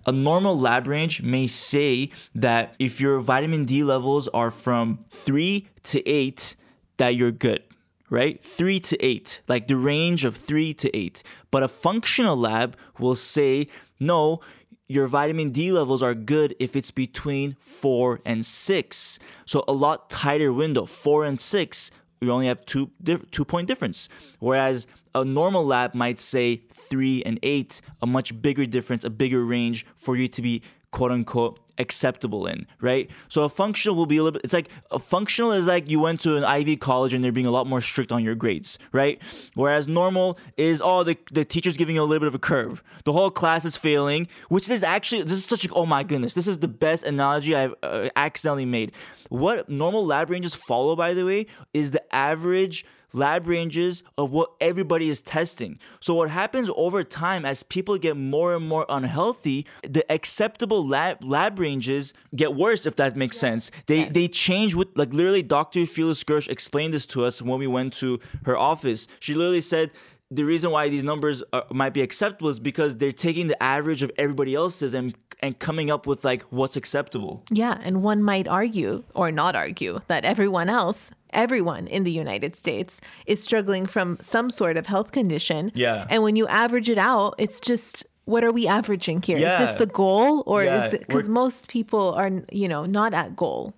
A 0.05 0.12
normal 0.12 0.58
lab 0.58 0.88
range 0.88 1.21
may 1.21 1.47
say 1.47 2.10
that 2.34 2.75
if 2.79 2.99
your 2.99 3.19
vitamin 3.19 3.65
D 3.65 3.84
levels 3.84 4.27
are 4.29 4.51
from 4.51 5.05
three 5.10 5.67
to 5.84 6.08
eight, 6.08 6.55
that 6.97 7.15
you're 7.15 7.31
good 7.31 7.63
right? 8.10 8.43
Three 8.43 8.79
to 8.81 9.03
eight, 9.03 9.41
like 9.47 9.67
the 9.67 9.75
range 9.75 10.25
of 10.25 10.36
three 10.38 10.73
to 10.75 10.95
eight. 10.95 11.23
But 11.51 11.63
a 11.63 11.67
functional 11.67 12.38
lab 12.38 12.77
will 12.99 13.15
say, 13.15 13.67
no, 13.99 14.41
your 14.88 15.08
vitamin 15.08 15.52
D 15.52 15.71
levels 15.71 16.04
are 16.04 16.13
good 16.13 16.56
if 16.60 16.76
it's 16.76 16.91
between 16.91 17.56
four 17.60 18.21
and 18.26 18.45
six. 18.45 19.19
So 19.45 19.63
a 19.67 19.74
lot 19.74 20.10
tighter 20.10 20.54
window, 20.54 20.86
four 20.86 21.26
and 21.26 21.39
six, 21.39 21.91
you 22.21 22.32
only 22.32 22.48
have 22.48 22.65
two 22.65 22.91
two 23.32 23.45
point 23.45 23.67
difference. 23.67 24.10
Whereas 24.39 24.88
a 25.13 25.24
normal 25.24 25.65
lab 25.65 25.95
might 25.95 26.19
say 26.19 26.63
three 26.71 27.24
and 27.24 27.39
eight, 27.41 27.82
a 28.02 28.08
much 28.08 28.39
bigger 28.41 28.65
difference, 28.65 29.04
a 29.04 29.10
bigger 29.10 29.43
range 29.43 29.86
for 29.95 30.15
you 30.15 30.28
to 30.28 30.41
be 30.41 30.62
quote 30.91 31.12
unquote 31.12 31.60
acceptable 31.78 32.48
in, 32.48 32.68
right? 32.82 33.10
So 33.28 33.44
a 33.44 33.50
functional 33.50 33.96
will 33.96 34.06
be 34.06 34.18
a 34.18 34.24
little 34.24 34.40
bit, 34.40 34.44
it's 34.44 34.54
like 34.54 34.70
a 34.92 35.00
functional 35.00 35.52
is 35.52 35.68
like 35.68 35.90
you 35.90 36.00
went 36.00 36.22
to 36.22 36.38
an 36.38 36.44
Ivy 36.44 36.78
college 36.78 37.14
and 37.14 37.24
they're 37.24 37.32
being 37.32 37.46
a 37.46 37.52
lot 37.52 37.68
more 37.68 37.82
strict 37.82 38.12
on 38.12 38.24
your 38.24 38.36
grades, 38.36 38.80
right? 38.92 39.22
Whereas 39.54 39.88
normal 39.88 40.38
is, 40.58 40.82
oh, 40.84 41.04
the, 41.04 41.18
the 41.32 41.46
teacher's 41.46 41.78
giving 41.78 41.96
you 41.96 42.02
a 42.02 42.04
little 42.04 42.20
bit 42.20 42.28
of 42.28 42.36
a 42.36 42.40
curve. 42.40 42.84
The 43.04 43.14
whole 43.14 43.32
class 43.32 43.66
is 43.66 43.78
failing, 43.78 44.28
which 44.50 44.70
is 44.70 44.84
actually, 44.84 45.24
this 45.24 45.34
is 45.34 45.46
such 45.46 45.66
a, 45.66 45.74
oh 45.74 45.86
my 45.86 46.04
goodness, 46.04 46.34
this 46.34 46.48
is 46.48 46.60
the 46.60 46.68
best 46.68 47.04
analogy 47.04 47.56
I've 47.56 47.76
uh, 47.84 48.10
accidentally 48.16 48.66
made. 48.66 48.92
What 49.30 49.70
normal 49.70 50.06
lab 50.06 50.30
ranges 50.30 50.56
follow, 50.56 50.96
by 50.96 51.14
the 51.14 51.26
way, 51.26 51.48
is 51.74 51.92
the 51.92 52.16
average 52.16 52.86
lab 53.15 53.47
ranges 53.47 54.04
of 54.17 54.32
what 54.32 54.51
everybody 54.60 55.10
is 55.10 55.21
testing. 55.21 55.80
So 55.99 56.13
what 56.13 56.30
happens 56.30 56.69
over 56.75 57.04
time 57.04 57.45
as 57.45 57.63
people 57.63 57.97
get 57.97 58.17
more 58.17 58.56
and 58.56 58.67
more 58.67 58.86
unhealthy, 58.89 59.65
the 59.84 60.10
acceptable 60.12 60.86
lab 60.86 61.23
lab 61.23 61.60
ranges 61.60 62.13
get 62.36 62.56
worse 62.56 62.86
if 62.86 62.95
that 62.97 63.15
makes 63.15 63.38
sense. 63.38 63.71
They 63.88 64.06
they 64.06 64.28
change 64.28 64.75
with 64.75 64.89
like 64.95 65.13
literally 65.13 65.43
Dr. 65.43 65.86
Phyllis 65.86 66.23
Gersh 66.23 66.47
explained 66.49 66.93
this 66.93 67.06
to 67.08 67.23
us 67.23 67.41
when 67.41 67.60
we 67.60 67.67
went 67.67 67.93
to 67.95 68.19
her 68.45 68.58
office. 68.58 69.08
She 69.19 69.34
literally 69.34 69.62
said 69.62 69.91
the 70.32 70.44
reason 70.44 70.72
why 70.72 70.90
these 70.90 71.04
numbers 71.04 71.44
are, 71.54 71.66
might 71.72 71.94
be 71.94 72.02
acceptable 72.02 72.50
is 72.50 72.60
because 72.60 72.98
they're 72.98 73.12
taking 73.12 73.48
the 73.48 73.62
average 73.62 74.02
of 74.04 74.12
everybody 74.18 74.56
else's 74.56 74.94
and 74.94 75.16
and 75.42 75.60
coming 75.60 75.92
up 75.92 76.08
with 76.08 76.24
like 76.24 76.44
what's 76.44 76.76
acceptable. 76.78 77.44
Yeah, 77.52 77.78
and 77.84 78.02
one 78.02 78.24
might 78.24 78.48
argue 78.48 79.04
or 79.14 79.32
not 79.32 79.56
argue 79.56 80.00
that 80.08 80.24
everyone 80.24 80.70
else, 80.70 81.12
everyone 81.32 81.88
in 81.88 82.06
the 82.06 82.12
United 82.12 82.56
States 82.56 83.02
is 83.26 83.44
struggling 83.44 83.86
from 83.86 84.18
some 84.22 84.50
sort 84.50 84.78
of 84.78 84.86
health 84.88 85.12
condition. 85.12 85.72
Yeah. 85.76 86.08
And 86.10 86.24
when 86.24 86.36
you 86.38 86.48
average 86.48 86.90
it 86.90 86.98
out, 86.98 87.36
it's 87.38 87.60
just 87.60 88.06
what 88.24 88.44
are 88.44 88.52
we 88.52 88.66
averaging 88.66 89.22
here? 89.22 89.38
Is 89.38 89.44
Yeah. 89.44 89.66
this 89.66 89.78
the 89.78 89.86
goal 89.88 90.42
or 90.48 90.64
Yeah, 90.64 90.88
is 90.88 90.94
it 90.94 91.02
because 91.08 91.30
most 91.30 91.68
people 91.68 92.14
are, 92.14 92.32
you 92.52 92.68
know, 92.68 92.86
not 92.86 93.14
at 93.14 93.36
goal. 93.36 93.76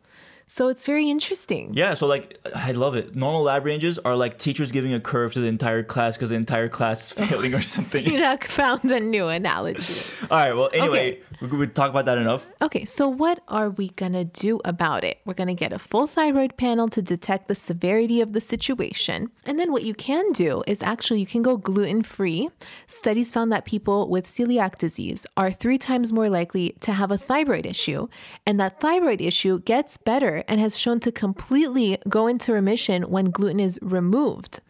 So 0.50 0.70
it's 0.70 0.86
very 0.86 1.10
interesting. 1.10 1.74
Yeah, 1.74 1.94
so 1.94 2.08
like 2.08 2.40
I 2.56 2.72
love 2.72 2.96
it. 2.96 3.16
Normal 3.18 3.44
lab 3.44 3.66
ranges 3.66 4.00
are 4.00 4.16
like 4.16 4.38
teachers 4.38 4.72
giving 4.72 4.94
a 4.94 5.00
curve 5.00 5.34
to 5.34 5.42
the 5.42 5.48
entire 5.48 5.84
class 5.84 6.16
because 6.16 6.30
the 6.30 6.38
entire 6.38 6.70
class 6.70 7.06
is 7.06 7.12
failing 7.30 7.54
or 7.54 7.62
something. 7.62 8.06
Sirak 8.06 8.46
found 8.46 8.90
a 8.90 9.02
new 9.02 9.28
analogy. 9.28 10.14
All 10.32 10.38
right. 10.38 10.54
Well, 10.54 10.70
anyway, 10.72 11.20
we 11.42 11.48
we 11.48 11.68
talk 11.68 11.90
about 11.90 12.06
that 12.06 12.18
enough. 12.18 12.48
Okay, 12.62 12.86
so 12.86 13.10
what 13.10 13.44
are 13.50 13.70
we 13.70 13.90
gonna 13.90 14.24
do 14.24 14.62
about 14.64 15.04
it? 15.04 15.20
We're 15.26 15.34
gonna 15.34 15.54
get 15.54 15.74
a 15.74 15.80
full 15.80 16.08
thyroid 16.08 16.56
panel 16.56 16.88
to 16.90 17.02
detect 17.02 17.50
the 17.50 17.56
severity 17.56 18.22
of 18.22 18.32
the 18.32 18.40
situation. 18.42 19.30
And 19.46 19.60
then 19.60 19.74
what 19.74 19.84
you 19.84 19.94
can 19.94 20.32
do 20.32 20.64
is 20.66 20.82
actually 20.82 21.20
you 21.20 21.26
can 21.26 21.42
go 21.42 21.58
gluten 21.58 22.04
free. 22.04 22.50
Studies 22.88 23.34
found 23.34 23.52
that 23.52 23.66
people 23.66 24.10
with 24.10 24.26
celiac 24.26 24.78
disease 24.78 25.26
are 25.36 25.52
three 25.52 25.78
times 25.78 26.14
more 26.14 26.30
likely 26.30 26.74
to 26.80 26.94
have 26.94 27.12
a 27.12 27.18
thyroid 27.18 27.66
issue, 27.66 28.08
and 28.46 28.58
that 28.62 28.80
thyroid 28.80 29.20
issue 29.20 29.60
gets 29.60 29.98
better 29.98 30.37
and 30.47 30.60
has 30.60 30.78
shown 30.78 31.00
to 31.02 31.12
completely 31.12 31.97
go 32.08 32.28
into 32.28 32.54
remission 32.54 33.04
when 33.04 33.32
gluten 33.32 33.60
is 33.60 33.80
removed. 33.82 34.62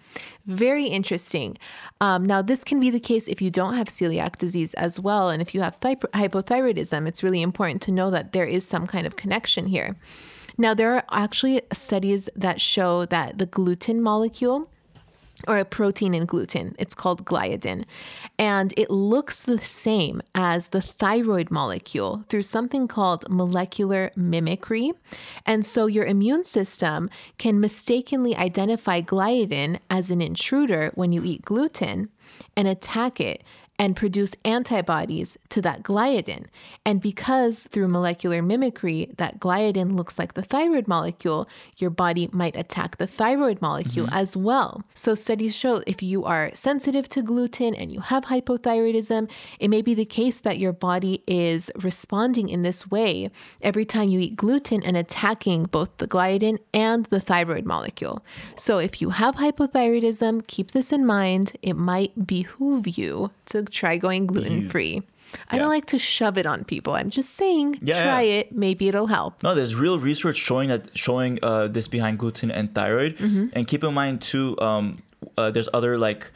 Very 0.45 0.85
interesting. 0.85 1.57
Um, 1.99 2.25
now, 2.25 2.41
this 2.41 2.63
can 2.63 2.79
be 2.79 2.89
the 2.89 2.99
case 2.99 3.27
if 3.27 3.41
you 3.41 3.51
don't 3.51 3.75
have 3.75 3.87
celiac 3.87 4.37
disease 4.37 4.73
as 4.75 4.99
well. 4.99 5.29
And 5.29 5.41
if 5.41 5.53
you 5.53 5.61
have 5.61 5.77
hypo- 5.81 6.07
hypothyroidism, 6.07 7.07
it's 7.07 7.23
really 7.23 7.41
important 7.41 7.81
to 7.83 7.91
know 7.91 8.09
that 8.11 8.31
there 8.31 8.45
is 8.45 8.67
some 8.67 8.87
kind 8.87 9.05
of 9.05 9.15
connection 9.15 9.67
here. 9.67 9.95
Now, 10.57 10.73
there 10.73 10.95
are 10.95 11.03
actually 11.11 11.61
studies 11.73 12.29
that 12.35 12.59
show 12.61 13.05
that 13.05 13.37
the 13.37 13.45
gluten 13.45 14.01
molecule 14.01 14.69
or 15.47 15.57
a 15.57 15.65
protein 15.65 16.13
in 16.13 16.25
gluten. 16.25 16.75
It's 16.79 16.95
called 16.95 17.25
gliadin. 17.25 17.85
And 18.39 18.73
it 18.77 18.89
looks 18.89 19.43
the 19.43 19.59
same 19.59 20.21
as 20.33 20.69
the 20.69 20.81
thyroid 20.81 21.51
molecule 21.51 22.23
through 22.29 22.43
something 22.43 22.87
called 22.87 23.29
molecular 23.29 24.11
mimicry. 24.15 24.93
And 25.45 25.65
so 25.65 25.85
your 25.85 26.05
immune 26.05 26.43
system 26.43 27.09
can 27.37 27.59
mistakenly 27.59 28.35
identify 28.35 29.01
gliadin 29.01 29.79
as 29.89 30.09
an 30.09 30.21
intruder 30.21 30.91
when 30.95 31.11
you 31.11 31.23
eat 31.23 31.43
gluten 31.43 32.09
and 32.55 32.67
attack 32.67 33.19
it 33.19 33.43
and 33.79 33.95
produce 33.95 34.33
antibodies 34.43 35.37
to 35.49 35.61
that 35.61 35.83
gliadin. 35.83 36.45
And 36.85 36.99
because 36.99 37.63
through 37.63 37.87
molecular 37.87 38.41
mimicry, 38.41 39.13
that 39.17 39.39
gliadin 39.39 39.95
looks 39.95 40.17
like 40.17 40.33
the 40.33 40.41
thyroid 40.41 40.87
molecule, 40.87 41.47
your 41.77 41.91
body 41.91 42.29
might 42.31 42.55
attack 42.55 42.97
the 42.97 43.07
thyroid 43.07 43.61
molecule 43.61 44.07
mm-hmm. 44.07 44.17
as 44.17 44.35
well. 44.35 44.83
So, 44.95 45.13
studies 45.13 45.55
show 45.55 45.83
if 45.85 46.01
you 46.01 46.25
are 46.25 46.51
sensitive 46.53 47.07
to 47.09 47.21
gluten 47.21 47.75
and 47.75 47.91
you 47.91 47.99
have 47.99 48.25
hypothyroidism, 48.25 49.29
it 49.59 49.67
may 49.69 49.81
be 49.81 49.93
the 49.93 50.05
case 50.05 50.39
that 50.39 50.57
your 50.57 50.73
body 50.73 51.21
is 51.27 51.71
responding 51.75 52.49
in 52.49 52.63
this 52.63 52.89
way 52.89 53.29
every 53.61 53.85
time 53.85 54.09
you 54.09 54.19
eat 54.19 54.35
gluten 54.35 54.81
and 54.83 54.97
attacking 54.97 55.65
both 55.65 55.95
the 55.97 56.07
gliadin 56.07 56.57
and 56.73 57.05
the 57.05 57.19
thyroid 57.19 57.65
molecule. 57.65 58.25
So, 58.55 58.79
if 58.79 59.01
you 59.01 59.11
have 59.11 59.35
hypothyroidism, 59.35 60.47
keep 60.47 60.71
this 60.71 60.91
in 60.91 61.05
mind. 61.05 61.53
It 61.61 61.75
might 61.75 62.25
behoove 62.25 62.87
you 62.97 63.31
to 63.47 63.66
try 63.69 63.97
going 63.97 64.27
gluten 64.27 64.69
free. 64.69 65.01
I 65.51 65.57
don't 65.57 65.67
like 65.67 65.87
to 65.87 65.99
shove 65.99 66.37
it 66.37 66.45
on 66.45 66.63
people. 66.63 66.93
I'm 66.93 67.09
just 67.09 67.35
saying, 67.35 67.79
Yeah, 67.81 68.01
try 68.03 68.21
yeah. 68.21 68.39
it. 68.39 68.51
Maybe 68.53 68.87
it'll 68.87 69.07
help. 69.07 69.43
No, 69.43 69.53
there's 69.55 69.75
real 69.75 69.99
research 69.99 70.37
showing 70.37 70.69
that 70.69 70.97
showing 70.97 71.37
uh, 71.43 71.67
this 71.67 71.87
behind 71.89 72.17
gluten 72.17 72.49
and 72.49 72.73
thyroid. 72.73 73.17
Mm-hmm. 73.17 73.47
And 73.53 73.67
keep 73.67 73.83
in 73.83 73.93
mind 73.93 74.21
too, 74.21 74.57
um, 74.61 75.03
uh, 75.37 75.51
there's 75.51 75.67
other 75.73 75.97
like 75.97 76.31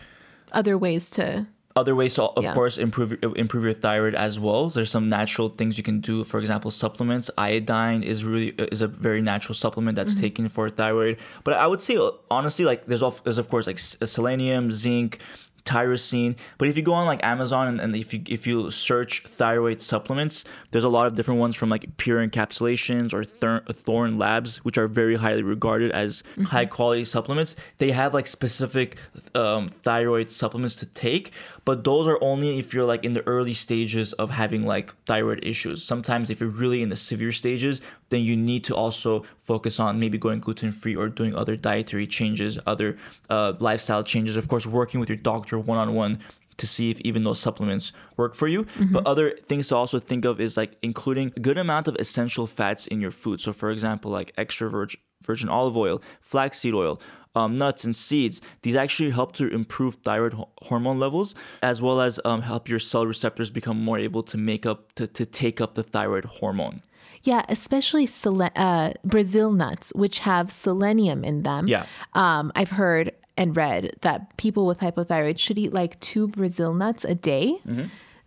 Other 0.52 0.78
ways 0.78 1.10
to 1.12 1.48
other 1.74 1.96
ways 1.96 2.16
to 2.16 2.24
of 2.24 2.44
Yeah. 2.44 2.54
course 2.54 2.78
improve 2.78 3.16
improve 3.38 3.64
your 3.64 3.74
thyroid 3.74 4.14
as 4.14 4.38
well 4.38 4.70
so 4.70 4.80
there's 4.80 4.92
some 4.92 5.08
natural 5.08 5.48
things 5.48 5.78
you 5.78 5.86
can 5.86 6.02
do 6.02 6.26
for 6.26 6.38
example 6.38 6.70
supplements 6.70 7.32
iodine 7.38 8.04
is 8.04 8.26
really 8.26 8.50
is 8.76 8.82
a 8.82 8.88
very 8.90 9.22
natural 9.22 9.56
supplement 9.56 9.96
that's 9.96 10.12
Mm-hmm. 10.16 10.22
taken 10.28 10.50
for 10.50 10.70
thyroid 10.70 11.16
but 11.46 11.54
i 11.54 11.66
would 11.66 11.80
say 11.80 11.96
uh, 11.96 12.12
honestly 12.30 12.66
like 12.66 12.88
there's 12.88 13.02
of, 13.02 13.24
there's 13.24 13.38
of 13.38 13.48
course 13.48 13.68
like 13.68 13.80
selenium 13.80 14.70
zinc 14.70 15.20
tyrosine. 15.66 16.36
But 16.58 16.68
if 16.68 16.78
you 16.78 16.84
go 16.84 16.94
on 16.94 17.06
like 17.06 17.24
Amazon 17.24 17.68
and, 17.68 17.82
and 17.82 17.96
if 17.96 18.14
you 18.14 18.22
if 18.28 18.48
you 18.48 18.72
search 18.72 19.24
thyroid 19.28 19.82
supplements, 19.82 20.44
there's 20.72 20.84
a 20.84 20.90
lot 20.90 21.08
of 21.08 21.16
different 21.16 21.40
ones 21.40 21.56
from 21.56 21.70
like 21.70 21.98
Pure 21.98 22.28
Encapsulations 22.28 23.14
or 23.14 23.24
Thor- 23.24 23.64
Thorne 23.72 24.18
Labs, 24.18 24.58
which 24.64 24.78
are 24.78 24.88
very 24.88 25.16
highly 25.16 25.44
regarded 25.44 25.92
as 25.92 26.24
high 26.46 26.66
quality 26.66 27.04
supplements. 27.04 27.56
They 27.78 27.92
have 27.92 28.14
like 28.14 28.28
specific 28.28 28.98
um, 29.36 29.68
thyroid 29.68 30.32
supplements 30.32 30.76
to 30.78 30.86
take, 30.88 31.32
but 31.66 31.84
those 31.84 32.08
are 32.08 32.18
only 32.22 32.60
if 32.60 32.74
you're 32.74 32.86
like 32.86 33.06
in 33.06 33.14
the 33.14 33.26
early 33.28 33.54
stages 33.54 34.14
of 34.14 34.30
having 34.30 34.64
like 34.64 34.94
thyroid 35.06 35.44
issues. 35.44 35.84
Sometimes 35.84 36.30
if 36.30 36.40
you're 36.40 36.50
really 36.50 36.82
in 36.82 36.90
the 36.90 36.96
severe 36.96 37.32
stages, 37.32 37.82
then 38.12 38.22
you 38.22 38.38
need 38.38 38.64
to 38.66 38.76
also 38.76 39.26
focus 39.40 39.80
on 39.80 40.00
maybe 40.00 40.18
going 40.18 40.40
gluten 40.40 40.72
free 40.72 40.96
or 40.96 41.10
doing 41.10 41.34
other 41.36 41.56
dietary 41.56 42.06
changes, 42.06 42.60
other 42.68 42.98
uh, 43.30 43.54
lifestyle 43.60 44.04
changes. 44.04 44.38
Of 44.38 44.48
course, 44.48 44.68
working 44.68 45.00
with 45.00 45.10
your 45.10 45.18
doctor 45.18 45.58
one 45.58 45.80
on 45.80 45.96
one 45.96 46.20
to 46.58 46.68
see 46.68 46.92
if 46.92 47.00
even 47.02 47.24
those 47.24 47.40
supplements 47.40 47.92
work 48.18 48.36
for 48.36 48.48
you. 48.48 48.66
But 48.92 49.08
other 49.08 49.32
things 49.32 49.70
to 49.70 49.76
also 49.76 50.00
think 50.00 50.26
of 50.26 50.40
is 50.40 50.58
like 50.58 50.76
including 50.84 51.34
a 51.36 51.40
good 51.40 51.58
amount 51.58 51.88
of 51.88 51.96
essential 51.96 52.46
fats 52.46 52.86
in 52.88 53.02
your 53.02 53.12
food. 53.12 53.42
So, 53.42 53.52
for 53.54 53.72
example, 53.72 54.12
like 54.12 54.32
extra 54.38 54.70
virgin, 54.70 55.00
virgin 55.24 55.50
olive 55.50 55.76
oil, 55.76 56.02
flaxseed 56.22 56.74
oil. 56.74 57.02
Um, 57.34 57.56
nuts 57.56 57.86
and 57.86 57.96
seeds. 57.96 58.42
These 58.62 58.76
actually 58.76 59.12
help 59.12 59.32
to 59.38 59.48
improve 59.48 59.96
thyroid 60.04 60.34
ho- 60.34 60.50
hormone 60.64 61.00
levels, 61.00 61.34
as 61.64 61.82
well 61.82 62.02
as 62.02 62.20
um, 62.26 62.42
help 62.42 62.68
your 62.68 62.78
cell 62.80 63.06
receptors 63.08 63.50
become 63.50 63.82
more 63.82 63.98
able 63.98 64.22
to 64.24 64.38
make 64.38 64.66
up 64.66 64.92
to, 64.96 65.08
to 65.08 65.26
take 65.26 65.62
up 65.62 65.76
the 65.76 65.84
thyroid 65.84 66.26
hormone. 66.26 66.82
Yeah, 67.24 67.46
especially 67.48 68.10
uh, 68.58 68.92
Brazil 69.06 69.52
nuts, 69.54 69.94
which 69.96 70.20
have 70.20 70.52
selenium 70.52 71.24
in 71.24 71.44
them. 71.44 71.68
Yeah. 71.70 71.86
Um, 72.16 72.52
I've 72.56 72.72
heard 72.72 73.14
and 73.38 73.56
read 73.56 73.96
that 74.02 74.36
people 74.36 74.66
with 74.66 74.80
hypothyroid 74.80 75.40
should 75.40 75.58
eat 75.58 75.72
like 75.72 75.98
two 76.02 76.28
Brazil 76.28 76.74
nuts 76.74 77.06
a 77.06 77.16
day 77.16 77.56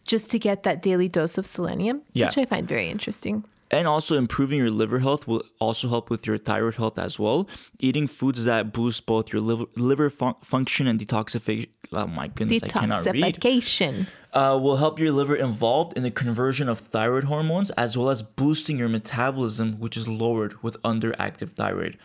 just 0.05 0.31
to 0.31 0.39
get 0.39 0.63
that 0.63 0.81
daily 0.81 1.09
dose 1.11 1.37
of 1.37 1.45
selenium, 1.45 1.99
Mm-hmm. 1.99 2.19
Yeah. 2.19 2.27
which 2.29 2.39
I 2.39 2.47
find 2.47 2.67
very 2.67 2.89
interesting. 2.89 3.45
And 3.75 3.89
also 3.89 4.17
improving 4.17 4.59
your 4.59 4.71
liver 4.71 5.01
health 5.01 5.27
will 5.27 5.43
also 5.59 5.89
help 5.89 6.09
with 6.09 6.27
your 6.29 6.39
thyroid 6.39 6.77
health 6.77 6.97
as 6.97 7.19
well. 7.19 7.49
Eating 7.81 8.07
foods 8.07 8.45
that 8.45 8.73
boost 8.73 9.05
both 9.05 9.33
your 9.33 9.43
liver, 9.43 9.65
liver 9.75 10.11
fun- 10.11 10.37
function 10.43 10.87
and 10.87 11.01
detoxification. 11.01 11.71
Oh 11.93 12.07
my 12.07 12.29
goodness, 12.29 12.63
I 12.63 12.69
cannot 12.69 13.05
read. 13.07 13.41
Detoxification. 13.41 14.07
Uh, 14.33 14.59
will 14.61 14.77
help 14.77 14.99
your 14.99 15.13
liver 15.13 15.37
involved 15.37 15.97
in 15.97 16.03
the 16.03 16.11
conversion 16.11 16.69
of 16.69 16.79
thyroid 16.79 17.25
hormones 17.25 17.71
as 17.71 17.97
well 17.99 18.11
as 18.11 18.21
boosting 18.23 18.79
your 18.79 18.89
metabolism, 18.89 19.79
which 19.81 19.97
is 19.97 20.07
lowered 20.09 20.61
with 20.63 20.81
underactive 20.83 21.51
thyroid. 21.55 21.99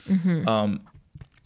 Um, 0.47 0.81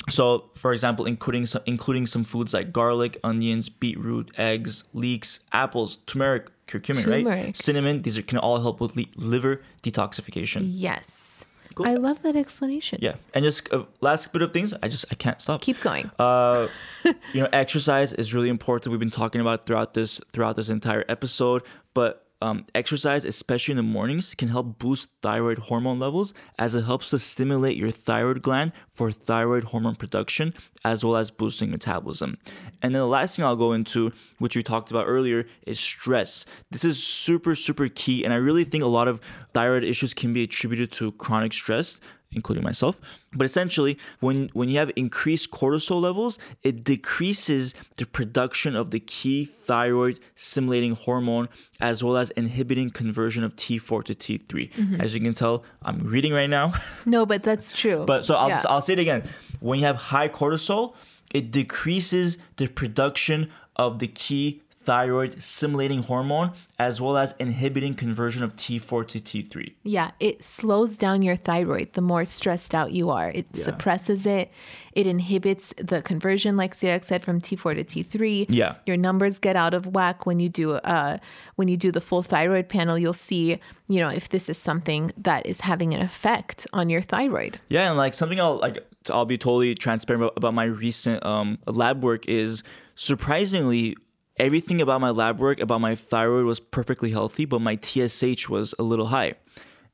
so, 0.09 0.51
for 0.55 0.74
example, 0.74 1.05
including 1.05 1.45
some 1.45 1.61
including 1.65 2.05
some 2.05 2.24
foods 2.26 2.53
like 2.53 2.74
garlic, 2.74 3.17
onions, 3.24 3.69
beetroot, 3.69 4.32
eggs, 4.38 4.84
leeks, 4.93 5.39
apples, 5.53 5.97
turmeric, 6.05 6.47
curcumin, 6.68 7.26
right? 7.26 7.55
Cinnamon. 7.55 8.01
These 8.01 8.18
are, 8.18 8.22
can 8.22 8.38
all 8.38 8.59
help 8.61 8.80
with 8.80 8.95
li- 8.95 9.09
liver 9.16 9.61
detoxification. 9.82 10.70
Yes. 10.72 11.45
Cool. 11.76 11.88
I 11.88 11.95
love 11.95 12.22
that 12.22 12.36
explanation. 12.36 12.99
Yeah, 13.01 13.16
and 13.34 13.43
just 13.43 13.72
uh, 13.74 13.86
last 13.99 14.32
bit 14.32 14.43
of 14.43 14.53
things. 14.53 14.74
I 14.84 14.88
just 14.88 15.05
I 15.11 15.16
can't 15.16 15.41
stop. 15.41 15.61
Keep 15.61 15.82
going. 15.82 16.11
Uh, 16.20 16.68
you 17.34 17.41
know, 17.41 17.49
exercise 17.51 18.14
is 18.14 18.34
really 18.34 18.49
important. 18.49 18.91
We've 18.91 18.99
been 18.99 19.09
talking 19.09 19.41
about 19.41 19.61
it 19.61 19.66
throughout 19.66 19.93
this 19.95 20.22
throughout 20.32 20.55
this 20.55 20.70
entire 20.70 21.03
episode, 21.09 21.64
but 21.93 22.22
um, 22.43 22.65
exercise, 22.75 23.23
especially 23.23 23.71
in 23.71 23.77
the 23.77 23.83
mornings, 23.83 24.35
can 24.35 24.49
help 24.49 24.77
boost 24.77 25.09
thyroid 25.21 25.57
hormone 25.57 25.97
levels 25.97 26.33
as 26.59 26.75
it 26.75 26.83
helps 26.83 27.09
to 27.11 27.19
stimulate 27.19 27.77
your 27.77 27.89
thyroid 27.89 28.41
gland 28.41 28.73
for 28.91 29.11
thyroid 29.13 29.63
hormone 29.63 29.95
production 29.95 30.53
as 30.83 31.05
well 31.05 31.15
as 31.15 31.31
boosting 31.31 31.71
metabolism. 31.71 32.37
And 32.81 32.93
then 32.93 32.99
the 32.99 33.07
last 33.07 33.37
thing 33.37 33.45
I'll 33.45 33.55
go 33.55 33.71
into, 33.71 34.11
which 34.39 34.57
we 34.57 34.61
talked 34.61 34.91
about 34.91 35.05
earlier, 35.07 35.45
is 35.65 35.79
stress. 35.79 36.45
This 36.69 36.83
is 36.83 37.01
super, 37.01 37.55
super 37.55 37.87
key. 37.87 38.25
And 38.25 38.33
I 38.33 38.37
really 38.37 38.65
think 38.65 38.83
a 38.83 38.87
lot 38.87 39.07
of 39.07 39.21
thyroid 39.53 39.85
issues 39.85 40.13
can 40.13 40.33
be 40.33 40.43
attributed 40.43 40.91
to 40.93 41.13
chronic 41.13 41.53
stress 41.53 42.01
including 42.36 42.63
myself. 42.63 42.99
But 43.34 43.45
essentially, 43.45 43.97
when 44.19 44.49
when 44.53 44.69
you 44.69 44.77
have 44.79 44.91
increased 44.95 45.51
cortisol 45.51 46.01
levels, 46.01 46.39
it 46.63 46.84
decreases 46.84 47.75
the 47.97 48.05
production 48.05 48.75
of 48.75 48.91
the 48.91 48.99
key 48.99 49.45
thyroid 49.45 50.19
stimulating 50.36 50.95
hormone 50.95 51.49
as 51.79 52.03
well 52.03 52.17
as 52.17 52.31
inhibiting 52.31 52.89
conversion 52.89 53.43
of 53.43 53.55
T4 53.55 54.03
to 54.05 54.15
T3. 54.15 54.71
Mm-hmm. 54.71 55.01
As 55.01 55.13
you 55.15 55.21
can 55.21 55.34
tell, 55.34 55.63
I'm 55.84 55.99
reading 55.99 56.34
right 56.34 56.49
now. 56.49 56.73
no, 57.05 57.25
but 57.25 57.43
that's 57.43 57.73
true. 57.73 58.05
But 58.05 58.25
so 58.25 58.36
I'll, 58.36 58.49
Yeah. 58.49 58.61
I'll 58.69 58.81
say 58.81 58.93
it 58.93 58.99
again. 58.99 59.23
When 59.59 59.79
you 59.79 59.86
have 59.86 59.95
high 59.95 60.29
cortisol, 60.29 60.95
it 61.34 61.51
decreases 61.51 62.38
the 62.57 62.67
production 62.67 63.51
of 63.75 63.99
the 63.99 64.07
key 64.07 64.61
thyroid 64.84 65.41
stimulating 65.41 66.03
hormone 66.03 66.51
as 66.79 66.99
well 66.99 67.17
as 67.17 67.34
inhibiting 67.39 67.93
conversion 67.93 68.43
of 68.43 68.55
T4 68.55 69.07
to 69.07 69.19
T3. 69.19 69.73
Yeah, 69.84 70.11
it 70.19 70.43
slows 70.43 70.97
down 70.97 71.21
your 71.21 71.36
thyroid 71.36 71.93
the 71.93 72.01
more 72.01 72.25
stressed 72.25 72.75
out 72.75 72.91
you 72.91 73.09
are. 73.09 73.31
It 73.34 73.55
suppresses 73.55 74.25
it. 74.25 74.51
It 74.91 75.07
inhibits 75.07 75.73
the 75.77 76.01
conversion, 76.01 76.57
like 76.57 76.75
Sirak 76.75 77.03
said, 77.03 77.23
from 77.23 77.41
T4 77.41 77.75
to 77.75 77.84
T3. 77.84 78.47
Yeah. 78.49 78.75
Your 78.86 78.97
numbers 78.97 79.39
get 79.39 79.55
out 79.55 79.73
of 79.73 79.88
whack 79.88 80.25
when 80.25 80.39
you 80.39 80.49
do 80.49 80.73
uh 80.73 81.17
when 81.55 81.67
you 81.67 81.77
do 81.77 81.91
the 81.91 82.01
full 82.01 82.23
thyroid 82.23 82.67
panel, 82.69 82.97
you'll 82.97 83.13
see, 83.13 83.59
you 83.88 83.99
know, 83.99 84.09
if 84.09 84.29
this 84.29 84.49
is 84.49 84.57
something 84.57 85.11
that 85.17 85.45
is 85.45 85.61
having 85.61 85.93
an 85.93 86.01
effect 86.01 86.67
on 86.73 86.89
your 86.89 87.01
thyroid. 87.01 87.59
Yeah, 87.69 87.89
and 87.89 87.97
like 87.97 88.13
something 88.13 88.39
I'll 88.39 88.57
like 88.57 88.79
I'll 89.09 89.25
be 89.25 89.38
totally 89.38 89.75
transparent 89.75 90.31
about 90.36 90.53
my 90.53 90.65
recent 90.65 91.25
um 91.25 91.59
lab 91.65 92.03
work 92.03 92.27
is 92.27 92.63
surprisingly 92.95 93.95
everything 94.38 94.81
about 94.81 95.01
my 95.01 95.09
lab 95.09 95.39
work 95.39 95.59
about 95.59 95.81
my 95.81 95.95
thyroid 95.95 96.45
was 96.45 96.59
perfectly 96.59 97.11
healthy, 97.11 97.45
but 97.45 97.59
my 97.59 97.77
TSH 97.81 98.49
was 98.49 98.73
a 98.79 98.84
little 98.84 99.07
high. 99.07 99.34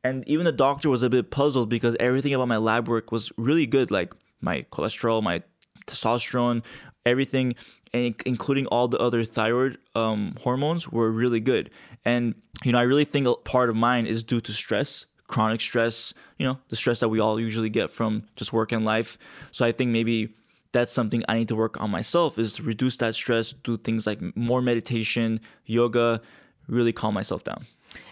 And 0.04 0.28
even 0.28 0.46
the 0.46 0.52
doctor 0.52 0.90
was 0.90 1.04
a 1.04 1.10
bit 1.10 1.30
puzzled 1.30 1.70
because 1.70 1.96
everything 2.00 2.34
about 2.34 2.48
my 2.48 2.58
lab 2.58 2.88
work 2.88 3.12
was 3.12 3.32
really 3.38 3.66
good, 3.66 3.92
like 3.92 4.14
my 4.40 4.66
cholesterol, 4.72 5.22
my 5.22 5.44
testosterone, 5.88 6.64
everything, 7.06 7.56
including 7.94 8.66
all 8.68 8.88
the 8.88 8.98
other 8.98 9.24
thyroid 9.24 9.78
um, 9.96 10.36
hormones 10.42 10.88
were 10.90 11.12
really 11.12 11.40
good. 11.42 11.70
And 12.06 12.36
you 12.64 12.72
know, 12.72 12.80
I 12.80 12.84
really 12.84 13.06
think 13.06 13.28
a 13.28 13.36
part 13.36 13.70
of 13.70 13.76
mine 13.76 14.06
is 14.06 14.24
due 14.24 14.42
to 14.42 14.54
stress, 14.54 15.06
chronic 15.28 15.60
stress. 15.60 16.14
You 16.38 16.48
know, 16.48 16.60
the 16.70 16.76
stress 16.76 17.02
that 17.02 17.10
we 17.10 17.20
all 17.20 17.40
usually 17.40 17.70
get 17.70 17.90
from 17.90 18.24
just 18.36 18.54
work 18.54 18.72
and 18.72 18.86
life. 18.86 19.18
So 19.52 19.66
I 19.66 19.72
think 19.72 19.92
maybe 19.92 20.34
that's 20.72 20.94
something 20.94 21.24
I 21.28 21.36
need 21.36 21.48
to 21.48 21.56
work 21.56 21.80
on 21.80 21.90
myself 21.90 22.38
is 22.38 22.54
to 22.56 22.64
reduce 22.64 22.98
that 22.98 23.16
stress, 23.16 23.52
do 23.52 23.78
things 23.78 24.06
like 24.06 24.20
more 24.36 24.62
meditation, 24.62 25.40
yoga, 25.66 26.22
really 26.68 26.94
calm 26.94 27.14
myself 27.14 27.44
down. 27.44 27.66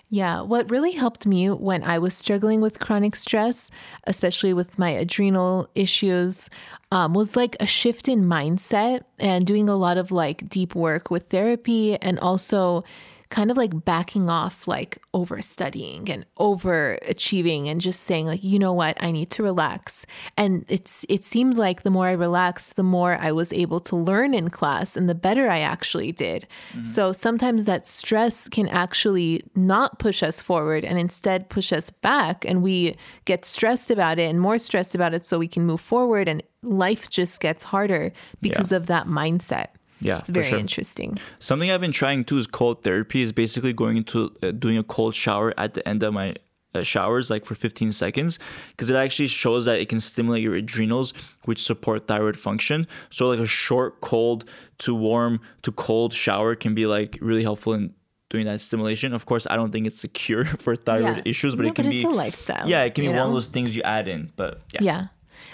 Yeah, 0.09 0.41
what 0.41 0.71
really 0.71 0.91
helped 0.91 1.27
me 1.27 1.49
when 1.49 1.83
I 1.83 1.99
was 1.99 2.13
struggling 2.13 2.61
with 2.61 2.79
chronic 2.79 3.13
stress, 3.15 3.69
especially 4.05 4.53
with 4.53 4.79
my 4.79 4.89
adrenal 4.89 5.69
issues, 5.75 6.49
um, 6.93 7.13
was 7.13 7.35
like 7.35 7.57
a 7.59 7.65
shift 7.65 8.07
in 8.07 8.23
mindset 8.23 9.01
and 9.19 9.45
doing 9.45 9.67
a 9.67 9.75
lot 9.75 9.97
of 9.97 10.11
like 10.13 10.47
deep 10.47 10.75
work 10.75 11.11
with 11.11 11.27
therapy 11.27 11.97
and 11.97 12.19
also 12.19 12.85
kind 13.29 13.51
of 13.51 13.57
like 13.57 13.83
backing 13.85 14.29
off 14.29 14.67
like 14.67 15.01
over 15.13 15.41
studying 15.41 16.09
and 16.09 16.25
over 16.37 16.97
achieving 17.07 17.67
and 17.67 17.81
just 17.81 18.01
saying 18.01 18.25
like 18.25 18.43
you 18.43 18.59
know 18.59 18.73
what? 18.73 18.97
I 19.01 19.11
need 19.11 19.31
to 19.31 19.43
relax. 19.43 20.05
And 20.37 20.65
it's 20.69 21.05
it 21.09 21.25
seemed 21.25 21.57
like 21.57 21.83
the 21.83 21.91
more 21.91 22.07
I 22.07 22.13
relaxed 22.13 22.75
the 22.75 22.83
more 22.83 23.17
I 23.19 23.31
was 23.31 23.51
able 23.53 23.79
to 23.81 23.95
learn 23.95 24.33
in 24.33 24.49
class 24.49 24.95
and 24.95 25.09
the 25.09 25.15
better 25.15 25.49
I 25.49 25.59
actually 25.59 26.11
did. 26.11 26.47
Mm-hmm. 26.71 26.83
So 26.85 27.11
sometimes 27.11 27.65
that 27.65 27.85
stress 27.85 28.47
can 28.47 28.67
actually 28.69 29.41
not 29.55 29.99
push 29.99 30.23
us 30.23 30.41
forward 30.41 30.85
and 30.85 30.97
instead 30.97 31.49
push 31.49 31.73
us 31.73 31.89
back 31.89 32.45
and 32.45 32.61
we 32.61 32.95
get 33.25 33.45
stressed 33.45 33.91
about 33.91 34.19
it 34.19 34.29
and 34.29 34.39
more 34.39 34.57
stressed 34.57 34.95
about 34.95 35.13
it 35.13 35.25
so 35.25 35.39
we 35.39 35.47
can 35.47 35.65
move 35.65 35.81
forward 35.81 36.27
and 36.27 36.43
life 36.63 37.09
just 37.09 37.39
gets 37.39 37.63
harder 37.63 38.11
because 38.41 38.71
of 38.71 38.87
that 38.87 39.07
mindset 39.07 39.67
Yeah, 39.99 40.19
it's 40.19 40.29
very 40.29 40.45
sure. 40.47 40.59
interesting 40.59 41.17
Something 41.39 41.71
I've 41.71 41.81
been 41.81 41.91
trying 41.91 42.23
too 42.25 42.37
is 42.37 42.47
cold 42.47 42.83
therapy. 42.83 43.21
Is 43.21 43.31
basically 43.31 43.73
going 43.73 43.97
into 43.97 44.31
uh, 44.43 44.51
doing 44.51 44.77
a 44.77 44.83
cold 44.83 45.15
shower 45.15 45.53
at 45.57 45.73
the 45.73 45.87
end 45.87 46.03
of 46.03 46.13
my 46.13 46.35
uh, 46.75 46.83
showers, 46.83 47.29
like 47.29 47.45
for 47.45 47.55
15 47.55 47.91
seconds, 47.91 48.39
because 48.71 48.89
it 48.89 48.95
actually 48.95 49.27
shows 49.27 49.65
that 49.65 49.79
it 49.79 49.89
can 49.89 49.99
stimulate 49.99 50.43
your 50.43 50.53
adrenals, 50.55 51.13
which 51.45 51.61
support 51.63 52.07
thyroid 52.07 52.37
function. 52.37 52.85
So 53.09 53.27
like 53.29 53.39
a 53.39 53.47
short 53.47 54.01
cold 54.01 54.45
to 54.79 54.93
warm 54.93 55.39
to 55.63 55.71
cold 55.71 56.13
shower 56.13 56.55
can 56.55 56.75
be 56.75 56.85
like 56.85 57.17
really 57.21 57.43
helpful 57.43 57.73
in 57.73 57.93
doing 58.29 58.45
that 58.45 58.59
stimulation. 58.61 59.13
Of 59.13 59.25
course, 59.25 59.47
I 59.49 59.55
don't 59.55 59.71
think 59.71 59.87
it's 59.87 60.03
a 60.03 60.07
cure 60.21 60.45
for 60.45 60.75
thyroid 60.75 61.17
Yeah. 61.17 61.21
issues, 61.25 61.55
but 61.55 61.63
No, 61.63 61.69
it 61.69 61.75
can 61.75 61.85
but 61.85 61.91
be 61.91 62.03
a 62.03 62.09
lifestyle, 62.09 62.69
Yeah, 62.69 62.83
it 62.83 62.93
can 62.93 63.03
be 63.03 63.07
you 63.09 63.15
one 63.15 63.27
of 63.27 63.33
those 63.33 63.47
things 63.47 63.75
you 63.75 63.81
add 63.83 64.07
in. 64.07 64.31
But 64.35 64.61
yeah, 64.73 64.81
Yeah. 64.83 65.07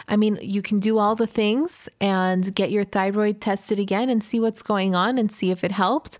I 0.07 0.17
mean, 0.17 0.38
you 0.41 0.61
can 0.61 0.79
do 0.79 0.97
all 0.97 1.15
the 1.15 1.27
things 1.27 1.89
and 2.01 2.53
get 2.53 2.71
your 2.71 2.84
thyroid 2.84 3.41
tested 3.41 3.79
again 3.79 4.09
and 4.09 4.23
see 4.23 4.39
what's 4.39 4.61
going 4.61 4.95
on 4.95 5.17
and 5.17 5.31
see 5.31 5.51
if 5.51 5.63
it 5.63 5.71
helped 5.71 6.19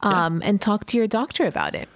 um, 0.00 0.42
and 0.44 0.60
talk 0.60 0.86
to 0.86 0.96
your 0.96 1.06
doctor 1.06 1.44
about 1.44 1.74
it. 1.74 1.88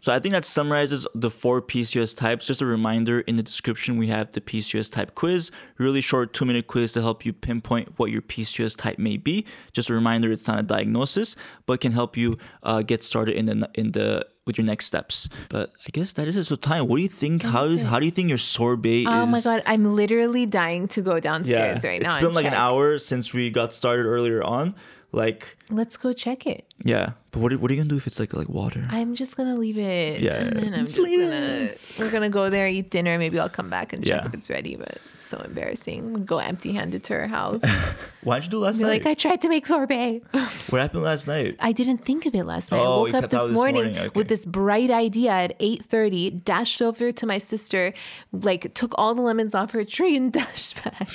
So 0.00 0.12
I 0.12 0.18
think 0.18 0.32
that 0.32 0.44
summarizes 0.44 1.06
the 1.14 1.30
four 1.30 1.60
PCOS 1.60 2.16
types. 2.16 2.46
Just 2.46 2.62
a 2.62 2.66
reminder 2.66 3.20
in 3.20 3.36
the 3.36 3.42
description, 3.42 3.98
we 3.98 4.06
have 4.08 4.30
the 4.30 4.40
PCOS 4.40 4.90
type 4.90 5.14
quiz, 5.14 5.50
really 5.78 6.00
short 6.00 6.32
two 6.32 6.44
minute 6.44 6.66
quiz 6.66 6.92
to 6.94 7.02
help 7.02 7.24
you 7.26 7.32
pinpoint 7.32 7.98
what 7.98 8.10
your 8.10 8.22
PCOS 8.22 8.76
type 8.76 8.98
may 8.98 9.16
be. 9.16 9.44
Just 9.72 9.90
a 9.90 9.94
reminder, 9.94 10.32
it's 10.32 10.48
not 10.48 10.58
a 10.58 10.62
diagnosis, 10.62 11.36
but 11.66 11.80
can 11.80 11.92
help 11.92 12.16
you 12.16 12.38
uh, 12.62 12.82
get 12.82 13.02
started 13.02 13.36
in 13.36 13.46
the 13.46 13.70
in 13.74 13.92
the 13.92 14.26
with 14.46 14.58
your 14.58 14.66
next 14.66 14.86
steps. 14.86 15.28
But 15.48 15.70
I 15.86 15.90
guess 15.92 16.12
that 16.14 16.26
is 16.26 16.36
it. 16.36 16.44
So, 16.44 16.56
Tanya, 16.56 16.82
what 16.82 16.96
do 16.96 17.02
you 17.02 17.08
think? 17.08 17.42
How 17.42 17.64
is, 17.66 17.82
how 17.82 17.98
do 18.00 18.04
you 18.04 18.10
think 18.10 18.28
your 18.28 18.38
sorbet 18.38 19.04
Oh 19.06 19.22
is? 19.22 19.22
Oh 19.22 19.26
my 19.26 19.40
god, 19.40 19.62
I'm 19.66 19.94
literally 19.94 20.46
dying 20.46 20.88
to 20.88 21.02
go 21.02 21.20
downstairs 21.20 21.84
right 21.84 22.02
now. 22.02 22.14
It's 22.14 22.22
been 22.22 22.34
like 22.34 22.46
an 22.46 22.54
hour 22.54 22.98
since 22.98 23.32
we 23.32 23.50
got 23.50 23.74
started 23.74 24.06
earlier 24.06 24.42
on. 24.42 24.74
Like, 25.12 25.56
Let's 25.70 25.96
go 25.96 26.12
check 26.12 26.46
it. 26.46 26.64
yeah. 26.84 27.12
But 27.32 27.40
what 27.40 27.52
are, 27.52 27.58
what 27.58 27.70
are 27.70 27.74
you 27.74 27.80
gonna 27.80 27.88
do 27.88 27.96
if 27.96 28.06
it's 28.08 28.18
like 28.20 28.32
like 28.32 28.48
water? 28.48 28.86
I'm 28.90 29.14
just 29.14 29.36
gonna 29.36 29.56
leave 29.56 29.78
it. 29.78 30.20
Yeah, 30.20 30.34
And 30.34 30.56
then 30.56 30.74
I'm 30.74 30.86
just 30.86 30.98
leave 30.98 31.20
gonna 31.20 31.70
we're 31.98 32.10
gonna 32.10 32.28
go 32.28 32.50
there, 32.50 32.66
eat 32.68 32.90
dinner, 32.90 33.18
maybe 33.18 33.38
I'll 33.38 33.48
come 33.48 33.70
back 33.70 33.92
and 33.92 34.04
check 34.04 34.22
Yeah. 34.22 34.26
if 34.28 34.34
it's 34.34 34.50
ready, 34.50 34.74
but 34.76 34.98
it's 35.12 35.22
so 35.24 35.38
embarrassing. 35.38 36.14
I'm 36.14 36.24
go 36.24 36.38
empty 36.38 36.72
handed 36.72 37.02
to 37.04 37.14
her 37.14 37.26
house. 37.28 37.62
Why 38.22 38.38
did 38.38 38.46
you 38.46 38.50
do 38.52 38.58
last 38.60 38.78
Be 38.78 38.84
night? 38.84 39.04
like, 39.04 39.06
I 39.06 39.14
tried 39.14 39.40
to 39.42 39.48
make 39.48 39.66
sorbet. 39.66 40.22
what 40.70 40.80
happened 40.80 41.02
last 41.04 41.26
night? 41.28 41.56
I 41.60 41.70
didn't 41.72 41.98
think 42.04 42.26
of 42.26 42.34
it 42.34 42.44
last 42.44 42.70
night. 42.72 42.78
I 42.80 42.84
Oh, 42.84 42.98
woke 43.00 43.08
you 43.12 43.14
up 43.18 43.30
this 43.30 43.40
out 43.40 43.46
this 43.48 43.54
morning, 43.54 43.82
morning, 43.84 43.98
okay. 43.98 44.10
with 44.14 44.28
this 44.28 44.44
bright 44.46 44.90
idea 44.90 45.30
at 45.30 45.58
8:30, 45.60 46.44
dashed 46.44 46.82
over 46.82 47.10
to 47.12 47.26
my 47.26 47.38
sister, 47.38 47.92
like 48.32 48.74
took 48.74 48.92
all 48.96 49.14
the 49.14 49.22
lemons 49.22 49.54
off 49.54 49.70
her 49.72 49.84
tree 49.84 50.16
and 50.16 50.32
dashed 50.40 50.82
back. 50.84 51.08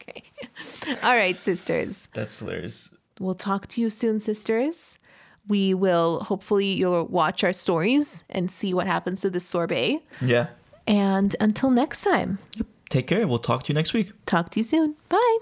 okay. 0.00 0.22
All 1.02 1.16
right, 1.16 1.40
sisters. 1.40 2.08
That's 2.12 2.38
hilarious. 2.38 2.90
We'll 3.20 3.34
talk 3.34 3.68
to 3.68 3.80
you 3.80 3.90
soon, 3.90 4.20
sisters. 4.20 4.98
We 5.46 5.74
will 5.74 6.20
hopefully 6.20 6.66
you'll 6.66 7.06
watch 7.06 7.44
our 7.44 7.52
stories 7.52 8.24
and 8.30 8.50
see 8.50 8.72
what 8.74 8.86
happens 8.86 9.20
to 9.20 9.30
this 9.30 9.44
sorbet. 9.46 10.02
Yeah. 10.20 10.48
And 10.86 11.36
until 11.40 11.70
next 11.70 12.02
time, 12.02 12.38
Take 12.90 13.06
care. 13.08 13.26
We'll 13.26 13.38
talk 13.38 13.64
to 13.64 13.72
you 13.72 13.74
next 13.74 13.92
week. 13.92 14.12
talk 14.26 14.50
to 14.50 14.60
you 14.60 14.64
soon. 14.64 14.94
Bye. 15.08 15.38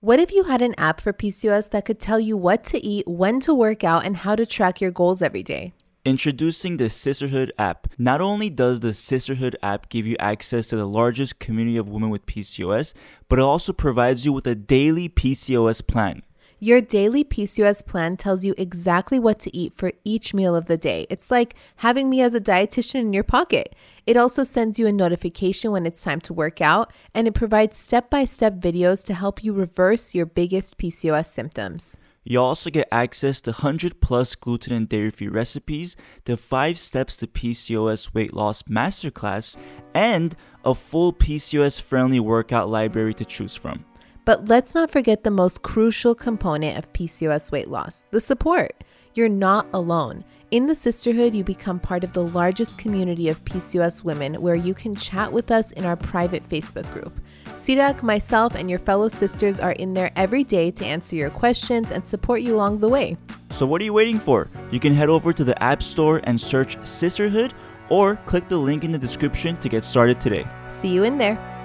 What 0.00 0.20
if 0.20 0.30
you 0.30 0.44
had 0.44 0.62
an 0.62 0.74
app 0.78 1.00
for 1.00 1.12
PCOS 1.12 1.70
that 1.70 1.84
could 1.84 1.98
tell 1.98 2.20
you 2.20 2.36
what 2.36 2.62
to 2.64 2.84
eat, 2.84 3.08
when 3.08 3.40
to 3.40 3.52
work 3.52 3.82
out, 3.82 4.04
and 4.04 4.18
how 4.18 4.36
to 4.36 4.46
track 4.46 4.80
your 4.80 4.90
goals 4.90 5.22
every 5.22 5.42
day? 5.42 5.72
Introducing 6.06 6.76
the 6.76 6.84
Cysterhood 6.84 7.50
app. 7.58 7.88
Not 7.98 8.20
only 8.20 8.48
does 8.48 8.78
the 8.78 8.90
Cysterhood 8.90 9.56
app 9.60 9.88
give 9.88 10.06
you 10.06 10.14
access 10.20 10.68
to 10.68 10.76
the 10.76 10.86
largest 10.86 11.40
community 11.40 11.76
of 11.76 11.88
women 11.88 12.10
with 12.10 12.26
PCOS, 12.26 12.94
but 13.28 13.40
it 13.40 13.42
also 13.42 13.72
provides 13.72 14.24
you 14.24 14.32
with 14.32 14.46
a 14.46 14.54
daily 14.54 15.08
PCOS 15.08 15.84
plan. 15.84 16.22
Your 16.60 16.80
daily 16.80 17.24
PCOS 17.24 17.84
plan 17.84 18.16
tells 18.16 18.44
you 18.44 18.54
exactly 18.56 19.18
what 19.18 19.40
to 19.40 19.54
eat 19.54 19.72
for 19.74 19.90
each 20.04 20.32
meal 20.32 20.54
of 20.54 20.66
the 20.66 20.76
day. 20.76 21.08
It's 21.10 21.32
like 21.32 21.56
having 21.78 22.08
me 22.08 22.20
as 22.20 22.36
a 22.36 22.40
dietitian 22.40 23.00
in 23.00 23.12
your 23.12 23.24
pocket. 23.24 23.74
It 24.06 24.16
also 24.16 24.44
sends 24.44 24.78
you 24.78 24.86
a 24.86 24.92
notification 24.92 25.72
when 25.72 25.86
it's 25.86 26.04
time 26.04 26.20
to 26.20 26.32
work 26.32 26.60
out, 26.60 26.92
and 27.14 27.26
it 27.26 27.34
provides 27.34 27.76
step 27.76 28.10
by 28.10 28.26
step 28.26 28.60
videos 28.60 29.02
to 29.06 29.14
help 29.14 29.42
you 29.42 29.52
reverse 29.52 30.14
your 30.14 30.24
biggest 30.24 30.78
PCOS 30.78 31.26
symptoms. 31.26 31.98
You 32.28 32.40
also 32.40 32.70
get 32.70 32.88
access 32.90 33.40
to 33.42 33.52
100 33.52 34.00
plus 34.00 34.34
gluten 34.34 34.72
and 34.72 34.88
dairy 34.88 35.10
free 35.10 35.28
recipes, 35.28 35.96
the 36.24 36.36
5 36.36 36.76
steps 36.76 37.16
to 37.18 37.28
PCOS 37.28 38.12
weight 38.14 38.34
loss 38.34 38.64
masterclass, 38.64 39.56
and 39.94 40.34
a 40.64 40.74
full 40.74 41.12
PCOS 41.12 41.80
friendly 41.80 42.18
workout 42.18 42.68
library 42.68 43.14
to 43.14 43.24
choose 43.24 43.54
from. 43.54 43.84
But 44.24 44.48
let's 44.48 44.74
not 44.74 44.90
forget 44.90 45.22
the 45.22 45.30
most 45.30 45.62
crucial 45.62 46.16
component 46.16 46.76
of 46.76 46.92
PCOS 46.92 47.52
weight 47.52 47.68
loss 47.68 48.04
the 48.10 48.20
support. 48.20 48.82
You're 49.14 49.28
not 49.28 49.68
alone. 49.72 50.24
In 50.50 50.66
the 50.66 50.72
Cysterhood, 50.72 51.32
you 51.32 51.44
become 51.44 51.78
part 51.78 52.02
of 52.02 52.12
the 52.12 52.26
largest 52.26 52.76
community 52.76 53.28
of 53.28 53.44
PCOS 53.44 54.02
women 54.02 54.42
where 54.42 54.56
you 54.56 54.74
can 54.74 54.96
chat 54.96 55.32
with 55.32 55.52
us 55.52 55.70
in 55.72 55.84
our 55.84 55.96
private 55.96 56.46
Facebook 56.48 56.92
group. 56.92 57.20
Sirak, 57.56 58.02
myself, 58.02 58.54
and 58.54 58.68
your 58.68 58.78
fellow 58.78 59.08
sisters 59.08 59.58
are 59.58 59.72
in 59.72 59.94
there 59.94 60.12
every 60.14 60.44
day 60.44 60.70
to 60.70 60.84
answer 60.84 61.16
your 61.16 61.30
questions 61.30 61.90
and 61.90 62.06
support 62.06 62.42
you 62.42 62.54
along 62.54 62.80
the 62.80 62.88
way. 62.88 63.16
So, 63.50 63.64
what 63.64 63.80
are 63.80 63.84
you 63.84 63.94
waiting 63.94 64.18
for? 64.18 64.48
You 64.70 64.78
can 64.78 64.94
head 64.94 65.08
over 65.08 65.32
to 65.32 65.42
the 65.42 65.60
App 65.62 65.82
Store 65.82 66.20
and 66.24 66.38
search 66.38 66.76
Cysterhood 66.80 67.52
or 67.88 68.16
click 68.26 68.50
the 68.50 68.58
link 68.58 68.84
in 68.84 68.90
the 68.90 68.98
description 68.98 69.56
to 69.60 69.70
get 69.70 69.84
started 69.84 70.20
today. 70.20 70.46
See 70.68 70.92
you 70.92 71.04
in 71.04 71.16
there. 71.16 71.55